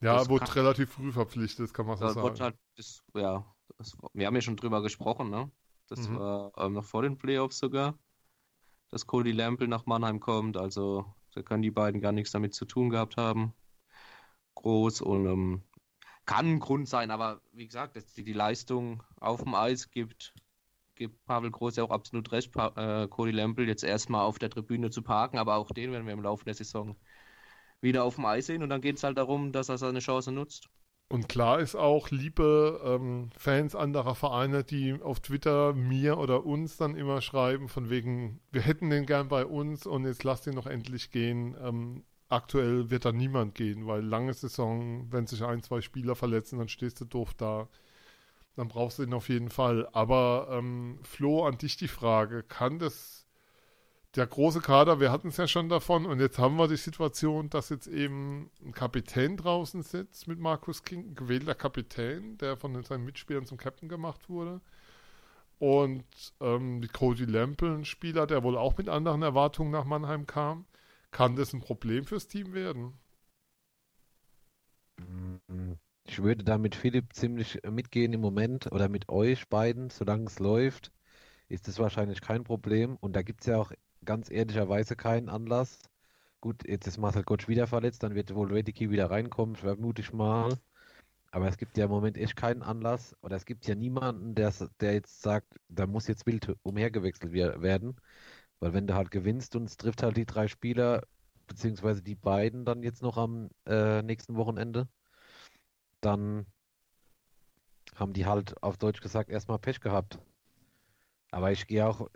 Ja, 0.00 0.16
das 0.16 0.28
wurde 0.28 0.54
relativ 0.54 0.92
früh 0.92 1.12
verpflichtet, 1.12 1.74
kann 1.74 1.86
man 1.86 1.96
so 1.96 2.08
sagen. 2.08 2.40
Halt, 2.40 2.56
das, 2.76 3.02
ja, 3.14 3.44
das, 3.78 3.96
wir 4.12 4.26
haben 4.26 4.34
ja 4.34 4.40
schon 4.40 4.56
drüber 4.56 4.80
gesprochen, 4.80 5.30
ne? 5.30 5.50
Das 5.88 6.08
mhm. 6.08 6.18
war 6.18 6.52
ähm, 6.58 6.74
noch 6.74 6.84
vor 6.84 7.02
den 7.02 7.18
Playoffs 7.18 7.58
sogar, 7.58 7.98
dass 8.90 9.06
Cody 9.06 9.32
Lample 9.32 9.68
nach 9.68 9.86
Mannheim 9.86 10.20
kommt. 10.20 10.56
Also 10.56 11.06
da 11.34 11.42
können 11.42 11.62
die 11.62 11.70
beiden 11.70 12.00
gar 12.00 12.12
nichts 12.12 12.32
damit 12.32 12.54
zu 12.54 12.64
tun 12.64 12.90
gehabt 12.90 13.16
haben. 13.16 13.54
Groß 14.54 15.00
und 15.02 15.26
ähm, 15.26 15.62
kann 16.26 16.46
ein 16.46 16.60
Grund 16.60 16.88
sein, 16.88 17.10
aber 17.10 17.40
wie 17.52 17.66
gesagt, 17.66 17.96
dass 17.96 18.12
die, 18.12 18.22
die 18.22 18.32
Leistung 18.32 19.02
auf 19.18 19.42
dem 19.42 19.54
Eis 19.54 19.90
gibt, 19.90 20.34
gibt 20.94 21.24
Pavel 21.24 21.50
Groß 21.50 21.76
ja 21.76 21.84
auch 21.84 21.90
absolut 21.90 22.30
recht, 22.32 22.52
pa 22.52 22.72
äh, 22.76 23.08
Cody 23.08 23.30
Lample 23.30 23.64
jetzt 23.64 23.84
erstmal 23.84 24.22
auf 24.26 24.38
der 24.38 24.50
Tribüne 24.50 24.90
zu 24.90 25.00
parken, 25.02 25.38
aber 25.38 25.56
auch 25.56 25.70
den 25.70 25.92
werden 25.92 26.06
wir 26.06 26.12
im 26.12 26.22
Laufe 26.22 26.44
der 26.44 26.54
Saison 26.54 26.96
wieder 27.80 28.04
auf 28.04 28.16
dem 28.16 28.26
Eis 28.26 28.46
sehen 28.46 28.62
und 28.62 28.68
dann 28.68 28.80
geht 28.80 28.96
es 28.96 29.04
halt 29.04 29.16
darum, 29.16 29.52
dass 29.52 29.68
er 29.68 29.78
seine 29.78 30.00
Chance 30.00 30.32
nutzt. 30.32 30.68
Und 31.10 31.26
klar 31.28 31.58
ist 31.60 31.74
auch, 31.74 32.10
liebe 32.10 32.80
ähm, 32.84 33.30
Fans 33.36 33.74
anderer 33.74 34.14
Vereine, 34.14 34.62
die 34.62 35.00
auf 35.00 35.20
Twitter 35.20 35.72
mir 35.72 36.18
oder 36.18 36.44
uns 36.44 36.76
dann 36.76 36.96
immer 36.96 37.22
schreiben, 37.22 37.68
von 37.68 37.88
wegen, 37.88 38.40
wir 38.52 38.60
hätten 38.60 38.90
den 38.90 39.06
gern 39.06 39.28
bei 39.28 39.46
uns 39.46 39.86
und 39.86 40.04
jetzt 40.04 40.22
lasst 40.24 40.46
ihn 40.46 40.54
noch 40.54 40.66
endlich 40.66 41.10
gehen. 41.10 41.56
Ähm, 41.62 42.04
aktuell 42.28 42.90
wird 42.90 43.06
da 43.06 43.12
niemand 43.12 43.54
gehen, 43.54 43.86
weil 43.86 44.02
lange 44.04 44.34
Saison, 44.34 45.10
wenn 45.10 45.26
sich 45.26 45.42
ein, 45.44 45.62
zwei 45.62 45.80
Spieler 45.80 46.14
verletzen, 46.14 46.58
dann 46.58 46.68
stehst 46.68 47.00
du 47.00 47.06
doof 47.06 47.32
da. 47.34 47.68
Dann 48.56 48.68
brauchst 48.68 48.98
du 48.98 49.04
ihn 49.04 49.14
auf 49.14 49.30
jeden 49.30 49.50
Fall. 49.50 49.88
Aber 49.92 50.48
ähm, 50.50 50.98
Flo, 51.04 51.46
an 51.46 51.56
dich 51.58 51.78
die 51.78 51.88
Frage, 51.88 52.42
kann 52.42 52.78
das 52.78 53.17
der 54.16 54.26
große 54.26 54.60
Kader, 54.60 55.00
wir 55.00 55.12
hatten 55.12 55.28
es 55.28 55.36
ja 55.36 55.46
schon 55.46 55.68
davon 55.68 56.06
und 56.06 56.20
jetzt 56.20 56.38
haben 56.38 56.56
wir 56.56 56.68
die 56.68 56.76
Situation, 56.76 57.50
dass 57.50 57.68
jetzt 57.68 57.86
eben 57.86 58.50
ein 58.64 58.72
Kapitän 58.72 59.36
draußen 59.36 59.82
sitzt 59.82 60.26
mit 60.28 60.38
Markus 60.38 60.82
King, 60.82 61.10
ein 61.10 61.14
gewählter 61.14 61.54
Kapitän, 61.54 62.38
der 62.38 62.56
von 62.56 62.82
seinen 62.84 63.04
Mitspielern 63.04 63.46
zum 63.46 63.58
Captain 63.58 63.88
gemacht 63.88 64.28
wurde. 64.28 64.60
Und 65.58 66.04
ähm, 66.40 66.80
die 66.80 66.88
Cody 66.88 67.24
Lample, 67.24 67.74
ein 67.74 67.84
Spieler, 67.84 68.26
der 68.26 68.42
wohl 68.44 68.56
auch 68.56 68.78
mit 68.78 68.88
anderen 68.88 69.22
Erwartungen 69.22 69.70
nach 69.70 69.84
Mannheim 69.84 70.26
kam. 70.26 70.66
Kann 71.10 71.36
das 71.36 71.52
ein 71.52 71.60
Problem 71.60 72.04
fürs 72.04 72.28
Team 72.28 72.54
werden? 72.54 72.94
Ich 76.04 76.22
würde 76.22 76.44
da 76.44 76.58
mit 76.58 76.74
Philipp 76.74 77.12
ziemlich 77.14 77.60
mitgehen 77.68 78.12
im 78.12 78.20
Moment 78.20 78.70
oder 78.72 78.88
mit 78.88 79.08
euch 79.08 79.48
beiden, 79.48 79.90
solange 79.90 80.24
es 80.24 80.38
läuft, 80.38 80.92
ist 81.48 81.68
das 81.68 81.78
wahrscheinlich 81.78 82.20
kein 82.20 82.44
Problem. 82.44 82.96
Und 82.96 83.14
da 83.14 83.22
gibt 83.22 83.40
es 83.42 83.46
ja 83.46 83.58
auch 83.58 83.72
ganz 84.08 84.30
ehrlicherweise 84.30 84.96
keinen 84.96 85.28
Anlass. 85.28 85.80
Gut, 86.40 86.66
jetzt 86.66 86.86
ist 86.86 86.96
Marcel 86.96 87.24
Gottsch 87.24 87.46
wieder 87.46 87.66
verletzt, 87.66 88.02
dann 88.02 88.14
wird 88.14 88.34
wohl 88.34 88.50
Rediki 88.50 88.88
wieder 88.88 89.10
reinkommen, 89.10 89.54
vermute 89.54 90.00
ich 90.00 90.14
mal. 90.14 90.56
Aber 91.30 91.46
es 91.46 91.58
gibt 91.58 91.76
ja 91.76 91.84
im 91.84 91.90
Moment 91.90 92.16
echt 92.16 92.34
keinen 92.34 92.62
Anlass 92.62 93.14
oder 93.20 93.36
es 93.36 93.44
gibt 93.44 93.66
ja 93.66 93.74
niemanden, 93.74 94.34
der, 94.34 94.50
der 94.80 94.94
jetzt 94.94 95.20
sagt, 95.20 95.60
da 95.68 95.86
muss 95.86 96.06
jetzt 96.06 96.24
wild 96.24 96.56
umhergewechselt 96.62 97.34
werden. 97.34 97.96
Weil 98.60 98.72
wenn 98.72 98.86
du 98.86 98.94
halt 98.94 99.10
gewinnst 99.10 99.54
und 99.56 99.64
es 99.64 99.76
trifft 99.76 100.02
halt 100.02 100.16
die 100.16 100.24
drei 100.24 100.48
Spieler, 100.48 101.02
beziehungsweise 101.46 102.02
die 102.02 102.14
beiden 102.14 102.64
dann 102.64 102.82
jetzt 102.82 103.02
noch 103.02 103.18
am 103.18 103.50
äh, 103.66 104.00
nächsten 104.00 104.36
Wochenende, 104.36 104.88
dann 106.00 106.46
haben 107.94 108.14
die 108.14 108.24
halt 108.24 108.62
auf 108.62 108.78
Deutsch 108.78 109.02
gesagt 109.02 109.28
erstmal 109.28 109.58
Pech 109.58 109.80
gehabt. 109.80 110.18
Aber 111.30 111.52
ich 111.52 111.66
gehe 111.66 111.86
auch, 111.86 112.08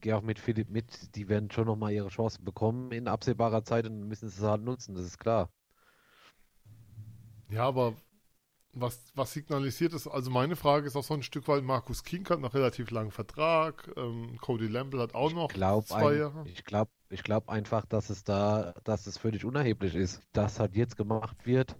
gehe 0.00 0.16
auch 0.16 0.22
mit 0.22 0.38
Philipp 0.38 0.70
mit, 0.70 1.14
die 1.16 1.28
werden 1.28 1.50
schon 1.50 1.66
nochmal 1.66 1.92
ihre 1.92 2.08
Chance 2.08 2.42
bekommen 2.42 2.92
in 2.92 3.08
absehbarer 3.08 3.64
Zeit 3.64 3.86
und 3.86 4.08
müssen 4.08 4.28
es 4.28 4.40
halt 4.40 4.62
nutzen, 4.62 4.94
das 4.94 5.04
ist 5.04 5.18
klar. 5.18 5.50
Ja, 7.50 7.64
aber 7.64 7.94
was, 8.74 9.12
was 9.14 9.32
signalisiert 9.32 9.92
es? 9.94 10.06
Also 10.06 10.30
meine 10.30 10.56
Frage 10.56 10.86
ist 10.86 10.96
auch 10.96 11.04
so 11.04 11.14
ein 11.14 11.22
Stück 11.22 11.48
weit, 11.48 11.64
Markus 11.64 12.04
King 12.04 12.28
hat 12.28 12.40
noch 12.40 12.54
relativ 12.54 12.90
langen 12.90 13.10
Vertrag, 13.10 13.90
ähm, 13.96 14.36
Cody 14.40 14.66
Lamble 14.66 15.00
hat 15.00 15.14
auch 15.14 15.32
noch 15.32 15.52
zwei 15.52 16.12
ein, 16.12 16.18
Jahre. 16.18 16.44
Ich 16.48 16.64
glaube 16.64 16.90
ich 17.10 17.22
glaub 17.22 17.48
einfach, 17.48 17.86
dass 17.86 18.10
es 18.10 18.22
da, 18.22 18.74
dass 18.84 19.06
es 19.06 19.16
völlig 19.16 19.46
unerheblich 19.46 19.94
ist, 19.94 20.20
dass 20.32 20.60
halt 20.60 20.76
jetzt 20.76 20.96
gemacht 20.96 21.46
wird, 21.46 21.74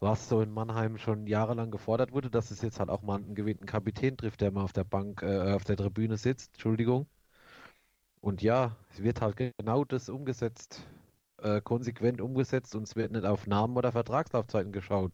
was 0.00 0.28
so 0.28 0.40
in 0.42 0.52
Mannheim 0.52 0.98
schon 0.98 1.26
jahrelang 1.26 1.70
gefordert 1.70 2.12
wurde, 2.12 2.30
dass 2.30 2.50
es 2.50 2.62
jetzt 2.62 2.78
halt 2.80 2.90
auch 2.90 3.02
mal 3.02 3.16
einen 3.16 3.34
gewählten 3.34 3.66
Kapitän 3.66 4.16
trifft, 4.16 4.40
der 4.40 4.52
mal 4.52 4.62
auf 4.64 4.72
der 4.72 4.84
Bank, 4.84 5.22
äh, 5.22 5.52
auf 5.52 5.64
der 5.64 5.76
Tribüne 5.76 6.16
sitzt. 6.16 6.52
Entschuldigung. 6.54 7.06
Und 8.20 8.42
ja, 8.42 8.76
es 8.90 9.02
wird 9.02 9.20
halt 9.20 9.36
genau 9.36 9.84
das 9.84 10.08
umgesetzt, 10.08 10.86
äh, 11.38 11.60
konsequent 11.60 12.20
umgesetzt 12.20 12.74
und 12.74 12.84
es 12.84 12.96
wird 12.96 13.12
nicht 13.12 13.24
auf 13.24 13.46
Namen 13.46 13.76
oder 13.76 13.92
Vertragslaufzeiten 13.92 14.72
geschaut. 14.72 15.12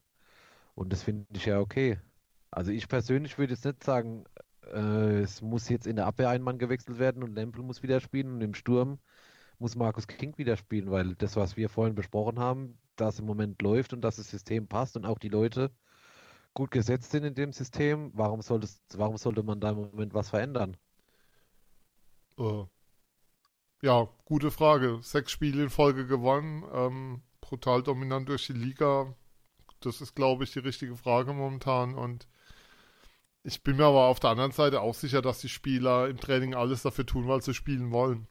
Und 0.74 0.92
das 0.92 1.02
finde 1.02 1.26
ich 1.34 1.46
ja 1.46 1.60
okay. 1.60 1.98
Also 2.50 2.72
ich 2.72 2.88
persönlich 2.88 3.38
würde 3.38 3.54
jetzt 3.54 3.64
nicht 3.64 3.84
sagen, 3.84 4.24
äh, 4.72 5.20
es 5.20 5.42
muss 5.42 5.68
jetzt 5.68 5.86
in 5.86 5.96
der 5.96 6.06
Abwehr 6.06 6.30
ein 6.30 6.42
Mann 6.42 6.58
gewechselt 6.58 6.98
werden 6.98 7.22
und 7.22 7.34
Lempel 7.34 7.62
muss 7.62 7.82
wieder 7.82 8.00
spielen 8.00 8.32
und 8.34 8.40
im 8.42 8.54
Sturm 8.54 8.98
muss 9.58 9.76
Markus 9.76 10.06
King 10.06 10.36
wieder 10.38 10.56
spielen, 10.56 10.90
weil 10.90 11.14
das, 11.16 11.36
was 11.36 11.56
wir 11.56 11.68
vorhin 11.68 11.94
besprochen 11.94 12.38
haben, 12.40 12.78
dass 12.96 13.18
im 13.18 13.26
Moment 13.26 13.60
läuft 13.62 13.92
und 13.92 14.00
dass 14.02 14.16
das 14.16 14.30
System 14.30 14.66
passt 14.68 14.96
und 14.96 15.06
auch 15.06 15.18
die 15.18 15.28
Leute 15.28 15.70
gut 16.54 16.70
gesetzt 16.70 17.10
sind 17.10 17.24
in 17.24 17.34
dem 17.34 17.52
System, 17.52 18.12
warum, 18.14 18.40
solltest, 18.40 18.80
warum 18.96 19.16
sollte 19.16 19.42
man 19.42 19.60
da 19.60 19.70
im 19.70 19.76
Moment 19.76 20.14
was 20.14 20.30
verändern? 20.30 20.76
Äh, 22.38 22.64
ja, 23.82 24.08
gute 24.24 24.50
Frage. 24.50 25.00
Sechs 25.02 25.32
Spiele 25.32 25.64
in 25.64 25.70
Folge 25.70 26.06
gewonnen, 26.06 26.64
ähm, 26.72 27.22
brutal 27.40 27.82
dominant 27.82 28.28
durch 28.28 28.46
die 28.46 28.52
Liga. 28.52 29.14
Das 29.80 30.00
ist, 30.00 30.14
glaube 30.14 30.44
ich, 30.44 30.52
die 30.52 30.60
richtige 30.60 30.96
Frage 30.96 31.32
momentan. 31.34 31.94
Und 31.94 32.26
ich 33.42 33.62
bin 33.62 33.76
mir 33.76 33.84
aber 33.84 34.06
auf 34.06 34.20
der 34.20 34.30
anderen 34.30 34.52
Seite 34.52 34.80
auch 34.80 34.94
sicher, 34.94 35.20
dass 35.20 35.40
die 35.40 35.48
Spieler 35.48 36.08
im 36.08 36.18
Training 36.18 36.54
alles 36.54 36.82
dafür 36.82 37.04
tun, 37.04 37.28
weil 37.28 37.42
sie 37.42 37.52
spielen 37.52 37.90
wollen. 37.90 38.26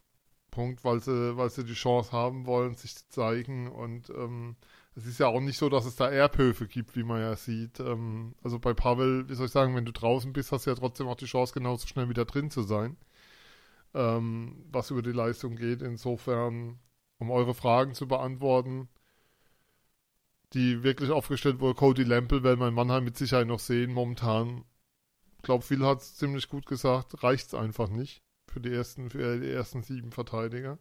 Punkt, 0.54 0.84
weil 0.86 1.02
sie, 1.02 1.36
weil 1.36 1.50
sie 1.50 1.66
die 1.66 1.74
Chance 1.74 2.12
haben 2.12 2.46
wollen, 2.46 2.76
sich 2.76 2.96
zu 2.96 3.10
zeigen. 3.10 3.68
Und 3.70 4.10
ähm, 4.12 4.56
es 4.96 5.08
ist 5.08 5.20
ja 5.20 5.28
auch 5.28 5.42
nicht 5.42 5.58
so, 5.58 5.70
dass 5.70 5.86
es 5.86 5.96
da 5.96 6.10
Erbhöfe 6.10 6.68
gibt, 6.68 6.96
wie 6.96 7.04
man 7.04 7.22
ja 7.22 7.36
sieht. 7.36 7.80
Ähm, 7.80 8.36
also 8.44 8.60
bei 8.60 8.74
Pavel, 8.74 9.28
wie 9.30 9.34
soll 9.36 9.48
ich 9.48 9.52
sagen, 9.52 9.76
wenn 9.76 9.86
du 9.86 9.92
draußen 9.92 10.32
bist, 10.34 10.52
hast 10.52 10.66
du 10.68 10.72
ja 10.72 10.76
trotzdem 10.76 11.08
auch 11.08 11.16
die 11.16 11.26
Chance, 11.26 11.54
genauso 11.54 11.88
schnell 11.88 12.10
wieder 12.10 12.26
drin 12.26 12.52
zu 12.52 12.62
sein. 12.64 12.98
Ähm, 13.96 14.66
was 14.72 14.92
über 14.92 15.02
die 15.02 15.12
Leistung 15.12 15.56
geht. 15.56 15.82
Insofern, 15.82 16.80
um 17.20 17.32
eure 17.32 17.56
Fragen 17.56 17.94
zu 17.96 18.08
beantworten, 18.08 18.90
die 20.54 20.84
wirklich 20.84 21.12
aufgestellt 21.12 21.60
wurde, 21.60 21.76
Cody 21.76 22.04
Lample 22.04 22.44
werden 22.44 22.60
wir 22.60 22.72
Mannheim 22.72 23.06
mit 23.06 23.18
Sicherheit 23.18 23.48
noch 23.48 23.60
sehen. 23.60 23.92
Momentan, 23.94 24.66
ich 25.38 25.44
glaube, 25.44 25.64
Phil 25.66 25.86
hat 25.86 26.02
es 26.02 26.16
ziemlich 26.16 26.50
gut 26.50 26.68
gesagt, 26.68 27.24
reicht 27.24 27.48
es 27.48 27.54
einfach 27.56 27.90
nicht 27.90 28.23
für 28.54 28.62
die 28.62 28.72
ersten, 28.72 29.10
für 29.10 29.40
die 29.40 29.50
ersten 29.50 29.82
sieben 29.82 30.12
Verteidiger? 30.12 30.78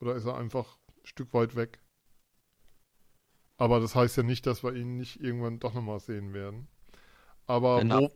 Oder 0.00 0.14
ist 0.14 0.24
er 0.24 0.36
einfach 0.36 0.78
ein 0.88 1.06
Stück 1.06 1.34
weit 1.34 1.54
weg? 1.54 1.78
Aber 3.58 3.80
das 3.80 3.94
heißt 3.94 4.16
ja 4.16 4.22
nicht, 4.22 4.46
dass 4.46 4.64
wir 4.64 4.74
ihn 4.74 4.96
nicht 4.96 5.20
irgendwann 5.20 5.60
doch 5.60 5.74
nochmal 5.74 6.00
sehen 6.00 6.32
werden. 6.32 6.66
Aber 7.46 7.82
wo, 7.82 8.10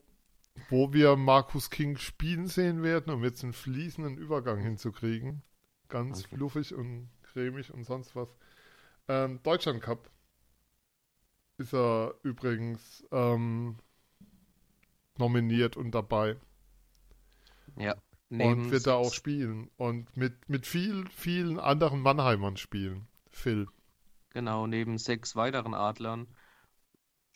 wo 0.70 0.92
wir 0.94 1.16
Markus 1.16 1.68
King 1.68 1.98
spielen 1.98 2.46
sehen 2.46 2.82
werden, 2.82 3.12
um 3.12 3.22
jetzt 3.22 3.44
einen 3.44 3.52
fließenden 3.52 4.16
Übergang 4.16 4.58
hinzukriegen, 4.58 5.42
ganz 5.88 6.24
okay. 6.24 6.36
fluffig 6.36 6.74
und 6.74 7.10
cremig 7.22 7.72
und 7.74 7.84
sonst 7.84 8.16
was. 8.16 8.28
Ähm, 9.08 9.40
Deutschland 9.42 9.82
Cup 9.82 10.10
ist 11.58 11.74
er 11.74 12.14
übrigens 12.22 13.06
ähm, 13.12 13.76
nominiert 15.18 15.76
und 15.76 15.90
dabei. 15.90 16.36
Ja. 17.76 17.94
Und 18.42 18.70
wird 18.70 18.86
da 18.86 18.94
auch 18.94 19.12
spielen. 19.12 19.70
Und 19.76 20.16
mit, 20.16 20.48
mit 20.48 20.66
viel, 20.66 21.04
vielen 21.10 21.58
anderen 21.58 22.00
Mannheimern 22.00 22.56
spielen. 22.56 23.06
Phil. 23.30 23.66
Genau, 24.30 24.66
neben 24.66 24.98
sechs 24.98 25.36
weiteren 25.36 25.74
Adlern. 25.74 26.26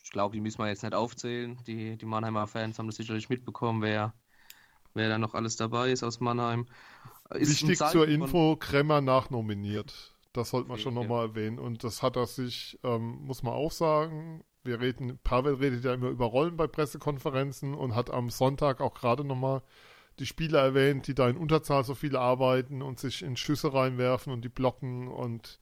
Ich 0.03 0.11
glaube, 0.11 0.35
die 0.35 0.41
müssen 0.41 0.59
wir 0.59 0.67
jetzt 0.67 0.83
nicht 0.83 0.93
aufzählen. 0.93 1.57
Die, 1.67 1.97
die 1.97 2.05
Mannheimer 2.05 2.47
Fans 2.47 2.79
haben 2.79 2.87
das 2.87 2.95
sicherlich 2.95 3.29
mitbekommen, 3.29 3.81
wer, 3.81 4.13
wer 4.93 5.09
da 5.09 5.17
noch 5.17 5.33
alles 5.33 5.55
dabei 5.55 5.91
ist 5.91 6.03
aus 6.03 6.19
Mannheim. 6.19 6.65
Ist 7.31 7.61
Wichtig 7.61 7.77
zur 7.89 8.07
Info, 8.07 8.55
Kremmer 8.55 9.01
nachnominiert. 9.01 10.15
Das 10.33 10.49
sollte 10.49 10.67
man 10.67 10.75
okay, 10.75 10.83
schon 10.83 10.93
nochmal 10.93 11.25
ja. 11.25 11.31
erwähnen. 11.31 11.59
Und 11.59 11.83
das 11.83 12.01
hat 12.01 12.15
er 12.15 12.27
sich, 12.27 12.79
ähm, 12.83 13.19
muss 13.21 13.43
man 13.43 13.53
auch 13.53 13.71
sagen, 13.71 14.43
wir 14.63 14.79
reden, 14.79 15.19
Pavel 15.23 15.55
redet 15.55 15.83
ja 15.83 15.93
immer 15.93 16.09
über 16.09 16.25
Rollen 16.25 16.57
bei 16.57 16.67
Pressekonferenzen 16.67 17.73
und 17.73 17.95
hat 17.95 18.09
am 18.09 18.29
Sonntag 18.29 18.81
auch 18.81 18.93
gerade 18.93 19.23
nochmal 19.23 19.61
die 20.19 20.25
Spieler 20.25 20.59
erwähnt, 20.59 21.07
die 21.07 21.15
da 21.15 21.29
in 21.29 21.37
Unterzahl 21.37 21.83
so 21.83 21.95
viel 21.95 22.15
arbeiten 22.15 22.81
und 22.81 22.99
sich 22.99 23.21
in 23.21 23.37
Schüsse 23.37 23.73
reinwerfen 23.73 24.33
und 24.33 24.43
die 24.43 24.49
blocken 24.49 25.07
und 25.07 25.59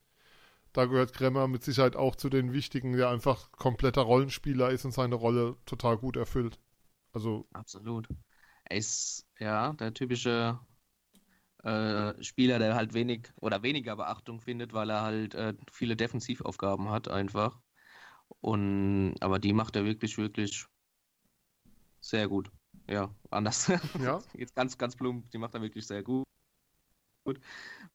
da 0.74 0.86
gehört 0.86 1.14
Kremmer 1.14 1.48
mit 1.48 1.64
Sicherheit 1.64 1.96
auch 1.96 2.16
zu 2.16 2.30
den 2.30 2.54
wichtigen, 2.54 2.94
der 2.94 3.10
einfach 3.10 3.52
kompletter 3.52 4.02
Rollenspieler 4.02 4.70
ist 4.70 4.86
und 4.86 4.92
seine 4.92 5.16
Rolle 5.16 5.56
total 5.66 5.98
gut 5.98 6.18
erfüllt. 6.18 6.60
Also 7.14 7.48
absolut. 7.54 8.08
Er 8.66 8.78
ist 8.78 9.26
ja 9.40 9.74
der 9.74 9.94
typische 9.94 10.60
äh, 11.64 12.22
Spieler, 12.24 12.60
der 12.60 12.76
halt 12.76 12.94
wenig 12.94 13.32
oder 13.38 13.64
weniger 13.64 13.96
Beachtung 13.96 14.40
findet, 14.40 14.74
weil 14.74 14.90
er 14.90 15.02
halt 15.02 15.34
äh, 15.36 15.54
viele 15.72 15.96
Defensivaufgaben 15.96 16.90
hat 16.90 17.08
einfach. 17.08 17.60
Und 18.42 19.16
aber 19.22 19.40
die 19.40 19.54
macht 19.54 19.76
er 19.76 19.86
wirklich 19.86 20.18
wirklich 20.18 20.66
sehr 22.02 22.28
gut 22.28 22.52
ja, 22.90 23.14
anders. 23.30 23.68
Ja. 24.02 24.20
Jetzt 24.34 24.56
ganz, 24.56 24.78
ganz 24.78 24.96
plump, 24.96 25.30
die 25.32 25.38
macht 25.38 25.54
er 25.54 25.62
wirklich 25.62 25.86
sehr 25.86 26.04
gut. 26.04 26.24
gut. 27.26 27.40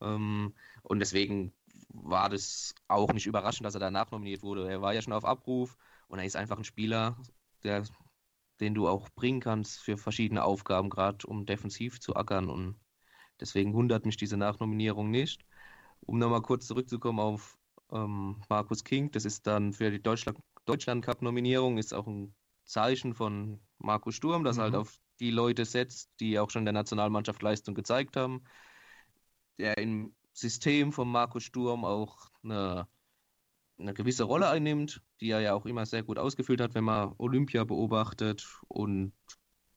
Ähm, 0.00 0.54
und 0.82 0.98
deswegen 0.98 1.52
war 1.88 2.28
das 2.28 2.74
auch 2.88 3.12
nicht 3.12 3.26
überraschend, 3.26 3.66
dass 3.66 3.74
er 3.74 3.80
danach 3.80 4.10
nominiert 4.10 4.42
wurde. 4.42 4.68
Er 4.70 4.82
war 4.82 4.94
ja 4.94 5.02
schon 5.02 5.12
auf 5.12 5.24
Abruf 5.24 5.76
und 6.08 6.18
er 6.18 6.24
ist 6.24 6.36
einfach 6.36 6.58
ein 6.58 6.64
Spieler, 6.64 7.16
der, 7.64 7.84
den 8.60 8.74
du 8.74 8.88
auch 8.88 9.08
bringen 9.10 9.40
kannst 9.40 9.80
für 9.80 9.96
verschiedene 9.96 10.44
Aufgaben, 10.44 10.90
gerade 10.90 11.26
um 11.26 11.46
defensiv 11.46 12.00
zu 12.00 12.16
ackern. 12.16 12.48
Und 12.48 12.80
deswegen 13.40 13.74
wundert 13.74 14.06
mich 14.06 14.16
diese 14.16 14.36
Nachnominierung 14.36 15.10
nicht. 15.10 15.44
Um 16.00 16.18
nochmal 16.18 16.42
kurz 16.42 16.66
zurückzukommen 16.66 17.20
auf 17.20 17.56
ähm, 17.90 18.42
Markus 18.48 18.84
King, 18.84 19.10
das 19.10 19.24
ist 19.24 19.46
dann 19.46 19.72
für 19.72 19.90
die 19.90 20.02
Deutschland, 20.02 20.38
Deutschland 20.64 21.04
Cup-Nominierung, 21.04 21.78
ist 21.78 21.94
auch 21.94 22.06
ein 22.06 22.34
Zeichen 22.64 23.14
von 23.14 23.60
Markus 23.82 24.14
Sturm, 24.14 24.44
das 24.44 24.58
halt 24.58 24.72
mhm. 24.72 24.76
halt 24.76 24.86
auf 24.86 25.00
die 25.20 25.30
Leute 25.30 25.64
setzt, 25.64 26.10
die 26.20 26.38
auch 26.38 26.50
schon 26.50 26.64
der 26.64 26.72
Nationalmannschaft 26.72 27.42
Leistung 27.42 27.74
gezeigt 27.74 28.16
haben. 28.16 28.42
Der 29.58 29.78
im 29.78 30.14
System 30.32 30.92
von 30.92 31.08
Markus 31.08 31.44
Sturm 31.44 31.84
auch 31.84 32.30
eine, 32.42 32.88
eine 33.78 33.94
gewisse 33.94 34.24
Rolle 34.24 34.48
einnimmt, 34.48 35.02
die 35.20 35.30
er 35.30 35.40
ja 35.40 35.54
auch 35.54 35.66
immer 35.66 35.86
sehr 35.86 36.02
gut 36.02 36.18
ausgefüllt 36.18 36.60
hat, 36.60 36.74
wenn 36.74 36.84
man 36.84 37.14
Olympia 37.18 37.64
beobachtet. 37.64 38.48
Und 38.68 39.12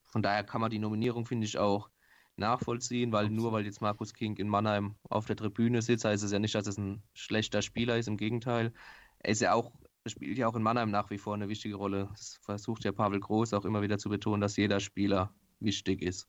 von 0.03 0.21
daher 0.21 0.43
kann 0.43 0.61
man 0.61 0.71
die 0.71 0.79
Nominierung, 0.79 1.25
finde 1.25 1.45
ich, 1.45 1.57
auch 1.57 1.89
nachvollziehen, 2.37 3.11
weil 3.11 3.29
nur 3.29 3.51
weil 3.51 3.65
jetzt 3.65 3.81
Markus 3.81 4.13
King 4.13 4.37
in 4.37 4.49
Mannheim 4.49 4.95
auf 5.09 5.25
der 5.25 5.35
Tribüne 5.35 5.81
sitzt, 5.81 6.05
heißt 6.05 6.23
es 6.23 6.31
ja 6.31 6.39
nicht, 6.39 6.55
dass 6.55 6.67
es 6.67 6.77
ein 6.77 7.03
schlechter 7.13 7.61
Spieler 7.61 7.97
ist. 7.97 8.07
Im 8.07 8.17
Gegenteil, 8.17 8.73
er 9.19 9.31
ist 9.31 9.41
ja 9.41 9.53
auch 9.53 9.71
spielt 10.07 10.37
ja 10.37 10.47
auch 10.47 10.55
in 10.55 10.63
Mannheim 10.63 10.91
nach 10.91 11.09
wie 11.09 11.17
vor 11.17 11.33
eine 11.33 11.49
wichtige 11.49 11.75
Rolle. 11.75 12.07
Das 12.11 12.39
versucht 12.41 12.83
ja 12.83 12.91
Pavel 12.91 13.19
Groß 13.19 13.53
auch 13.53 13.65
immer 13.65 13.81
wieder 13.81 13.97
zu 13.97 14.09
betonen, 14.09 14.41
dass 14.41 14.57
jeder 14.57 14.79
Spieler 14.79 15.33
wichtig 15.59 16.01
ist. 16.01 16.27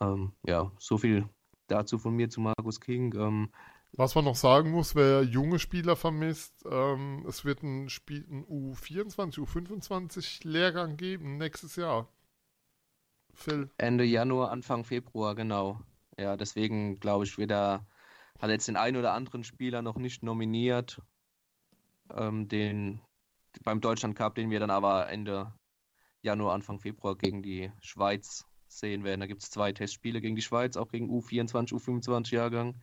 Ähm, 0.00 0.32
ja, 0.46 0.72
so 0.78 0.98
viel 0.98 1.28
dazu 1.66 1.98
von 1.98 2.14
mir 2.14 2.28
zu 2.28 2.40
Markus 2.40 2.80
King. 2.80 3.14
Ähm, 3.14 3.50
was 3.92 4.14
man 4.14 4.24
noch 4.24 4.36
sagen 4.36 4.70
muss, 4.70 4.94
wer 4.94 5.22
junge 5.22 5.58
Spieler 5.58 5.96
vermisst, 5.96 6.64
ähm, 6.70 7.24
es 7.26 7.44
wird 7.44 7.62
ein, 7.62 7.88
Spiel, 7.88 8.26
ein 8.30 8.44
U24, 8.44 9.38
U25 9.38 10.46
Lehrgang 10.46 10.96
geben 10.96 11.38
nächstes 11.38 11.76
Jahr. 11.76 12.08
Phil. 13.32 13.70
Ende 13.78 14.04
Januar, 14.04 14.50
Anfang 14.50 14.84
Februar, 14.84 15.34
genau. 15.34 15.80
Ja, 16.18 16.36
deswegen 16.36 16.98
glaube 16.98 17.24
ich, 17.24 17.38
wird 17.38 17.52
er, 17.52 17.86
hat 18.40 18.50
jetzt 18.50 18.68
den 18.68 18.76
einen 18.76 18.96
oder 18.96 19.12
anderen 19.12 19.44
Spieler 19.44 19.80
noch 19.80 19.96
nicht 19.96 20.22
nominiert 20.22 21.00
ähm, 22.14 22.48
den 22.48 23.00
beim 23.64 23.80
Deutschland 23.80 24.16
Cup, 24.16 24.34
den 24.34 24.50
wir 24.50 24.60
dann 24.60 24.70
aber 24.70 25.08
Ende 25.08 25.52
Januar, 26.22 26.54
Anfang 26.54 26.80
Februar 26.80 27.16
gegen 27.16 27.42
die 27.42 27.72
Schweiz 27.80 28.44
sehen 28.68 29.04
werden. 29.04 29.20
Da 29.20 29.26
gibt 29.26 29.42
es 29.42 29.50
zwei 29.50 29.72
Testspiele 29.72 30.20
gegen 30.20 30.36
die 30.36 30.42
Schweiz, 30.42 30.76
auch 30.76 30.88
gegen 30.88 31.10
U24, 31.10 31.72
U25 31.72 32.34
Jahrgang. 32.34 32.80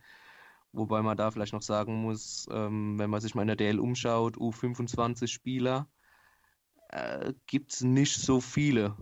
Wobei 0.72 1.00
man 1.02 1.16
da 1.16 1.30
vielleicht 1.30 1.52
noch 1.52 1.62
sagen 1.62 2.02
muss, 2.02 2.46
ähm, 2.50 2.98
wenn 2.98 3.08
man 3.10 3.20
sich 3.20 3.34
mal 3.34 3.42
in 3.42 3.48
der 3.48 3.56
DL 3.56 3.78
umschaut, 3.78 4.36
U25 4.36 5.28
Spieler, 5.28 5.88
äh, 6.88 7.32
gibt 7.46 7.72
es 7.72 7.80
nicht 7.82 8.20
so 8.20 8.40
viele, 8.40 8.96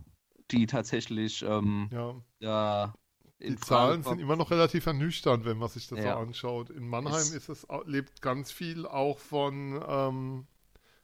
die 0.51 0.66
tatsächlich 0.66 1.43
ähm, 1.43 1.89
ja. 1.91 2.14
da 2.41 2.95
die 3.41 3.57
Zahlen 3.57 4.03
sind 4.03 4.20
immer 4.20 4.37
noch 4.37 4.51
relativ 4.51 4.87
ernüchternd, 4.87 5.45
wenn 5.45 5.59
man 5.59 5.68
sich 5.68 5.89
das 5.89 5.99
ja. 5.99 6.14
so 6.14 6.18
anschaut. 6.20 6.70
In 6.70 6.89
Mannheim 6.89 7.14
es 7.14 7.32
ist 7.32 7.49
es, 7.49 7.66
lebt 7.85 8.22
ganz 8.22 8.51
viel 8.51 8.87
auch 8.87 9.18
von, 9.18 9.82
ähm, 9.87 10.47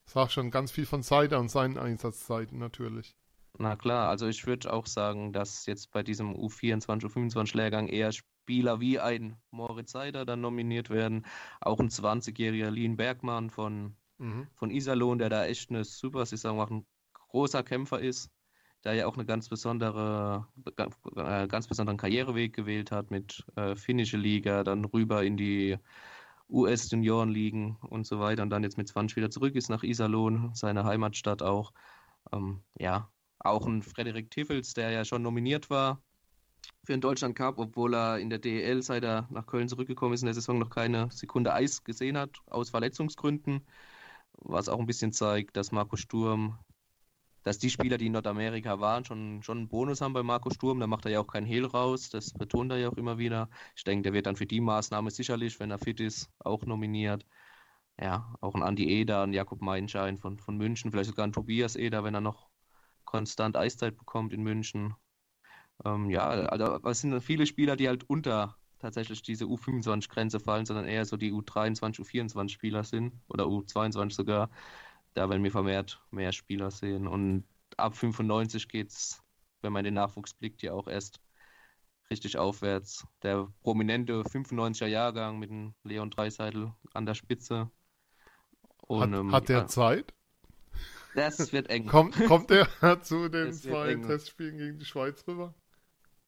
sag 0.06 0.30
schon, 0.30 0.50
ganz 0.50 0.70
viel 0.70 0.86
von 0.86 1.02
Seider 1.02 1.38
und 1.38 1.50
seinen 1.50 1.76
Einsatzzeiten 1.76 2.58
natürlich. 2.58 3.16
Na 3.58 3.76
klar, 3.76 4.08
also 4.08 4.26
ich 4.26 4.46
würde 4.46 4.72
auch 4.72 4.86
sagen, 4.86 5.32
dass 5.32 5.66
jetzt 5.66 5.90
bei 5.90 6.02
diesem 6.02 6.34
U24, 6.34 7.04
U25 7.04 7.56
Lehrgang 7.56 7.88
eher 7.88 8.12
Spieler 8.12 8.80
wie 8.80 8.98
ein 8.98 9.36
Moritz 9.50 9.92
Seider 9.92 10.24
dann 10.24 10.40
nominiert 10.40 10.88
werden. 10.88 11.26
Auch 11.60 11.78
ein 11.78 11.90
20-jähriger 11.90 12.70
Lien 12.70 12.96
Bergmann 12.96 13.50
von 13.50 13.96
mhm. 14.20 14.46
von 14.54 14.70
Iserlohn, 14.70 15.18
der 15.18 15.30
da 15.30 15.46
echt 15.46 15.70
eine 15.70 15.84
super 15.84 16.24
Saison 16.26 16.56
macht, 16.56 16.70
ein 16.70 16.86
großer 17.12 17.62
Kämpfer 17.62 18.00
ist, 18.00 18.30
der 18.84 18.94
ja 18.94 19.06
auch 19.06 19.14
eine 19.14 19.26
ganz 19.26 19.48
besondere, 19.48 20.46
äh, 21.16 21.46
ganz 21.48 21.66
besonderen 21.66 21.98
Karriereweg 21.98 22.54
gewählt 22.54 22.90
hat 22.92 23.10
mit 23.10 23.44
äh, 23.56 23.76
finnische 23.76 24.16
Liga, 24.16 24.64
dann 24.64 24.84
rüber 24.84 25.22
in 25.22 25.36
die 25.36 25.78
US-Juniorenligen 26.48 27.76
und 27.76 28.06
so 28.06 28.18
weiter 28.20 28.42
und 28.42 28.50
dann 28.50 28.62
jetzt 28.62 28.78
mit 28.78 28.88
20 28.88 29.16
wieder 29.16 29.30
zurück 29.30 29.54
ist 29.54 29.70
nach 29.70 29.82
Iserlohn, 29.82 30.50
seine 30.54 30.84
Heimatstadt 30.84 31.42
auch. 31.42 31.72
Ähm, 32.32 32.62
ja, 32.78 33.08
auch 33.38 33.66
ein 33.66 33.82
Frederik 33.82 34.30
Tiffels, 34.30 34.74
der 34.74 34.90
ja 34.90 35.04
schon 35.04 35.22
nominiert 35.22 35.70
war 35.70 36.02
für 36.84 36.92
den 36.92 37.00
Deutschland 37.00 37.36
Cup, 37.36 37.58
obwohl 37.58 37.94
er 37.94 38.18
in 38.18 38.30
der 38.30 38.38
DEL, 38.38 38.82
seit 38.82 39.04
er 39.04 39.26
nach 39.30 39.46
Köln 39.46 39.68
zurückgekommen 39.68 40.14
ist, 40.14 40.22
in 40.22 40.26
der 40.26 40.34
Saison 40.34 40.58
noch 40.58 40.70
keine 40.70 41.10
Sekunde 41.10 41.52
Eis 41.52 41.84
gesehen 41.84 42.16
hat, 42.16 42.38
aus 42.46 42.70
Verletzungsgründen. 42.70 43.66
Was 44.32 44.68
auch 44.68 44.78
ein 44.78 44.86
bisschen 44.86 45.12
zeigt, 45.12 45.56
dass 45.56 45.72
Marco 45.72 45.96
Sturm, 45.96 46.58
dass 47.42 47.58
die 47.58 47.70
Spieler, 47.70 47.98
die 47.98 48.06
in 48.06 48.12
Nordamerika 48.12 48.80
waren, 48.80 49.04
schon, 49.04 49.42
schon 49.42 49.58
einen 49.58 49.68
Bonus 49.68 50.00
haben 50.00 50.12
bei 50.12 50.22
Marco 50.22 50.50
Sturm. 50.50 50.80
Da 50.80 50.86
macht 50.86 51.04
er 51.06 51.12
ja 51.12 51.20
auch 51.20 51.26
keinen 51.26 51.46
Hehl 51.46 51.64
raus. 51.66 52.10
Das 52.10 52.32
betont 52.32 52.70
er 52.72 52.78
ja 52.78 52.88
auch 52.88 52.96
immer 52.96 53.18
wieder. 53.18 53.48
Ich 53.76 53.84
denke, 53.84 54.02
der 54.02 54.12
wird 54.12 54.26
dann 54.26 54.36
für 54.36 54.46
die 54.46 54.60
Maßnahme 54.60 55.10
sicherlich, 55.10 55.58
wenn 55.60 55.70
er 55.70 55.78
fit 55.78 56.00
ist, 56.00 56.30
auch 56.38 56.64
nominiert. 56.66 57.26
Ja, 58.00 58.34
auch 58.40 58.54
ein 58.54 58.62
Andi 58.62 58.88
Eder, 58.88 59.22
ein 59.22 59.32
Jakob 59.32 59.60
Meinschein 59.60 60.18
von, 60.18 60.38
von 60.38 60.56
München, 60.56 60.90
vielleicht 60.90 61.10
sogar 61.10 61.26
ein 61.26 61.32
Tobias 61.32 61.76
Eder, 61.76 62.02
wenn 62.04 62.14
er 62.14 62.22
noch 62.22 62.48
konstant 63.04 63.56
Eiszeit 63.56 63.96
bekommt 63.98 64.32
in 64.32 64.42
München. 64.42 64.94
Ähm, 65.84 66.10
ja, 66.10 66.28
also 66.28 66.78
es 66.88 67.00
sind 67.00 67.20
viele 67.22 67.46
Spieler, 67.46 67.76
die 67.76 67.88
halt 67.88 68.04
unter 68.08 68.56
tatsächlich 68.78 69.22
diese 69.22 69.44
U25-Grenze 69.44 70.40
fallen, 70.40 70.66
sondern 70.66 70.86
eher 70.86 71.04
so 71.04 71.16
die 71.16 71.32
U23, 71.32 72.00
U24-Spieler 72.00 72.84
sind 72.84 73.12
oder 73.28 73.44
U22 73.44 74.12
sogar. 74.12 74.50
Da 75.14 75.28
werden 75.28 75.42
wir 75.42 75.50
vermehrt 75.50 76.00
mehr 76.10 76.32
Spieler 76.32 76.70
sehen. 76.70 77.06
Und 77.06 77.44
ab 77.76 77.96
95 77.96 78.68
geht 78.68 78.90
es, 78.90 79.22
wenn 79.62 79.72
man 79.72 79.84
den 79.84 79.94
Nachwuchs 79.94 80.34
blickt, 80.34 80.62
ja 80.62 80.72
auch 80.72 80.86
erst 80.86 81.20
richtig 82.10 82.38
aufwärts. 82.38 83.06
Der 83.22 83.48
prominente 83.62 84.22
95er 84.22 84.86
Jahrgang 84.86 85.38
mit 85.38 85.50
dem 85.50 85.74
Leon 85.84 86.10
Dreiseitel 86.10 86.72
an 86.92 87.06
der 87.06 87.14
Spitze. 87.14 87.70
Und, 88.78 89.00
hat, 89.00 89.20
ähm, 89.20 89.32
hat 89.32 89.48
der 89.48 89.58
ja, 89.58 89.66
Zeit? 89.66 90.12
Das 91.14 91.52
wird 91.52 91.68
eng. 91.70 91.86
Kommt, 91.86 92.14
kommt 92.26 92.50
er 92.50 92.68
zu 93.02 93.28
den 93.28 93.52
zwei 93.52 93.94
Testspielen 93.94 94.58
gegen 94.58 94.78
die 94.78 94.84
Schweiz 94.84 95.26
rüber? 95.26 95.54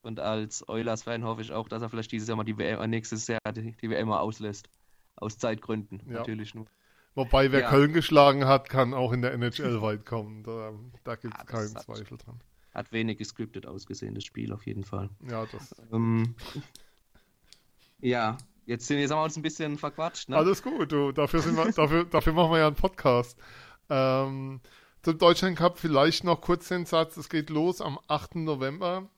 Und 0.03 0.19
als 0.19 0.69
Oilers-Fan 0.69 1.25
hoffe 1.25 1.43
ich 1.43 1.53
auch, 1.53 1.69
dass 1.69 1.83
er 1.83 1.89
vielleicht 1.89 2.11
dieses 2.11 2.29
Jahr 2.29 2.37
mal 2.37 2.45
die 2.45 2.59
WM, 2.59 2.81
äh, 2.81 2.87
nächstes 2.89 3.29
Jahr 3.29 3.41
die, 3.55 3.77
die 3.77 3.91
WM 3.91 4.09
mal 4.09 4.21
auslässt. 4.21 4.69
Aus 5.17 5.39
Zeitgründen 5.39 6.03
ja. 6.07 6.19
natürlich 6.19 6.55
nur. 6.55 6.67
Wobei, 7.15 7.53
wer 7.53 7.61
ja. 7.61 7.69
Köln 7.69 7.93
geschlagen 7.93 8.47
hat, 8.47 8.69
kann 8.69 8.95
auch 8.95 9.13
in 9.13 9.23
der 9.23 9.33
NHL 9.33 9.83
weit 9.83 10.07
kommen. 10.07 10.43
Da, 10.45 10.73
da 11.05 11.17
gibt 11.17 11.35
es 11.35 11.41
ja, 11.41 11.45
keinen 11.45 11.75
hat, 11.75 11.83
Zweifel 11.83 12.19
dran. 12.19 12.41
Hat 12.73 12.91
wenig 12.93 13.19
gescriptet 13.19 13.67
ausgesehen, 13.67 14.15
das 14.15 14.25
Spiel 14.25 14.53
auf 14.53 14.67
jeden 14.67 14.85
Fall. 14.85 15.11
Ja, 15.29 15.45
das. 15.47 15.75
Ähm, 15.93 16.35
ja, 18.01 18.39
jetzt, 18.65 18.87
sind, 18.87 18.99
jetzt 18.99 19.11
haben 19.11 19.19
wir 19.19 19.25
uns 19.25 19.37
ein 19.37 19.43
bisschen 19.43 19.77
verquatscht. 19.77 20.31
Ne? 20.31 20.37
Alles 20.37 20.63
gut, 20.63 20.91
du. 20.91 21.13
Dafür, 21.13 21.41
sind 21.41 21.57
wir, 21.57 21.71
dafür, 21.71 22.05
dafür 22.05 22.33
machen 22.33 22.53
wir 22.53 22.59
ja 22.59 22.67
einen 22.67 22.77
Podcast. 22.77 23.39
Ähm, 23.91 24.61
zum 25.03 25.19
Deutschland 25.19 25.59
Cup 25.59 25.79
vielleicht 25.79 26.25
noch 26.25 26.41
kurz 26.41 26.69
den 26.69 26.87
Satz: 26.87 27.19
Es 27.19 27.29
geht 27.29 27.51
los 27.51 27.83
am 27.83 27.99
8. 28.09 28.37
November 28.37 29.09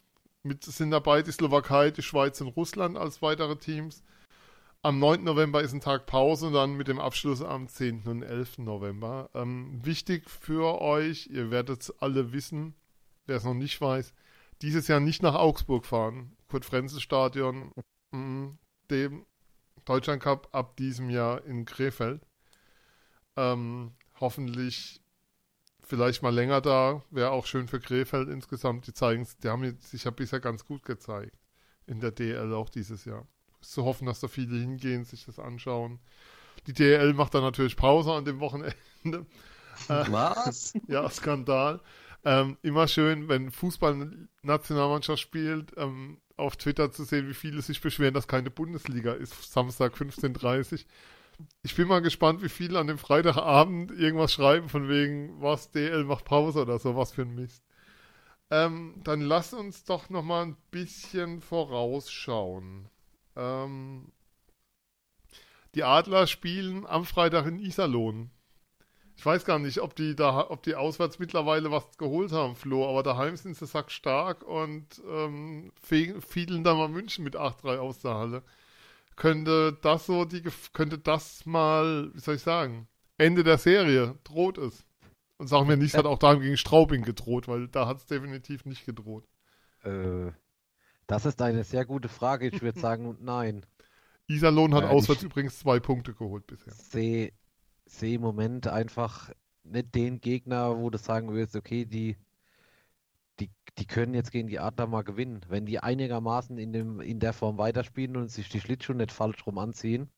mit 0.45 0.62
sind 0.62 0.90
dabei 0.90 1.22
die 1.22 1.32
Slowakei, 1.32 1.90
die 1.90 2.03
Schweiz 2.03 2.40
und 2.40 2.49
Russland 2.49 2.97
als 2.97 3.22
weitere 3.22 3.57
Teams. 3.57 4.05
Am 4.85 4.99
9. 4.99 5.24
November 5.24 5.62
ist 5.62 5.72
ein 5.72 5.80
Tag 5.80 6.05
Pause 6.05 6.51
dann 6.51 6.74
mit 6.74 6.89
dem 6.89 7.01
Abschluss 7.01 7.41
am 7.41 7.68
10. 7.68 8.03
und 8.07 8.22
11. 8.22 8.59
November. 8.59 9.30
Ähm, 9.32 9.82
wichtig 9.82 10.28
für 10.28 10.78
euch, 10.82 11.26
ihr 11.28 11.51
werdet 11.51 11.80
es 11.80 12.03
alle 12.03 12.35
wissen, 12.35 12.74
wer 13.24 13.39
es 13.39 13.45
noch 13.45 13.55
nicht 13.55 13.80
weiß, 13.80 14.12
dieses 14.61 14.87
Jahr 14.87 15.01
nicht 15.01 15.22
nach 15.22 15.37
Augsburg 15.37 15.87
fahren. 15.87 16.37
Kurt-Frenzel-Stadion, 16.49 17.72
mm, 18.11 18.59
dem 18.91 19.24
Deutschland 19.87 20.22
Cup 20.22 20.51
ab 20.53 20.76
diesem 20.76 21.09
Jahr 21.09 21.43
in 21.47 21.64
Krefeld. 21.64 22.20
Ähm, 23.39 23.95
hoffentlich 24.20 25.01
vielleicht 25.80 26.22
mal 26.22 26.35
länger 26.35 26.61
da. 26.61 27.03
Wäre 27.09 27.30
auch 27.30 27.47
schön 27.47 27.68
für 27.68 27.80
Krefeld 27.80 28.28
insgesamt. 28.28 28.87
Die 28.87 28.93
zeigen 28.93 29.26
die 29.43 29.49
haben 29.49 29.80
sich 29.80 30.05
ja 30.05 30.11
bisher 30.11 30.41
ganz 30.41 30.66
gut 30.66 30.82
gezeigt. 30.82 31.39
In 31.87 32.01
der 32.01 32.11
DL 32.11 32.53
auch 32.53 32.68
dieses 32.68 33.07
Jahr. 33.07 33.26
Zu 33.70 33.84
hoffen, 33.84 34.06
dass 34.06 34.20
da 34.20 34.28
viele 34.28 34.58
hingehen, 34.58 35.04
sich 35.04 35.24
das 35.24 35.38
anschauen. 35.38 35.98
Die 36.66 36.72
DL 36.72 37.12
macht 37.14 37.34
dann 37.34 37.42
natürlich 37.42 37.76
Pause 37.76 38.12
an 38.12 38.24
dem 38.24 38.40
Wochenende. 38.40 38.74
Äh, 39.88 40.04
Was? 40.08 40.72
ja, 40.88 41.08
Skandal. 41.10 41.80
Ähm, 42.24 42.56
immer 42.62 42.88
schön, 42.88 43.28
wenn 43.28 43.50
Fußball-Nationalmannschaft 43.50 45.20
spielt, 45.20 45.72
ähm, 45.76 46.18
auf 46.36 46.56
Twitter 46.56 46.90
zu 46.90 47.04
sehen, 47.04 47.28
wie 47.28 47.34
viele 47.34 47.60
sich 47.60 47.80
beschweren, 47.80 48.14
dass 48.14 48.28
keine 48.28 48.50
Bundesliga 48.50 49.12
ist. 49.12 49.52
Samstag 49.52 49.94
15.30 49.94 50.72
Uhr 50.72 50.78
ich 51.62 51.74
bin 51.74 51.88
mal 51.88 52.02
gespannt, 52.02 52.42
wie 52.42 52.48
viele 52.48 52.78
an 52.78 52.86
dem 52.86 52.98
Freitagabend 52.98 53.90
irgendwas 53.90 54.32
schreiben, 54.32 54.68
von 54.68 54.88
wegen, 54.88 55.40
was 55.40 55.70
DL 55.70 56.04
macht 56.04 56.24
Pause 56.24 56.62
oder 56.62 56.78
so, 56.78 56.96
was 56.96 57.12
für 57.12 57.22
ein 57.22 57.34
Mist. 57.34 57.64
Ähm, 58.50 59.00
dann 59.04 59.20
lass 59.20 59.54
uns 59.54 59.84
doch 59.84 60.10
noch 60.10 60.22
mal 60.22 60.44
ein 60.44 60.56
bisschen 60.70 61.40
vorausschauen. 61.40 62.88
Ähm, 63.37 64.12
die 65.74 65.85
Adler 65.85 66.26
spielen 66.26 66.87
am 66.87 67.05
Freitag 67.05 67.47
in 67.47 67.59
Iserlohn. 67.59 68.30
Ich 69.16 69.24
weiß 69.24 69.45
gar 69.45 69.59
nicht, 69.59 69.80
ob 69.80 69.95
die 69.95 70.16
da, 70.16 70.51
ob 70.51 70.62
die 70.64 70.74
auswärts 70.74 71.18
mittlerweile 71.18 71.70
was 71.70 71.99
geholt 71.99 72.32
haben, 72.32 72.57
Flo, 72.57 72.89
aber 72.89 73.03
daheim 73.03 73.37
sind 73.37 73.57
sie 73.57 73.66
sackstark 73.66 74.43
und 74.43 75.01
ähm, 75.09 75.72
fielen 75.80 76.64
da 76.64 76.74
mal 76.74 76.89
München 76.89 77.22
mit 77.22 77.37
8-3 77.37 77.78
aus 77.78 78.01
der 78.01 78.14
Halle 78.14 78.43
könnte 79.16 79.76
das 79.80 80.07
so 80.07 80.24
die 80.24 80.43
könnte 80.72 80.99
das 80.99 81.47
mal, 81.47 82.11
wie 82.14 82.20
soll 82.20 82.37
ich 82.37 82.43
sagen, 82.43 82.89
Ende 83.18 83.45
der 83.45 83.59
Serie 83.59 84.18
droht 84.24 84.59
es. 84.59 84.85
Und 85.37 85.49
sagen 85.49 85.68
wir 85.68 85.76
nicht, 85.76 85.93
es 85.93 85.99
hat 85.99 86.07
auch 86.07 86.18
da 86.18 86.35
gegen 86.35 86.57
Straubing 86.57 87.03
gedroht, 87.03 87.49
weil 87.49 87.68
da 87.68 87.87
hat 87.87 87.99
es 87.99 88.07
definitiv 88.07 88.64
nicht 88.64 88.87
gedroht. 88.87 89.26
Äh, 89.82 90.32
das 91.07 91.26
ist 91.26 91.40
eine 91.42 91.64
sehr 91.64 91.84
gute 91.84 92.09
Frage. 92.09 92.48
Ich 92.48 92.62
würde 92.62 92.78
sagen, 92.78 93.16
nein. 93.20 93.64
Iserlohn 94.26 94.74
hat 94.74 94.84
ja, 94.84 94.90
auswärts 94.90 95.22
übrigens 95.22 95.59
zwei 95.59 95.80
Punkte 95.80 96.14
geholt 96.14 96.46
bisher. 96.46 96.72
Sehe 96.72 97.32
seh 97.86 98.14
im 98.14 98.22
Moment 98.22 98.66
einfach 98.66 99.30
nicht 99.64 99.94
den 99.94 100.20
Gegner, 100.20 100.78
wo 100.78 100.88
du 100.88 100.98
sagen 100.98 101.30
würdest, 101.30 101.57
okay, 101.57 101.84
die 101.84 102.16
die, 103.40 103.50
die 103.78 103.86
können 103.86 104.14
jetzt 104.14 104.30
gegen 104.30 104.48
die 104.48 104.61
Adler 104.61 104.86
mal 104.86 105.02
gewinnen. 105.02 105.40
Wenn 105.48 105.66
die 105.66 105.80
einigermaßen 105.80 106.59
in, 106.59 106.72
dem, 106.72 107.00
in 107.00 107.20
der 107.20 107.32
Form 107.32 107.59
weiterspielen 107.59 108.16
und 108.16 108.28
sich 108.30 108.48
die 108.48 108.61
Schlittschuhe 108.61 108.96
nicht 108.96 109.12
falsch 109.12 109.46
rum 109.46 109.59
anziehen, 109.59 110.11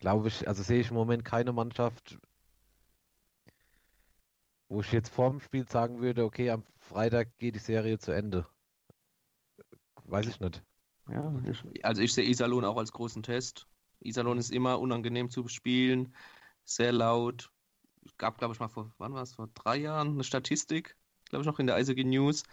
glaube 0.00 0.28
ich, 0.28 0.48
also 0.48 0.62
sehe 0.62 0.80
ich 0.80 0.90
im 0.90 0.96
Moment 0.96 1.24
keine 1.24 1.52
Mannschaft, 1.52 2.18
wo 4.68 4.80
ich 4.80 4.92
jetzt 4.92 5.10
vorm 5.10 5.40
Spiel 5.40 5.68
sagen 5.68 6.00
würde, 6.00 6.24
okay, 6.24 6.50
am 6.50 6.64
Freitag 6.78 7.38
geht 7.38 7.54
die 7.54 7.60
Serie 7.60 7.98
zu 7.98 8.12
Ende. 8.12 8.46
Weiß 10.10 10.26
ich 10.26 10.40
nicht. 10.40 10.62
Ja, 11.10 11.32
also 11.82 12.02
ich 12.02 12.12
sehe 12.12 12.24
Iserlohn 12.24 12.64
auch 12.64 12.76
als 12.76 12.92
großen 12.92 13.22
Test. 13.22 13.66
Iserlohn 14.00 14.38
ist 14.38 14.50
immer 14.50 14.78
unangenehm 14.78 15.30
zu 15.30 15.48
spielen, 15.48 16.14
sehr 16.64 16.92
laut. 16.92 17.50
Es 18.04 18.16
gab, 18.16 18.38
glaube 18.38 18.54
ich, 18.54 18.60
mal 18.60 18.68
vor, 18.68 18.92
wann 18.98 19.12
war 19.12 19.22
es, 19.22 19.34
vor 19.34 19.48
drei 19.54 19.76
Jahren 19.76 20.12
eine 20.12 20.24
Statistik, 20.24 20.96
glaube 21.28 21.42
ich, 21.42 21.46
noch 21.46 21.58
in 21.58 21.66
der 21.66 21.76
Eishockey 21.76 22.04
News, 22.04 22.44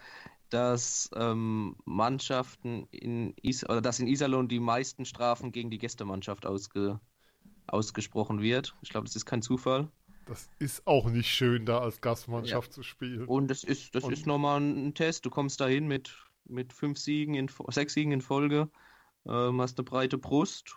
dass 0.50 1.10
ähm, 1.14 1.76
Mannschaften 1.84 2.86
in 2.90 3.34
Is 3.42 3.64
oder 3.64 3.80
dass 3.80 4.00
in 4.00 4.06
Iserlohn 4.06 4.48
die 4.48 4.60
meisten 4.60 5.04
Strafen 5.04 5.52
gegen 5.52 5.70
die 5.70 5.78
Gästemannschaft 5.78 6.46
ausge 6.46 7.00
ausgesprochen 7.66 8.40
wird. 8.40 8.74
Ich 8.80 8.88
glaube, 8.88 9.06
das 9.06 9.14
ist 9.14 9.26
kein 9.26 9.42
Zufall. 9.42 9.90
Das 10.24 10.48
ist 10.58 10.86
auch 10.86 11.08
nicht 11.08 11.28
schön, 11.28 11.64
da 11.64 11.78
als 11.78 12.00
Gastmannschaft 12.00 12.68
ja. 12.68 12.74
zu 12.74 12.82
spielen. 12.82 13.26
Und 13.26 13.48
das 13.48 13.64
ist, 13.64 13.94
das 13.94 14.04
Und 14.04 14.12
ist 14.12 14.26
nochmal 14.26 14.60
ein 14.60 14.94
Test. 14.94 15.24
Du 15.24 15.30
kommst 15.30 15.60
dahin 15.60 15.86
mit, 15.86 16.14
mit 16.48 16.72
fünf 16.72 16.98
Siegen, 16.98 17.34
in, 17.34 17.50
sechs 17.68 17.94
Siegen 17.94 18.12
in 18.12 18.20
Folge, 18.20 18.70
ähm, 19.26 19.60
hast 19.60 19.78
eine 19.78 19.84
breite 19.84 20.18
Brust. 20.18 20.76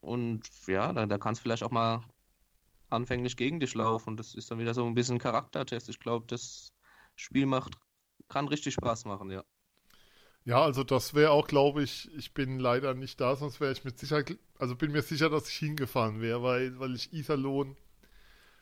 Und 0.00 0.48
ja, 0.66 0.92
da, 0.92 1.06
da 1.06 1.18
kannst 1.18 1.40
du 1.40 1.42
vielleicht 1.42 1.62
auch 1.62 1.70
mal 1.70 2.02
anfänglich 2.90 3.36
gegen 3.36 3.60
dich 3.60 3.74
laufen. 3.74 4.16
Das 4.16 4.34
ist 4.34 4.50
dann 4.50 4.58
wieder 4.58 4.74
so 4.74 4.86
ein 4.86 4.94
bisschen 4.94 5.18
Charaktertest. 5.18 5.88
Ich 5.88 6.00
glaube, 6.00 6.26
das 6.28 6.72
Spiel 7.16 7.46
macht, 7.46 7.74
kann 8.28 8.48
richtig 8.48 8.74
Spaß 8.74 9.04
machen, 9.04 9.30
ja. 9.30 9.44
Ja, 10.44 10.62
also 10.62 10.84
das 10.84 11.14
wäre 11.14 11.30
auch, 11.30 11.46
glaube 11.46 11.82
ich, 11.82 12.12
ich 12.14 12.34
bin 12.34 12.58
leider 12.58 12.92
nicht 12.92 13.18
da, 13.18 13.34
sonst 13.34 13.60
wäre 13.60 13.72
ich 13.72 13.84
mit 13.84 13.98
Sicherheit, 13.98 14.38
also 14.58 14.76
bin 14.76 14.92
mir 14.92 15.00
sicher, 15.00 15.30
dass 15.30 15.48
ich 15.48 15.56
hingefahren 15.56 16.20
wäre, 16.20 16.42
weil, 16.42 16.78
weil 16.78 16.94
ich 16.94 17.14
Iserlohn 17.14 17.76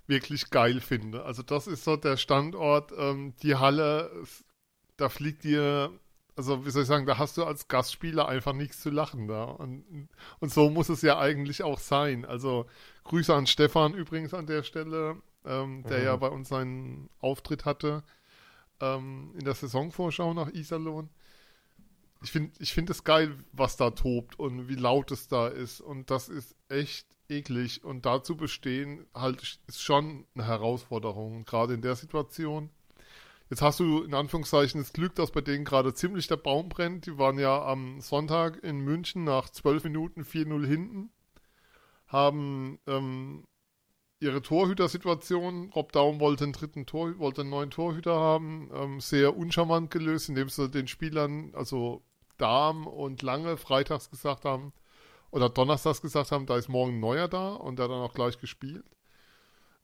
wirklich 0.06 0.50
geil 0.50 0.80
finde. 0.80 1.24
Also 1.24 1.42
das 1.42 1.66
ist 1.66 1.82
so 1.82 1.96
der 1.96 2.16
Standort, 2.16 2.92
ähm, 2.96 3.34
die 3.42 3.56
Halle, 3.56 4.12
da 4.96 5.08
fliegt 5.08 5.42
dir 5.42 5.98
also 6.36 6.64
wie 6.64 6.70
soll 6.70 6.82
ich 6.82 6.88
sagen, 6.88 7.06
da 7.06 7.18
hast 7.18 7.36
du 7.36 7.44
als 7.44 7.68
Gastspieler 7.68 8.28
einfach 8.28 8.52
nichts 8.54 8.80
zu 8.80 8.90
lachen 8.90 9.28
da. 9.28 9.44
Und, 9.44 10.08
und 10.40 10.52
so 10.52 10.70
muss 10.70 10.88
es 10.88 11.02
ja 11.02 11.18
eigentlich 11.18 11.62
auch 11.62 11.78
sein. 11.78 12.24
Also 12.24 12.66
Grüße 13.04 13.34
an 13.34 13.46
Stefan 13.46 13.94
übrigens 13.94 14.34
an 14.34 14.46
der 14.46 14.62
Stelle, 14.62 15.20
ähm, 15.44 15.84
der 15.88 15.98
Mhm. 15.98 16.04
ja 16.04 16.16
bei 16.16 16.28
uns 16.28 16.48
seinen 16.48 17.10
Auftritt 17.20 17.64
hatte 17.64 18.02
ähm, 18.80 19.32
in 19.38 19.44
der 19.44 19.54
Saisonvorschau 19.54 20.34
nach 20.34 20.48
Iserlohn. 20.52 21.10
Ich 22.22 22.30
finde 22.30 22.52
ich 22.60 22.72
find 22.72 22.88
es 22.90 23.02
geil, 23.04 23.36
was 23.52 23.76
da 23.76 23.90
tobt 23.90 24.38
und 24.38 24.68
wie 24.68 24.76
laut 24.76 25.10
es 25.10 25.26
da 25.28 25.48
ist. 25.48 25.80
Und 25.80 26.10
das 26.10 26.28
ist 26.28 26.54
echt 26.68 27.06
eklig. 27.28 27.84
Und 27.84 28.06
dazu 28.06 28.36
bestehen 28.36 29.06
halt 29.14 29.58
ist 29.66 29.82
schon 29.82 30.24
eine 30.34 30.46
Herausforderung, 30.46 31.44
gerade 31.44 31.74
in 31.74 31.82
der 31.82 31.96
Situation. 31.96 32.70
Jetzt 33.52 33.60
hast 33.60 33.80
du 33.80 34.02
in 34.02 34.14
Anführungszeichen 34.14 34.80
das 34.80 34.94
Glück, 34.94 35.14
dass 35.14 35.30
bei 35.30 35.42
denen 35.42 35.66
gerade 35.66 35.92
ziemlich 35.92 36.26
der 36.26 36.38
Baum 36.38 36.70
brennt. 36.70 37.04
Die 37.04 37.18
waren 37.18 37.38
ja 37.38 37.62
am 37.62 38.00
Sonntag 38.00 38.64
in 38.64 38.80
München 38.80 39.24
nach 39.24 39.50
12 39.50 39.84
Minuten 39.84 40.22
4-0 40.22 40.66
hinten, 40.66 41.12
haben 42.06 42.78
ähm, 42.86 43.44
ihre 44.20 44.40
Torhütersituation, 44.40 45.68
Rob 45.68 45.92
Daum 45.92 46.18
wollte 46.18 46.44
einen 46.44 46.54
dritten 46.54 46.86
Tor, 46.86 47.18
wollte 47.18 47.42
einen 47.42 47.50
neuen 47.50 47.70
Torhüter 47.70 48.18
haben, 48.18 48.70
ähm, 48.72 49.00
sehr 49.00 49.36
uncharmant 49.36 49.90
gelöst, 49.90 50.30
indem 50.30 50.48
sie 50.48 50.70
den 50.70 50.88
Spielern, 50.88 51.54
also 51.54 52.02
Dahm 52.38 52.86
und 52.86 53.20
Lange, 53.20 53.58
freitags 53.58 54.08
gesagt 54.08 54.46
haben, 54.46 54.72
oder 55.30 55.50
donnerstags 55.50 56.00
gesagt 56.00 56.32
haben, 56.32 56.46
da 56.46 56.56
ist 56.56 56.70
morgen 56.70 56.94
ein 56.94 57.00
neuer 57.00 57.28
da 57.28 57.52
und 57.52 57.78
der 57.78 57.84
hat 57.84 57.90
dann 57.92 58.00
auch 58.00 58.14
gleich 58.14 58.38
gespielt 58.38 58.86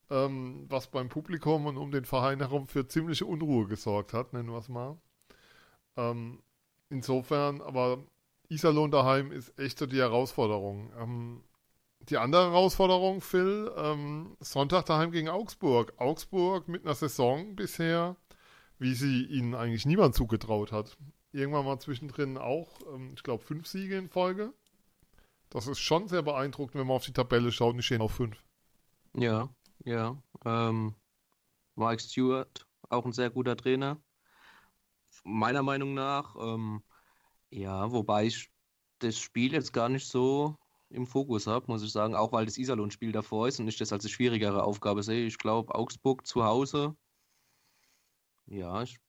ähm, 0.09 0.65
was 0.69 0.87
beim 0.87 1.09
Publikum 1.09 1.65
und 1.65 1.77
um 1.77 1.91
den 1.91 2.05
Verein 2.05 2.39
herum 2.39 2.67
für 2.67 2.87
ziemliche 2.87 3.25
Unruhe 3.25 3.67
gesorgt 3.67 4.13
hat, 4.13 4.33
nennen 4.33 4.51
wir 4.51 4.57
es 4.57 4.69
mal. 4.69 4.97
Ähm, 5.97 6.41
insofern, 6.89 7.61
aber 7.61 8.03
Iserlohn 8.49 8.91
daheim 8.91 9.31
ist 9.31 9.57
echt 9.59 9.77
so 9.77 9.85
die 9.85 9.99
Herausforderung. 9.99 10.91
Ähm, 10.97 11.43
die 12.09 12.17
andere 12.17 12.51
Herausforderung, 12.51 13.21
Phil, 13.21 13.71
ähm, 13.77 14.35
Sonntag 14.39 14.85
daheim 14.85 15.11
gegen 15.11 15.29
Augsburg. 15.29 15.93
Augsburg 15.97 16.67
mit 16.67 16.85
einer 16.85 16.95
Saison 16.95 17.55
bisher, 17.55 18.15
wie 18.79 18.95
sie 18.95 19.25
ihnen 19.25 19.53
eigentlich 19.53 19.85
niemand 19.85 20.15
zugetraut 20.15 20.71
hat. 20.71 20.97
Irgendwann 21.31 21.65
mal 21.65 21.79
zwischendrin 21.79 22.37
auch, 22.37 22.69
ähm, 22.93 23.11
ich 23.15 23.21
glaube, 23.21 23.43
fünf 23.43 23.67
Siege 23.67 23.97
in 23.97 24.09
Folge. 24.09 24.53
Das 25.51 25.67
ist 25.67 25.79
schon 25.79 26.07
sehr 26.07 26.23
beeindruckend, 26.23 26.75
wenn 26.75 26.87
man 26.87 26.95
auf 26.95 27.05
die 27.05 27.13
Tabelle 27.13 27.51
schaut, 27.51 27.75
die 27.75 27.83
stehen 27.83 28.01
auf 28.01 28.13
fünf. 28.13 28.41
Ja, 29.15 29.49
ja. 29.85 30.21
Ähm, 30.45 30.95
Mike 31.75 32.01
Stewart, 32.01 32.67
auch 32.89 33.05
ein 33.05 33.13
sehr 33.13 33.29
guter 33.29 33.57
Trainer. 33.57 34.01
Meiner 35.23 35.63
Meinung 35.63 35.93
nach. 35.93 36.35
Ähm, 36.39 36.83
ja, 37.51 37.91
wobei 37.91 38.25
ich 38.27 38.51
das 38.99 39.19
Spiel 39.19 39.53
jetzt 39.53 39.73
gar 39.73 39.89
nicht 39.89 40.07
so 40.07 40.57
im 40.89 41.07
Fokus 41.07 41.47
habe, 41.47 41.67
muss 41.67 41.83
ich 41.83 41.91
sagen, 41.91 42.15
auch 42.15 42.31
weil 42.31 42.45
das 42.45 42.57
Iserlohn-Spiel 42.57 43.11
davor 43.11 43.47
ist 43.47 43.59
und 43.59 43.67
ich 43.67 43.77
das 43.77 43.93
als 43.93 44.05
eine 44.05 44.11
schwierigere 44.11 44.63
Aufgabe 44.63 45.03
sehe. 45.03 45.25
Ich 45.27 45.37
glaube, 45.37 45.75
Augsburg 45.75 46.25
zu 46.27 46.43
Hause, 46.45 46.95
ja, 48.47 48.81
ich, 48.83 48.99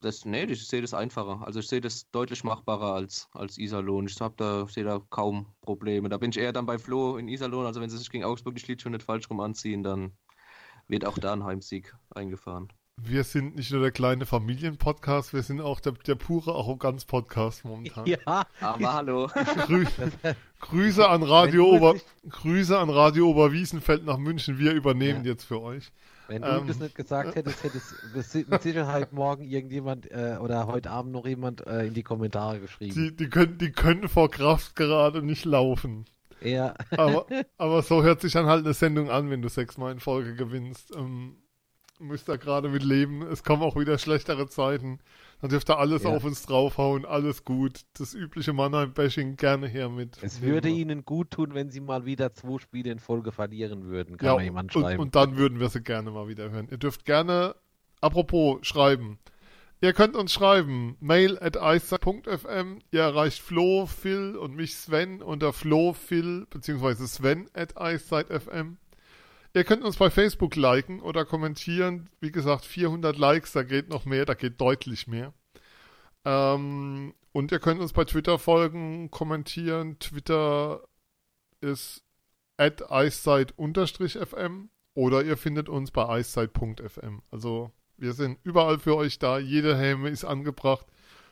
das, 0.00 0.24
nee, 0.24 0.44
ich 0.44 0.66
sehe 0.66 0.80
das 0.80 0.94
einfacher. 0.94 1.42
Also 1.44 1.60
ich 1.60 1.68
sehe 1.68 1.80
das 1.80 2.10
deutlich 2.10 2.42
machbarer 2.44 2.94
als, 2.94 3.28
als 3.32 3.58
Iserlohn. 3.58 4.06
Ich 4.06 4.20
habe 4.20 4.34
da, 4.36 4.66
sehe 4.66 4.84
da 4.84 5.00
kaum 5.10 5.46
Probleme. 5.62 6.08
Da 6.08 6.16
bin 6.18 6.30
ich 6.30 6.38
eher 6.38 6.52
dann 6.52 6.66
bei 6.66 6.78
Flo 6.78 7.16
in 7.16 7.28
Iserlohn. 7.28 7.66
Also 7.66 7.80
wenn 7.80 7.90
sie 7.90 7.98
sich 7.98 8.10
gegen 8.10 8.24
Augsburg 8.24 8.54
die 8.54 8.60
Schlittschuhe 8.60 8.92
nicht 8.92 9.02
falsch 9.04 9.28
rum 9.30 9.40
anziehen, 9.40 9.82
dann 9.82 10.12
wird 10.88 11.04
auch 11.04 11.18
da 11.18 11.32
ein 11.32 11.44
Heimsieg 11.44 11.94
eingefahren. 12.14 12.68
Wir 13.02 13.24
sind 13.24 13.56
nicht 13.56 13.72
nur 13.72 13.80
der 13.80 13.92
kleine 13.92 14.26
Familienpodcast, 14.26 15.32
wir 15.32 15.42
sind 15.42 15.62
auch 15.62 15.80
der, 15.80 15.92
der 15.92 16.16
pure 16.16 16.52
Arroganz-Podcast 16.54 17.64
momentan. 17.64 18.04
Ja, 18.06 18.46
Aber 18.60 18.92
hallo. 18.92 19.30
Grü 19.66 19.86
Grüße 20.60 21.08
an 21.08 21.22
Radio 21.22 21.64
Ober 21.66 21.94
Grüße 22.28 22.78
an 22.78 22.90
Radio 22.90 23.30
Oberwiesenfeld 23.30 24.04
nach 24.04 24.18
München. 24.18 24.58
Wir 24.58 24.72
übernehmen 24.72 25.24
Ja. 25.24 25.30
jetzt 25.32 25.44
für 25.44 25.62
euch. 25.62 25.92
Wenn 26.30 26.42
du 26.42 26.48
Ähm, 26.48 26.66
das 26.68 26.78
nicht 26.78 26.94
gesagt 26.94 27.34
hättest, 27.34 27.62
hättest 27.64 27.92
es 28.14 28.34
mit 28.48 28.62
Sicherheit 28.62 29.12
morgen 29.12 29.44
irgendjemand 29.44 30.10
äh, 30.10 30.38
oder 30.40 30.66
heute 30.68 30.90
Abend 30.90 31.12
noch 31.12 31.26
jemand 31.26 31.66
äh, 31.66 31.86
in 31.86 31.94
die 31.94 32.04
Kommentare 32.04 32.60
geschrieben. 32.60 32.94
Die, 32.94 33.16
die, 33.16 33.28
können, 33.28 33.58
die 33.58 33.72
können 33.72 34.08
vor 34.08 34.30
Kraft 34.30 34.76
gerade 34.76 35.22
nicht 35.22 35.44
laufen. 35.44 36.06
Ja, 36.40 36.74
Aber, 36.96 37.26
aber 37.58 37.82
so 37.82 38.02
hört 38.02 38.20
sich 38.20 38.32
dann 38.32 38.46
halt 38.46 38.64
eine 38.64 38.74
Sendung 38.74 39.10
an, 39.10 39.28
wenn 39.28 39.42
du 39.42 39.48
sechsmal 39.48 39.92
in 39.92 40.00
Folge 40.00 40.34
gewinnst. 40.34 40.94
Ähm, 40.96 41.36
müsst 42.00 42.28
da 42.28 42.36
gerade 42.36 42.68
mit 42.68 42.82
leben. 42.82 43.22
Es 43.22 43.42
kommen 43.44 43.62
auch 43.62 43.76
wieder 43.76 43.98
schlechtere 43.98 44.48
Zeiten. 44.48 44.98
Dann 45.40 45.50
dürft 45.50 45.70
ihr 45.70 45.78
alles 45.78 46.02
Ja. 46.02 46.10
auf 46.10 46.24
uns 46.24 46.44
draufhauen. 46.46 47.04
Alles 47.04 47.44
gut. 47.44 47.80
Das 47.98 48.14
übliche 48.14 48.52
Mannheim-Bashing 48.52 49.36
gerne 49.36 49.66
her 49.68 49.88
mit. 49.88 50.18
es 50.22 50.40
würde 50.42 50.68
ihnen 50.68 51.04
gut 51.04 51.30
tun, 51.30 51.54
wenn 51.54 51.70
sie 51.70 51.80
mal 51.80 52.04
wieder 52.04 52.32
zwei 52.34 52.58
Spiele 52.58 52.90
in 52.92 52.98
Folge 52.98 53.32
verlieren 53.32 53.84
würden, 53.84 54.16
kann 54.16 54.26
Ja, 54.26 54.34
mal 54.34 54.42
jemand 54.44 54.74
und, 54.74 54.82
schreiben. 54.82 55.00
und 55.00 55.14
dann 55.14 55.36
würden 55.36 55.60
wir 55.60 55.68
sie 55.68 55.82
gerne 55.82 56.10
mal 56.10 56.28
wieder 56.28 56.50
hören. 56.50 56.68
Ihr 56.70 56.78
dürft 56.78 57.04
gerne, 57.04 57.54
apropos, 58.00 58.58
schreiben. 58.66 59.18
Ihr 59.82 59.94
könnt 59.94 60.14
uns 60.14 60.30
schreiben, 60.34 60.96
mail 61.00 61.38
at 61.40 61.56
eissack.fm. 61.56 62.80
Ihr 62.90 63.00
erreicht 63.00 63.38
Flo, 63.40 63.86
Phil 63.86 64.36
und 64.36 64.54
mich 64.54 64.74
Sven 64.76 65.22
unter 65.22 65.54
Flo, 65.54 65.94
Phil 65.94 66.46
beziehungsweise 66.50 67.08
Sven 67.08 67.48
at 67.54 67.78
eiszeit.fm. 67.78 68.76
Ihr 69.52 69.64
könnt 69.64 69.82
uns 69.82 69.96
bei 69.96 70.10
Facebook 70.10 70.54
liken 70.54 71.00
oder 71.00 71.24
kommentieren. 71.24 72.08
Wie 72.20 72.30
gesagt, 72.30 72.64
400 72.64 73.18
Likes, 73.18 73.52
da 73.52 73.62
geht 73.64 73.88
noch 73.88 74.04
mehr, 74.04 74.24
da 74.24 74.34
geht 74.34 74.60
deutlich 74.60 75.06
mehr. 75.08 75.34
Ähm, 76.24 77.14
und 77.32 77.52
ihr 77.52 77.58
könnt 77.58 77.80
uns 77.80 77.92
bei 77.92 78.04
Twitter 78.04 78.38
folgen, 78.38 79.10
kommentieren. 79.10 79.98
Twitter 79.98 80.84
ist 81.60 82.04
at 82.56 82.90
eiszeit-fm 82.90 84.70
oder 84.94 85.24
ihr 85.24 85.36
findet 85.36 85.68
uns 85.68 85.90
bei 85.90 86.08
eiszeit.fm. 86.08 87.22
Also 87.30 87.72
wir 87.96 88.12
sind 88.12 88.38
überall 88.44 88.78
für 88.78 88.96
euch 88.96 89.18
da. 89.18 89.38
Jede 89.38 89.76
Häme 89.76 90.10
ist 90.10 90.24
angebracht. 90.24 90.86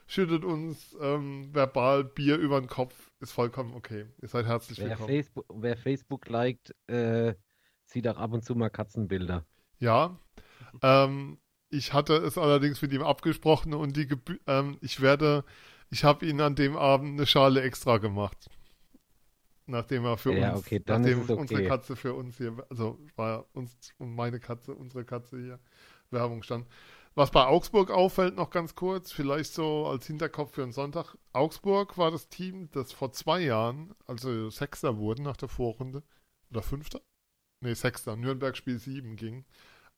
Schüttet 0.07 0.43
uns 0.43 0.97
ähm, 1.01 1.51
verbal 1.53 2.03
Bier 2.03 2.37
über 2.39 2.61
den 2.61 2.69
Kopf. 2.69 3.11
Ist 3.21 3.33
vollkommen 3.33 3.75
okay. 3.75 4.07
Ihr 4.23 4.29
seid 4.29 4.47
herzlich 4.47 4.79
Wer 4.79 4.91
willkommen. 4.91 5.09
Facebook, 5.09 5.45
wer 5.53 5.77
Facebook 5.77 6.29
liked, 6.29 6.75
äh, 6.87 7.35
sieht 7.89 8.07
auch 8.07 8.19
ab 8.19 8.33
und 8.33 8.45
zu 8.45 8.55
mal 8.55 8.71
Katzenbilder. 8.71 9.45
Ja. 9.79 10.19
Ähm, 10.83 11.39
ich 11.71 11.93
hatte 11.93 12.15
es 12.17 12.39
allerdings 12.39 12.81
mit 12.83 12.93
ihm 12.93 13.03
abgesprochen 13.03 13.75
und 13.75 13.97
die 13.97 14.07
Gebü 14.07 14.39
ähm, 14.47 14.79
ich 14.81 15.01
werde, 15.01 15.45
ich 15.91 16.05
habe 16.05 16.27
ihn 16.27 16.41
an 16.41 16.55
dem 16.55 16.77
Abend 16.77 17.19
eine 17.19 17.27
Schale 17.27 17.63
extra 17.63 17.99
gemacht. 17.99 18.49
Nachdem 19.67 20.05
er 20.05 20.17
für 20.17 20.33
Ja, 20.35 20.53
uns, 20.53 20.61
okay, 20.61 20.83
nachdem 20.87 21.21
es 21.23 21.31
unsere 21.31 21.61
okay. 21.61 21.69
Katze 21.69 21.97
für 21.97 22.15
uns 22.15 22.39
hier, 22.39 22.57
also 22.71 22.99
war 23.17 23.47
uns 23.53 23.77
und 23.99 24.15
meine 24.15 24.41
Katze, 24.41 24.75
unsere 24.75 25.05
Katze 25.05 25.39
hier, 25.39 25.59
Werbung 26.11 26.43
stand. 26.43 26.67
Was 27.15 27.31
bei 27.31 27.45
Augsburg 27.45 27.91
auffällt, 27.91 28.37
noch 28.37 28.51
ganz 28.51 28.75
kurz, 28.75 29.13
vielleicht 29.13 29.53
so 29.53 29.87
als 29.87 30.07
Hinterkopf 30.07 30.55
für 30.55 30.63
einen 30.63 30.73
Sonntag. 30.73 31.17
Augsburg 31.33 31.99
war 31.99 32.11
das 32.11 32.29
Team, 32.29 32.71
das 32.71 32.93
vor 32.93 33.13
zwei 33.13 33.41
Jahren, 33.41 33.95
also 34.07 34.51
Sechster 34.51 34.99
wurden 34.99 35.25
nach 35.25 35.37
der 35.37 35.49
Vorrunde, 35.49 36.03
oder 36.51 36.63
Fünfter? 36.63 37.01
Nee, 37.61 37.75
Sechster, 37.75 38.17
Nürnberg 38.17 38.57
Spiel 38.57 38.79
7 38.79 39.17
ging, 39.17 39.45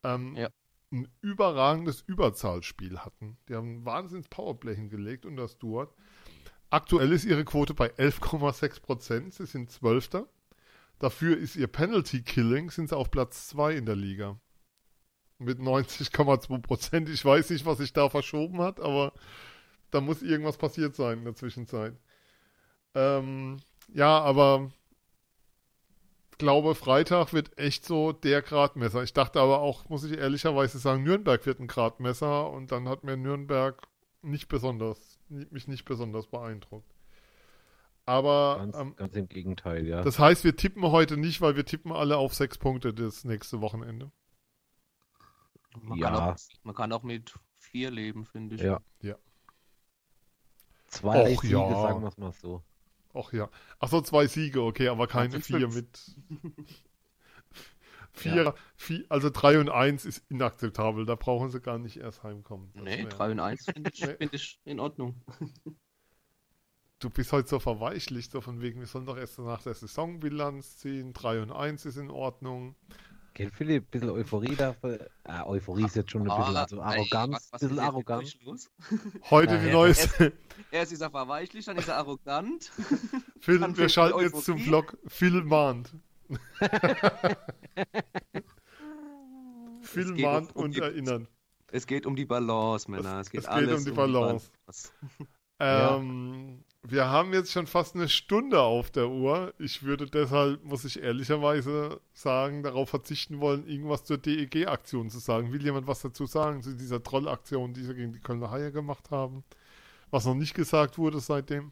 ähm, 0.03 0.35
Ja. 0.37 0.49
ein 0.93 1.09
überragendes 1.21 2.01
Überzahlspiel 2.03 2.99
hatten. 3.01 3.37
Die 3.49 3.55
haben 3.55 3.77
ein 3.81 3.85
wahnsinns 3.85 4.29
Powerplay 4.29 4.75
hingelegt 4.75 5.27
und 5.27 5.37
das 5.37 5.59
Duat. 5.59 5.95
Aktuell 6.71 7.13
ist 7.13 7.25
ihre 7.25 7.45
Quote 7.45 7.75
bei 7.75 7.89
11,6 7.97 8.81
Prozent. 8.81 9.35
Sie 9.35 9.47
sind 9.47 9.71
Zwölfter. 9.71 10.29
Dafür 10.99 11.37
ist 11.37 11.57
ihr 11.57 11.67
Penalty 11.67 12.23
Killing, 12.23 12.71
sind 12.71 12.89
sie 12.91 12.97
auf 12.97 13.11
Platz 13.11 13.49
2 13.49 13.75
in 13.77 13.87
der 13.87 13.97
Liga. 13.97 14.39
Mit 15.39 15.59
90,2 15.59 16.59
Prozent. 16.61 17.09
Ich 17.09 17.25
weiß 17.25 17.51
nicht, 17.51 17.65
was 17.67 17.79
sich 17.79 17.93
da 17.93 18.09
verschoben 18.09 18.61
hat, 18.61 18.81
aber 18.81 19.13
da 19.91 20.01
muss 20.01 20.23
irgendwas 20.23 20.59
passiert 20.59 20.95
sein 20.95 21.19
in 21.19 21.25
der 21.25 21.35
Zwischenzeit. 21.35 21.97
Ähm, 22.95 23.59
ja, 23.93 24.21
aber 24.21 24.71
glaube, 26.41 26.75
Freitag 26.75 27.33
wird 27.33 27.57
echt 27.59 27.85
so 27.85 28.13
der 28.13 28.43
Gradmesser. 28.43 29.03
Ich 29.05 29.13
dachte 29.13 29.41
aber 29.41 29.61
auch, 29.61 29.89
muss 29.89 30.03
ich 30.03 30.19
ehrlicherweise 30.19 30.79
sagen, 30.79 31.05
Nürnberg 31.05 31.45
wird 31.47 31.61
ein 31.61 31.69
Gradmesser 31.69 32.51
und 32.51 32.73
dann 32.73 32.89
hat 32.89 33.05
mir 33.05 33.17
Nürnberg 33.17 33.81
nicht 34.23 34.49
besonders, 34.49 35.21
mich 35.29 35.69
nicht 35.69 35.85
besonders 35.85 36.27
beeindruckt. 36.27 36.93
Aber 38.07 38.57
Ganz, 38.59 38.77
ähm, 38.77 38.97
ganz 38.97 39.15
im 39.15 39.29
Gegenteil, 39.29 39.87
ja. 39.87 40.03
das 40.03 40.19
heißt, 40.19 40.43
wir 40.43 40.57
tippen 40.57 40.83
heute 40.83 41.17
nicht, 41.17 41.41
weil 41.41 41.55
wir 41.55 41.65
tippen 41.65 41.93
alle 41.93 42.17
auf 42.17 42.35
sechs 42.35 42.59
Punkte 42.59 42.93
das 42.93 43.25
nächste 43.25 43.61
Wochenende. 43.61 44.11
Man, 45.81 45.99
Ja. 45.99 46.11
kann 46.11 46.19
auch, 46.19 46.37
man 46.65 46.75
kann 46.75 46.93
auch 46.93 47.03
mit 47.05 47.33
vier 47.59 47.91
leben, 47.93 48.25
finde 48.25 48.57
ich. 48.57 48.63
Ja. 48.63 48.81
Ja. 49.03 49.15
Zwei 50.89 51.33
Och, 51.33 51.43
Siege, 51.43 51.53
ja. 51.53 51.83
sagen 51.83 52.03
wir 52.03 52.09
es 52.09 52.19
mal 52.19 52.33
so. 52.33 52.65
Ach 53.15 53.33
ja. 53.33 53.49
Ach 53.79 53.89
so, 53.89 54.01
zwei 54.01 54.27
Siege, 54.27 54.63
okay, 54.63 54.89
aber 54.89 55.07
keine 55.07 55.33
sind 55.33 55.45
vier 55.45 55.69
mit. 55.69 56.15
vier, 58.13 58.55
vi- 58.79 59.05
also 59.09 59.31
3 59.31 59.59
und 59.61 59.69
1 59.71 60.05
ist 60.05 60.25
inakzeptabel. 60.31 61.07
Da 61.07 61.15
brauchen 61.15 61.51
sie 61.51 61.61
gar 61.61 61.79
nicht 61.79 61.97
erst 61.97 62.23
heimkommen. 62.23 62.71
Das 62.75 62.85
Nee, 62.85 62.99
wär- 63.05 63.09
3 63.09 63.31
und 63.33 63.41
1 63.41 63.65
finde 63.65 63.91
ich, 63.93 64.05
find 64.19 64.35
ich 64.35 64.61
in 64.65 64.81
Ordnung. 64.81 65.21
Du 66.99 67.09
bist 67.09 67.33
heute 67.33 67.49
so 67.49 67.59
verweichlicht, 67.59 68.31
so 68.33 68.41
von 68.41 68.61
wegen, 68.61 68.81
wir 68.81 68.87
sollen 68.87 69.07
doch 69.07 69.17
erst 69.17 69.39
nach 69.39 69.63
der 69.63 69.75
Saisonbilanz 69.75 70.77
ziehen. 70.79 71.13
3 71.13 71.41
und 71.43 71.53
1 71.53 71.87
ist 71.87 71.97
in 71.97 72.11
Ordnung. 72.11 72.75
Gell, 73.41 73.51
Philipp, 73.53 73.85
ein 73.85 73.91
bisschen 73.91 74.11
Euphorie 74.11 74.55
dafür. 74.55 75.09
Ah, 75.25 75.47
Euphorie 75.47 75.85
ist 75.87 75.97
jetzt 75.97 76.11
schon 76.11 76.23
ein 76.23 76.25
bisschen, 76.25 76.57
Ah, 76.57 76.61
also 76.63 76.77
ey, 76.77 76.83
Arroganz, 76.83 77.33
was- 77.51 77.53
was 77.53 77.61
bisschen 78.21 78.41
los? 78.45 78.71
Heute 79.31 79.55
Ja, 79.55 79.61
die 79.61 79.67
ja. 79.69 79.73
neueste. 79.73 80.33
Erst 80.71 80.93
ist 80.93 81.01
er 81.01 81.11
verweichlicht, 81.11 81.67
dann 81.69 81.79
ist 81.79 81.89
er 81.89 81.97
arrogant. 81.97 82.71
Phil, 83.41 83.59
Dann 83.59 83.75
wir 83.77 83.89
schalten 83.89 84.19
die 84.19 84.25
jetzt 84.25 84.45
zum 84.45 84.57
Euphorie. 84.57 84.69
Vlog. 84.69 84.99
Phil 85.07 85.43
mahnt. 85.45 85.95
Phil 89.83 90.15
mahnt 90.23 90.51
um- 90.55 90.57
um 90.57 90.65
und 90.65 90.75
die- 90.77 90.81
erinnern. 90.81 91.27
Es 91.73 91.87
geht 91.87 92.05
um 92.05 92.17
die 92.17 92.25
Balance, 92.27 92.91
Männer. 92.91 93.21
Es 93.21 93.31
geht, 93.31 93.41
es 93.43 93.47
geht 93.47 93.55
alles 93.55 93.79
um 93.81 93.85
die 93.87 93.91
Balance. 93.93 94.51
Balance. 94.67 94.93
Ja. 95.61 95.97
Ähm, 95.97 96.65
Wir 96.83 97.09
haben 97.09 97.35
jetzt 97.35 97.53
schon 97.53 97.67
fast 97.67 97.95
eine 97.95 98.09
Stunde 98.09 98.63
auf 98.63 98.91
der 98.91 99.11
Uhr. 99.11 99.53
Ich 99.59 99.83
würde 99.83 100.07
deshalb, 100.07 100.65
muss 100.65 100.85
ich 100.85 101.03
ehrlicherweise 101.03 102.01
sagen, 102.15 102.63
darauf 102.63 102.89
verzichten 102.89 103.39
wollen, 103.39 103.67
irgendwas 103.67 104.05
zur 104.05 104.17
DEG-Aktion 104.17 105.11
zu 105.11 105.19
sagen. 105.19 105.53
Will 105.53 105.63
jemand 105.63 105.87
was 105.87 106.01
dazu 106.01 106.25
sagen 106.27 106.63
zu 106.63 106.75
dieser 106.75 107.03
Trollaktion, 107.03 107.75
die 107.75 107.83
sie 107.83 107.95
gegen 107.95 108.13
die 108.13 108.21
Kölner 108.21 108.51
Haie 108.51 108.73
gemacht 108.73 109.11
haben? 109.11 109.45
Was 110.11 110.25
noch 110.25 110.35
nicht 110.35 110.55
gesagt 110.55 110.97
wurde 110.97 111.21
seitdem? 111.21 111.71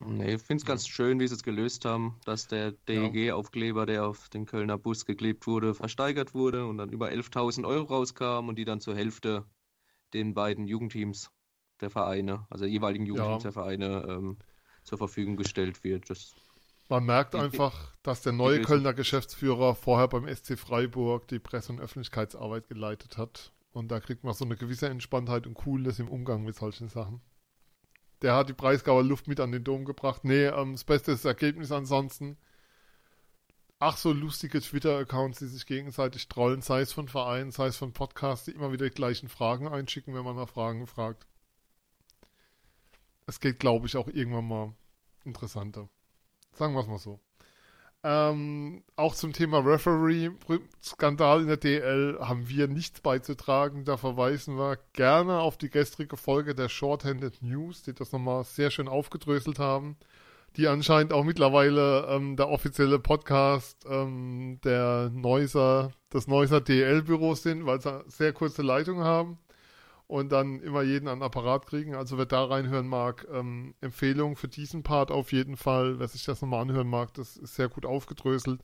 Nee, 0.00 0.34
ich 0.34 0.42
finde 0.42 0.62
es 0.62 0.66
ganz 0.66 0.88
schön, 0.88 1.20
wie 1.20 1.28
sie 1.28 1.34
es 1.34 1.44
gelöst 1.44 1.84
haben, 1.84 2.18
dass 2.24 2.48
der 2.48 2.72
DEG-Aufkleber, 2.72 3.86
der 3.86 4.06
auf 4.06 4.28
den 4.28 4.46
Kölner 4.46 4.76
Bus 4.76 5.06
geklebt 5.06 5.46
wurde, 5.46 5.74
versteigert 5.74 6.34
wurde 6.34 6.66
und 6.66 6.78
dann 6.78 6.90
über 6.90 7.10
11.000 7.10 7.64
Euro 7.64 7.84
rauskam 7.84 8.48
und 8.48 8.56
die 8.56 8.64
dann 8.64 8.80
zur 8.80 8.96
Hälfte 8.96 9.44
den 10.12 10.34
beiden 10.34 10.66
Jugendteams 10.66 11.30
der 11.82 11.90
Vereine, 11.90 12.46
also 12.50 12.64
jeweiligen 12.64 13.04
Jugendteams 13.06 13.42
Ja. 13.42 13.50
der 13.50 13.52
Vereine, 13.52 14.06
ähm, 14.08 14.36
zur 14.84 14.98
Verfügung 14.98 15.36
gestellt 15.36 15.84
wird. 15.84 16.10
Das, 16.10 16.34
Man 16.88 17.04
merkt 17.04 17.34
einfach, 17.34 17.92
dass 18.02 18.22
der 18.22 18.32
neue 18.32 18.62
Kölner 18.62 18.92
Geschäftsführer 18.94 19.74
vorher 19.74 20.08
beim 20.08 20.26
SC 20.26 20.56
Freiburg 20.56 21.28
die 21.28 21.38
Presse- 21.38 21.72
und 21.72 21.80
Öffentlichkeitsarbeit 21.80 22.68
geleitet 22.68 23.16
hat. 23.16 23.52
Und 23.72 23.88
da 23.90 24.00
kriegt 24.00 24.24
man 24.24 24.34
so 24.34 24.44
eine 24.44 24.56
gewisse 24.56 24.88
Entspanntheit 24.88 25.46
und 25.46 25.54
Coolness 25.54 25.98
im 25.98 26.08
Umgang 26.08 26.44
mit 26.44 26.54
solchen 26.56 26.88
Sachen. 26.88 27.22
Der 28.20 28.34
hat 28.34 28.48
die 28.48 28.52
Breisgauer 28.54 29.02
Luft 29.02 29.26
mit 29.26 29.40
an 29.40 29.52
den 29.52 29.64
Dom 29.64 29.84
gebracht. 29.84 30.24
Nee, 30.24 30.46
ähm, 30.46 30.72
das 30.72 30.84
beste 30.84 31.12
ist 31.12 31.24
das 31.24 31.30
Ergebnis 31.30 31.72
ansonsten. 31.72 32.36
Ach, 33.78 33.96
so 33.96 34.12
lustige 34.12 34.60
Twitter-Accounts, 34.60 35.40
die 35.40 35.46
sich 35.46 35.66
gegenseitig 35.66 36.28
trollen, 36.28 36.60
sei 36.62 36.82
es 36.82 36.92
von 36.92 37.08
Vereinen, 37.08 37.50
sei 37.50 37.66
es 37.66 37.76
von 37.76 37.92
Podcasts, 37.92 38.44
die 38.44 38.52
immer 38.52 38.70
wieder 38.70 38.84
die 38.88 38.94
gleichen 38.94 39.28
Fragen 39.28 39.66
einschicken, 39.66 40.14
wenn 40.14 40.24
man 40.24 40.36
nach 40.36 40.48
Fragen 40.48 40.86
fragt. 40.86 41.26
Es 43.26 43.40
geht, 43.40 43.58
glaube 43.58 43.86
ich, 43.86 43.96
auch 43.96 44.08
irgendwann 44.08 44.48
mal 44.48 44.74
interessanter. 45.24 45.88
Sagen 46.52 46.74
wir 46.74 46.80
es 46.80 46.86
mal 46.86 46.98
so. 46.98 47.20
Ähm, 48.04 48.82
auch 48.96 49.14
zum 49.14 49.32
Thema 49.32 49.60
Referee-Skandal 49.60 51.42
in 51.42 51.46
der 51.46 51.56
DL 51.56 52.18
haben 52.20 52.48
wir 52.48 52.66
nichts 52.66 53.00
beizutragen. 53.00 53.84
Da 53.84 53.96
verweisen 53.96 54.56
wir 54.56 54.78
gerne 54.92 55.38
auf 55.38 55.56
die 55.56 55.70
gestrige 55.70 56.16
Folge 56.16 56.54
der 56.56 56.68
Shorthanded 56.68 57.42
News, 57.42 57.84
die 57.84 57.94
das 57.94 58.10
nochmal 58.10 58.42
sehr 58.42 58.72
schön 58.72 58.88
aufgedröselt 58.88 59.60
haben. 59.60 59.96
Die 60.56 60.66
anscheinend 60.66 61.12
auch 61.12 61.24
mittlerweile 61.24 62.06
ähm, 62.08 62.36
der 62.36 62.48
offizielle 62.48 62.98
Podcast 62.98 63.86
ähm, 63.88 64.58
der 64.64 65.10
Neuser, 65.14 65.92
des 66.12 66.26
Neuser 66.26 66.60
DL-Büros 66.60 67.44
sind, 67.44 67.64
weil 67.66 67.80
sie 67.80 68.02
sehr 68.08 68.32
kurze 68.32 68.62
Leitungen 68.62 69.04
haben 69.04 69.38
und 70.06 70.30
dann 70.30 70.60
immer 70.60 70.82
jeden 70.82 71.08
an 71.08 71.18
den 71.18 71.24
Apparat 71.24 71.66
kriegen. 71.66 71.94
Also 71.94 72.18
wer 72.18 72.26
da 72.26 72.44
reinhören 72.44 72.86
mag, 72.86 73.26
ähm, 73.32 73.74
Empfehlung 73.80 74.36
für 74.36 74.48
diesen 74.48 74.82
Part 74.82 75.10
auf 75.10 75.32
jeden 75.32 75.56
Fall. 75.56 75.98
Wer 75.98 76.08
sich 76.08 76.24
das 76.24 76.42
nochmal 76.42 76.62
anhören 76.62 76.88
mag, 76.88 77.14
das 77.14 77.36
ist 77.36 77.54
sehr 77.54 77.68
gut 77.68 77.86
aufgedröselt. 77.86 78.60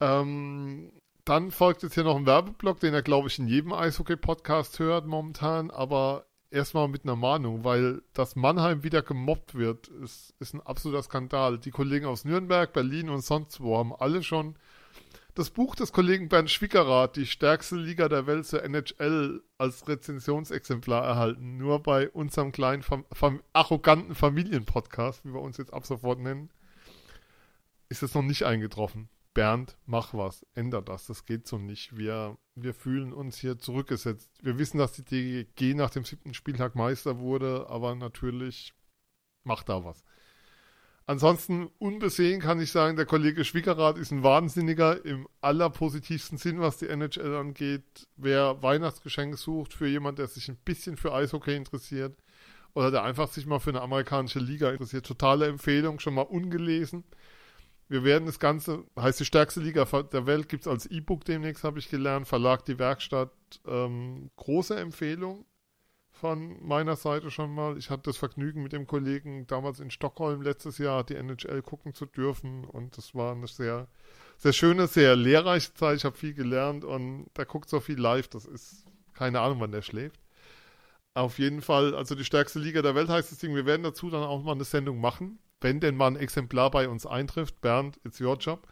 Ähm, 0.00 0.92
dann 1.24 1.50
folgt 1.50 1.82
jetzt 1.82 1.94
hier 1.94 2.04
noch 2.04 2.16
ein 2.16 2.26
Werbeblock, 2.26 2.80
den 2.80 2.92
er, 2.94 3.02
glaube 3.02 3.28
ich, 3.28 3.38
in 3.38 3.48
jedem 3.48 3.72
Eishockey-Podcast 3.72 4.78
hört 4.78 5.06
momentan, 5.06 5.70
aber 5.70 6.26
erstmal 6.50 6.88
mit 6.88 7.04
einer 7.04 7.16
Mahnung, 7.16 7.64
weil 7.64 8.02
dass 8.12 8.36
Mannheim 8.36 8.84
wieder 8.84 9.02
gemobbt 9.02 9.54
wird, 9.54 9.88
ist, 9.88 10.34
ist 10.38 10.54
ein 10.54 10.60
absoluter 10.60 11.02
Skandal. 11.02 11.58
Die 11.58 11.70
Kollegen 11.70 12.06
aus 12.06 12.24
Nürnberg, 12.24 12.72
Berlin 12.72 13.08
und 13.08 13.22
sonst 13.22 13.60
wo 13.60 13.76
haben 13.76 13.94
alle 13.94 14.22
schon 14.22 14.56
das 15.34 15.50
Buch 15.50 15.74
des 15.74 15.92
Kollegen 15.92 16.28
Bernd 16.28 16.50
Schwickerath, 16.50 17.16
die 17.16 17.26
stärkste 17.26 17.76
Liga 17.76 18.08
der 18.08 18.26
Welt 18.26 18.46
zur 18.46 18.62
NHL, 18.62 19.42
als 19.58 19.88
Rezensionsexemplar 19.88 21.04
erhalten. 21.04 21.56
Nur 21.56 21.82
bei 21.82 22.08
unserem 22.10 22.52
kleinen, 22.52 22.82
fam 22.82 23.04
fam 23.12 23.42
arroganten 23.52 24.14
Familienpodcast, 24.14 25.24
wie 25.24 25.34
wir 25.34 25.40
uns 25.40 25.56
jetzt 25.56 25.72
ab 25.72 25.86
sofort 25.86 26.20
nennen, 26.20 26.50
ist 27.88 28.02
es 28.02 28.14
noch 28.14 28.22
nicht 28.22 28.44
eingetroffen. 28.44 29.08
Bernd, 29.34 29.76
mach 29.84 30.14
was, 30.14 30.46
ändert 30.54 30.88
das, 30.88 31.06
das 31.06 31.24
geht 31.24 31.48
so 31.48 31.58
nicht. 31.58 31.96
Wir, 31.96 32.38
wir 32.54 32.72
fühlen 32.72 33.12
uns 33.12 33.36
hier 33.36 33.58
zurückgesetzt. 33.58 34.30
Wir 34.40 34.58
wissen, 34.58 34.78
dass 34.78 34.92
die 34.92 35.04
DG 35.04 35.74
nach 35.74 35.90
dem 35.90 36.04
siebten 36.04 36.34
Spieltag 36.34 36.76
Meister 36.76 37.18
wurde, 37.18 37.66
aber 37.68 37.96
natürlich 37.96 38.74
macht 39.42 39.68
da 39.68 39.84
was. 39.84 40.04
Ansonsten 41.06 41.68
unbesehen 41.78 42.40
kann 42.40 42.60
ich 42.60 42.72
sagen, 42.72 42.96
der 42.96 43.04
Kollege 43.04 43.44
Schwickerath 43.44 43.98
ist 43.98 44.10
ein 44.10 44.22
Wahnsinniger 44.22 45.04
im 45.04 45.28
allerpositivsten 45.42 46.38
Sinn, 46.38 46.60
was 46.60 46.78
die 46.78 46.88
NHL 46.88 47.36
angeht. 47.36 48.08
Wer 48.16 48.62
Weihnachtsgeschenke 48.62 49.36
sucht 49.36 49.74
für 49.74 49.86
jemand, 49.86 50.18
der 50.18 50.28
sich 50.28 50.48
ein 50.48 50.56
bisschen 50.64 50.96
für 50.96 51.12
Eishockey 51.12 51.54
interessiert 51.54 52.16
oder 52.72 52.90
der 52.90 53.02
einfach 53.02 53.28
sich 53.28 53.44
mal 53.44 53.58
für 53.58 53.70
eine 53.70 53.82
amerikanische 53.82 54.38
Liga 54.38 54.70
interessiert, 54.70 55.04
totale 55.04 55.46
Empfehlung, 55.46 56.00
schon 56.00 56.14
mal 56.14 56.22
ungelesen. 56.22 57.04
Wir 57.88 58.02
werden 58.02 58.24
das 58.24 58.38
Ganze, 58.38 58.84
heißt 58.98 59.20
die 59.20 59.26
stärkste 59.26 59.60
Liga 59.60 59.84
der 59.84 60.26
Welt, 60.26 60.48
gibt 60.48 60.62
es 60.62 60.68
als 60.68 60.86
E-Book 60.86 61.26
demnächst, 61.26 61.64
habe 61.64 61.78
ich 61.78 61.90
gelernt. 61.90 62.26
Verlag 62.26 62.64
Die 62.64 62.78
Werkstatt, 62.78 63.30
ähm, 63.66 64.30
große 64.36 64.74
Empfehlung 64.74 65.44
von 66.24 66.56
meiner 66.66 66.96
Seite 66.96 67.30
schon 67.30 67.54
mal. 67.54 67.76
Ich 67.76 67.90
hatte 67.90 68.04
das 68.04 68.16
Vergnügen, 68.16 68.62
mit 68.62 68.72
dem 68.72 68.86
Kollegen 68.86 69.46
damals 69.46 69.78
in 69.78 69.90
Stockholm 69.90 70.40
letztes 70.40 70.78
Jahr 70.78 71.04
die 71.04 71.16
NHL 71.16 71.60
gucken 71.60 71.92
zu 71.92 72.06
dürfen 72.06 72.64
und 72.64 72.96
das 72.96 73.14
war 73.14 73.32
eine 73.32 73.46
sehr, 73.46 73.88
sehr 74.38 74.54
schöne, 74.54 74.86
sehr 74.86 75.16
lehrreiche 75.16 75.74
Zeit. 75.74 75.98
Ich 75.98 76.06
habe 76.06 76.16
viel 76.16 76.32
gelernt 76.32 76.82
und 76.82 77.26
der 77.36 77.44
guckt 77.44 77.68
so 77.68 77.78
viel 77.78 78.00
live, 78.00 78.28
das 78.28 78.46
ist 78.46 78.86
keine 79.12 79.42
Ahnung, 79.42 79.60
wann 79.60 79.72
der 79.72 79.82
schläft. 79.82 80.18
Auf 81.12 81.38
jeden 81.38 81.60
Fall, 81.60 81.94
also 81.94 82.14
die 82.14 82.24
stärkste 82.24 82.58
Liga 82.58 82.80
der 82.80 82.94
Welt 82.94 83.10
heißt 83.10 83.30
das 83.30 83.38
Ding. 83.38 83.54
Wir 83.54 83.66
werden 83.66 83.82
dazu 83.82 84.08
dann 84.08 84.22
auch 84.22 84.42
mal 84.42 84.52
eine 84.52 84.64
Sendung 84.64 85.02
machen, 85.02 85.38
wenn 85.60 85.78
denn 85.78 85.94
mal 85.94 86.06
ein 86.06 86.16
Exemplar 86.16 86.70
bei 86.70 86.88
uns 86.88 87.04
eintrifft. 87.04 87.60
Bernd, 87.60 88.00
it's 88.02 88.18
your 88.18 88.38
job. 88.38 88.66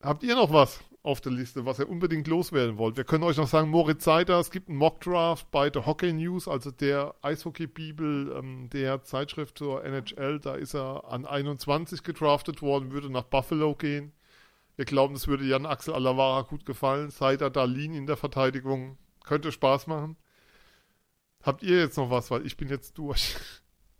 Habt 0.00 0.22
ihr 0.22 0.36
noch 0.36 0.52
was 0.52 0.78
auf 1.02 1.20
der 1.20 1.32
Liste, 1.32 1.64
was 1.64 1.78
ihr 1.78 1.88
unbedingt 1.88 2.26
loswerden 2.26 2.76
wollt? 2.76 2.96
Wir 2.96 3.04
können 3.04 3.24
euch 3.24 3.36
noch 3.36 3.48
sagen, 3.48 3.70
Moritz 3.70 4.04
Seider, 4.04 4.38
es 4.40 4.50
gibt 4.50 4.68
einen 4.68 4.78
Mockdraft 4.78 5.50
bei 5.50 5.70
The 5.72 5.86
Hockey 5.86 6.12
News, 6.12 6.48
also 6.48 6.70
der 6.70 7.14
Eishockey-Bibel 7.22 8.34
ähm, 8.36 8.68
der 8.70 9.02
Zeitschrift 9.04 9.58
zur 9.58 9.84
NHL. 9.84 10.40
Da 10.40 10.54
ist 10.54 10.74
er 10.74 11.04
an 11.10 11.24
21 11.24 12.02
gedraftet 12.02 12.62
worden, 12.62 12.92
würde 12.92 13.10
nach 13.10 13.24
Buffalo 13.24 13.74
gehen. 13.74 14.12
Wir 14.76 14.84
glauben, 14.84 15.14
das 15.14 15.26
würde 15.26 15.44
Jan 15.44 15.66
Axel 15.66 15.94
Alavara 15.94 16.42
gut 16.42 16.64
gefallen. 16.64 17.10
Seider, 17.10 17.50
Darlin 17.50 17.94
in 17.94 18.06
der 18.06 18.16
Verteidigung. 18.16 18.96
Könnte 19.24 19.50
Spaß 19.50 19.88
machen. 19.88 20.16
Habt 21.42 21.62
ihr 21.62 21.78
jetzt 21.78 21.96
noch 21.96 22.10
was? 22.10 22.30
Weil 22.30 22.46
ich 22.46 22.56
bin 22.56 22.68
jetzt 22.68 22.96
durch 22.96 23.36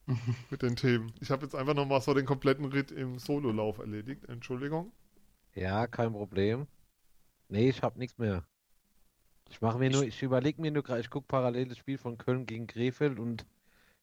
mit 0.51 0.63
den 0.63 0.77
Themen. 0.77 1.13
Ich 1.21 1.31
habe 1.31 1.45
jetzt 1.45 1.55
einfach 1.55 1.75
nochmal 1.75 2.01
so 2.01 2.15
den 2.15 2.27
kompletten 2.27 2.65
Ritt 2.65 2.93
im 2.93 3.19
Sololauf 3.19 3.79
erledigt. 3.79 4.25
Entschuldigung. 4.29 4.93
Ja, 5.55 5.87
kein 5.87 6.13
Problem. 6.13 6.67
Nee, 7.49 7.71
ich 7.71 7.83
hab 7.83 7.97
nichts 7.97 8.19
mehr. 8.19 8.47
Ich 9.51 9.61
mache 9.61 9.79
mir 9.79 9.91
nur, 9.91 10.05
ich 10.05 10.23
überlege 10.23 10.61
mir 10.61 10.71
nur 10.71 10.83
gerade, 10.83 11.01
ich 11.01 11.11
gucke 11.11 11.27
parallel 11.27 11.69
das 11.69 11.79
Spiel 11.79 11.99
von 11.99 12.19
Köln 12.19 12.47
gegen 12.47 12.67
Krefeld 12.67 13.19
und 13.19 13.47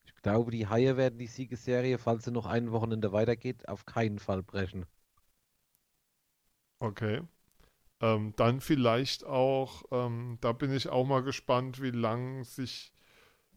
ich 0.04 0.14
glaube, 0.16 0.50
die 0.50 0.66
Haie 0.66 0.96
werden 0.96 1.18
die 1.18 1.28
Siegesserie, 1.28 1.98
falls 1.98 2.24
sie 2.24 2.32
noch 2.32 2.46
ein 2.46 2.72
Wochenende 2.72 3.12
weitergeht, 3.12 3.68
auf 3.68 3.86
keinen 3.86 4.18
Fall 4.18 4.42
brechen. 4.42 4.86
Okay. 6.80 7.22
Ähm, 8.00 8.34
dann 8.36 8.60
vielleicht 8.60 9.24
auch, 9.24 9.84
ähm, 9.90 10.38
da 10.40 10.52
bin 10.52 10.72
ich 10.72 10.88
auch 10.88 11.06
mal 11.06 11.22
gespannt, 11.22 11.80
wie 11.80 11.90
lang 11.90 12.44
sich, 12.44 12.92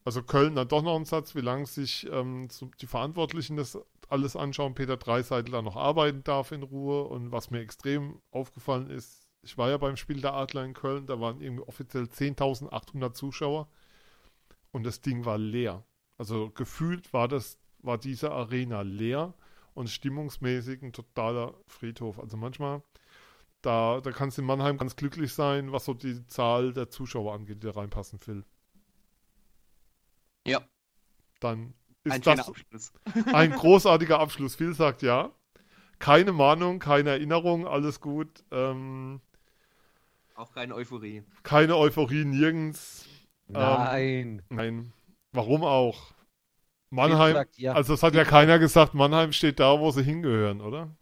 also 0.05 0.23
Köln 0.23 0.55
dann 0.55 0.67
doch 0.67 0.81
noch 0.83 0.95
ein 0.95 1.05
Satz, 1.05 1.35
wie 1.35 1.41
lang 1.41 1.65
sich 1.65 2.07
ähm, 2.11 2.47
die 2.79 2.87
Verantwortlichen 2.87 3.57
das 3.57 3.77
alles 4.07 4.35
anschauen, 4.35 4.75
Peter 4.75 4.97
Dreiseitel 4.97 5.51
da 5.51 5.61
noch 5.61 5.75
arbeiten 5.75 6.23
darf 6.23 6.51
in 6.51 6.63
Ruhe 6.63 7.03
und 7.03 7.31
was 7.31 7.51
mir 7.51 7.59
extrem 7.59 8.21
aufgefallen 8.31 8.89
ist, 8.89 9.28
ich 9.41 9.57
war 9.57 9.69
ja 9.69 9.77
beim 9.77 9.97
Spiel 9.97 10.21
der 10.21 10.33
Adler 10.33 10.65
in 10.65 10.73
Köln, 10.73 11.05
da 11.05 11.19
waren 11.19 11.41
irgendwie 11.41 11.63
offiziell 11.67 12.03
10.800 12.03 13.13
Zuschauer 13.13 13.69
und 14.71 14.83
das 14.83 15.01
Ding 15.01 15.25
war 15.25 15.37
leer. 15.37 15.83
Also 16.17 16.49
gefühlt 16.51 17.13
war 17.13 17.27
das, 17.27 17.59
war 17.79 17.97
diese 17.97 18.31
Arena 18.31 18.81
leer 18.81 19.33
und 19.73 19.89
stimmungsmäßig 19.89 20.81
ein 20.81 20.93
totaler 20.93 21.55
Friedhof. 21.67 22.19
Also 22.19 22.35
manchmal 22.37 22.83
da, 23.61 23.99
da 24.01 24.11
kannst 24.11 24.37
du 24.37 24.41
in 24.41 24.47
Mannheim 24.47 24.77
ganz 24.77 24.95
glücklich 24.95 25.33
sein, 25.33 25.71
was 25.71 25.85
so 25.85 25.93
die 25.93 26.25
Zahl 26.27 26.73
der 26.73 26.89
Zuschauer 26.89 27.33
angeht, 27.33 27.61
die 27.63 27.67
da 27.67 27.73
reinpassen, 27.73 28.19
Phil. 28.19 28.45
Ja, 30.47 30.61
Dann 31.39 31.73
ist 32.03 32.13
ein 32.13 32.21
das 32.21 32.47
Abschluss. 32.47 32.93
ein 33.33 33.51
großartiger 33.51 34.19
Abschluss. 34.19 34.55
Phil 34.55 34.73
sagt 34.73 35.01
ja. 35.01 35.31
Keine 35.99 36.31
Mahnung, 36.31 36.79
keine 36.79 37.09
Erinnerung, 37.09 37.67
alles 37.67 37.99
gut. 37.99 38.45
Ähm, 38.51 39.19
Auch 40.39 40.53
keine 40.53 40.73
Euphorie. 40.73 41.23
keine 41.43 41.75
Euphorie 41.75 42.23
nirgends. 42.23 43.05
Nein. 43.47 44.41
Nein. 44.47 44.93
Warum 45.33 45.65
auch? 45.65 46.13
Mannheim, 46.91 47.33
sagt 47.33 47.57
ja. 47.57 47.73
also 47.73 47.93
es 47.93 48.03
hat 48.03 48.15
ja 48.15 48.23
keiner 48.23 48.57
gesagt, 48.57 48.93
Mannheim 48.93 49.33
steht 49.33 49.59
da, 49.59 49.77
wo 49.81 49.91
sie 49.91 50.01
hingehören, 50.01 50.61
oder? 50.61 50.95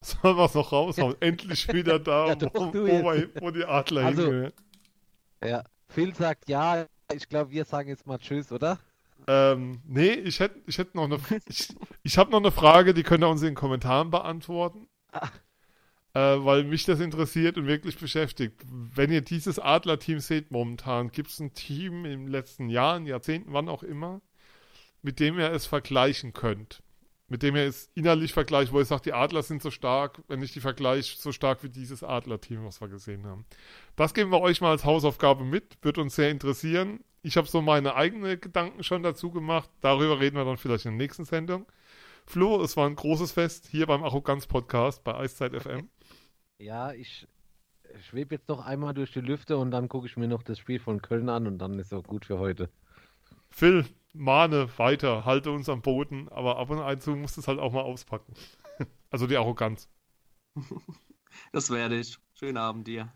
Sollen 0.04 0.36
wir 0.36 0.44
es 0.44 0.54
noch 0.54 0.72
raushauen? 0.72 1.16
Endlich 1.20 1.66
wieder 1.72 1.98
da, 1.98 2.26
Ja, 2.28 2.34
doch, 2.34 2.52
wo, 2.54 2.74
wo, 2.74 3.40
wo 3.40 3.50
die 3.50 3.64
Adler 3.64 4.04
Also- 4.04 4.22
hingehören. 4.24 4.52
Ja. 5.42 5.64
Phil 5.88 6.14
sagt 6.14 6.50
ja. 6.50 6.86
Ich 7.14 7.30
glaube, 7.30 7.50
wir 7.50 7.64
sagen 7.64 7.88
jetzt 7.88 8.06
mal 8.06 8.18
Tschüss, 8.18 8.52
oder? 8.52 8.78
Ähm, 9.26 9.80
nee, 9.86 10.10
ich 10.10 10.38
hätte 10.40 10.60
ich 10.66 10.76
hätt 10.76 10.94
noch 10.94 11.04
eine, 11.04 11.18
ich, 11.48 11.74
ich 12.02 12.18
habe 12.18 12.30
noch 12.30 12.40
eine 12.40 12.50
Frage, 12.50 12.92
die 12.92 13.04
könnt 13.04 13.24
ihr 13.24 13.28
uns 13.30 13.40
in 13.40 13.48
den 13.48 13.54
Kommentaren 13.54 14.10
beantworten. 14.10 14.86
Ah. 15.12 15.30
Äh, 16.18 16.44
weil 16.44 16.64
mich 16.64 16.84
das 16.84 16.98
interessiert 16.98 17.58
und 17.58 17.68
wirklich 17.68 17.96
beschäftigt. 17.96 18.60
Wenn 18.66 19.12
ihr 19.12 19.20
dieses 19.20 19.60
Adler-Team 19.60 20.18
seht 20.18 20.50
momentan, 20.50 21.12
gibt 21.12 21.30
es 21.30 21.38
ein 21.38 21.54
Team 21.54 22.04
in 22.04 22.24
den 22.24 22.28
letzten 22.28 22.68
Jahren, 22.70 23.06
Jahrzehnten, 23.06 23.52
wann 23.52 23.68
auch 23.68 23.84
immer, 23.84 24.20
mit 25.00 25.20
dem 25.20 25.38
ihr 25.38 25.52
es 25.52 25.66
vergleichen 25.66 26.32
könnt. 26.32 26.82
Mit 27.28 27.44
dem 27.44 27.54
ihr 27.54 27.66
es 27.66 27.90
innerlich 27.94 28.32
vergleicht, 28.32 28.72
wo 28.72 28.80
ihr 28.80 28.84
sagt, 28.84 29.06
die 29.06 29.12
Adler 29.12 29.44
sind 29.44 29.62
so 29.62 29.70
stark, 29.70 30.20
wenn 30.26 30.42
ich 30.42 30.52
die 30.52 30.60
vergleiche, 30.60 31.16
so 31.16 31.30
stark 31.30 31.62
wie 31.62 31.68
dieses 31.68 32.02
Adler-Team, 32.02 32.64
was 32.64 32.80
wir 32.80 32.88
gesehen 32.88 33.24
haben. 33.24 33.44
Das 33.94 34.12
geben 34.12 34.32
wir 34.32 34.40
euch 34.40 34.60
mal 34.60 34.70
als 34.70 34.84
Hausaufgabe 34.84 35.44
mit, 35.44 35.78
wird 35.82 35.98
uns 35.98 36.16
sehr 36.16 36.30
interessieren. 36.30 36.98
Ich 37.22 37.36
habe 37.36 37.46
so 37.46 37.62
meine 37.62 37.94
eigenen 37.94 38.40
Gedanken 38.40 38.82
schon 38.82 39.04
dazu 39.04 39.30
gemacht. 39.30 39.70
Darüber 39.82 40.18
reden 40.18 40.36
wir 40.36 40.44
dann 40.44 40.56
vielleicht 40.56 40.86
in 40.86 40.98
der 40.98 41.06
nächsten 41.06 41.26
Sendung. 41.26 41.66
Flo, 42.26 42.60
es 42.62 42.76
war 42.76 42.88
ein 42.88 42.96
großes 42.96 43.30
Fest 43.32 43.68
hier 43.70 43.86
beim 43.86 44.02
Arroganz-Podcast 44.02 45.04
bei 45.04 45.14
Eiszeit 45.14 45.54
FM. 45.54 45.88
Ja, 46.58 46.92
ich 46.92 47.26
schwebe 48.00 48.34
jetzt 48.34 48.48
noch 48.48 48.64
einmal 48.64 48.92
durch 48.92 49.12
die 49.12 49.20
Lüfte 49.20 49.56
und 49.56 49.70
dann 49.70 49.88
gucke 49.88 50.06
ich 50.06 50.16
mir 50.16 50.28
noch 50.28 50.42
das 50.42 50.58
Spiel 50.58 50.80
von 50.80 51.00
Köln 51.00 51.28
an 51.28 51.46
und 51.46 51.58
dann 51.58 51.78
ist 51.78 51.94
auch 51.94 52.02
gut 52.02 52.26
für 52.26 52.38
heute. 52.38 52.68
Phil, 53.48 53.86
mahne 54.12 54.68
weiter, 54.76 55.24
halte 55.24 55.52
uns 55.52 55.68
am 55.68 55.82
Boden, 55.82 56.28
aber 56.28 56.58
ab 56.58 56.70
und 56.70 57.02
zu 57.02 57.12
musst 57.12 57.36
du 57.36 57.40
es 57.40 57.48
halt 57.48 57.60
auch 57.60 57.72
mal 57.72 57.82
auspacken. 57.82 58.34
also 59.10 59.26
die 59.26 59.36
Arroganz. 59.36 59.88
Das 61.52 61.70
werde 61.70 62.00
ich. 62.00 62.18
Schönen 62.34 62.56
Abend 62.56 62.88
dir. 62.88 63.12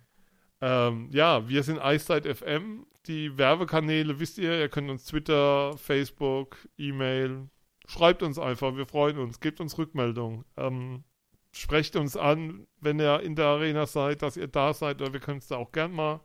Ähm, 0.61 1.09
ja, 1.12 1.49
wir 1.49 1.62
sind 1.64 1.80
Eiszeit 1.80 2.24
FM. 2.24 2.86
Die 3.07 3.36
Werbekanäle 3.36 4.20
wisst 4.20 4.38
ihr, 4.38 4.61
ihr 4.61 4.68
könnt 4.68 4.90
uns 4.90 5.07
Twitter, 5.07 5.76
Facebook, 5.76 6.68
E-Mail, 6.76 7.49
schreibt 7.86 8.22
uns 8.22 8.38
einfach, 8.38 8.76
wir 8.76 8.86
freuen 8.86 9.18
uns, 9.18 9.40
gebt 9.40 9.61
uns 9.61 9.76
Rückmeldung. 9.76 10.45
Ähm, 10.57 11.05
sprecht 11.53 11.97
uns 11.97 12.17
an, 12.17 12.67
wenn 12.81 12.99
ihr 12.99 13.21
in 13.21 13.37
der 13.37 13.47
Arena 13.47 13.87
seid, 13.87 14.23
dass 14.23 14.37
ihr 14.37 14.49
da 14.49 14.75
seid, 14.75 15.01
oder 15.01 15.13
wir 15.13 15.21
können 15.21 15.39
es 15.39 15.49
da 15.49 15.57
auch 15.57 15.73
gern 15.73 15.93
mal. 15.93 16.21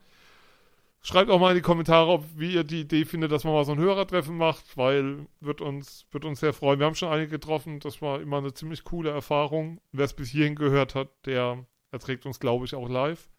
Schreibt 1.02 1.30
auch 1.30 1.40
mal 1.40 1.52
in 1.52 1.56
die 1.56 1.62
Kommentare, 1.62 2.10
ob, 2.10 2.26
wie 2.36 2.54
ihr 2.54 2.64
die 2.64 2.82
Idee 2.82 3.06
findet, 3.06 3.32
dass 3.32 3.44
man 3.44 3.54
mal 3.54 3.64
so 3.64 3.72
ein 3.72 3.78
Hörertreffen 3.80 4.36
macht, 4.36 4.76
weil 4.76 5.28
wird 5.40 5.62
uns, 5.62 6.06
wird 6.12 6.26
uns 6.26 6.40
sehr 6.40 6.54
freuen. 6.54 6.80
Wir 6.80 6.86
haben 6.86 6.96
schon 6.96 7.12
einige 7.12 7.32
getroffen, 7.32 7.80
das 7.80 8.02
war 8.02 8.20
immer 8.20 8.40
eine 8.40 8.54
ziemlich 8.54 8.84
coole 8.84 9.12
Erfahrung. 9.12 9.80
Wer 9.92 10.06
es 10.06 10.14
bis 10.14 10.30
hierhin 10.30 10.56
gehört 10.56 10.96
hat, 10.96 11.10
der 11.26 11.66
erträgt 11.92 12.26
uns, 12.26 12.40
glaube 12.40 12.66
ich, 12.66 12.76
auch 12.76 12.90
live. 12.90 13.30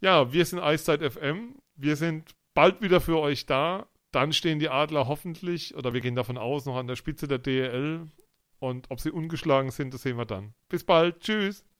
Ja, 0.00 0.32
wir 0.32 0.44
sind 0.44 0.60
Eiszeit 0.60 1.02
FM. 1.02 1.56
Wir 1.76 1.96
sind 1.96 2.34
bald 2.54 2.80
wieder 2.80 3.00
für 3.00 3.18
euch 3.18 3.46
da. 3.46 3.86
Dann 4.12 4.32
stehen 4.32 4.58
die 4.58 4.68
Adler 4.68 5.08
hoffentlich, 5.08 5.76
oder 5.76 5.92
wir 5.92 6.00
gehen 6.00 6.14
davon 6.14 6.38
aus, 6.38 6.64
noch 6.64 6.76
an 6.76 6.86
der 6.86 6.96
Spitze 6.96 7.28
der 7.28 7.38
DEL. 7.38 8.06
Und 8.58 8.90
ob 8.90 9.00
sie 9.00 9.10
ungeschlagen 9.10 9.70
sind, 9.70 9.92
das 9.92 10.02
sehen 10.02 10.16
wir 10.16 10.24
dann. 10.24 10.54
Bis 10.68 10.84
bald. 10.84 11.20
Tschüss. 11.20 11.66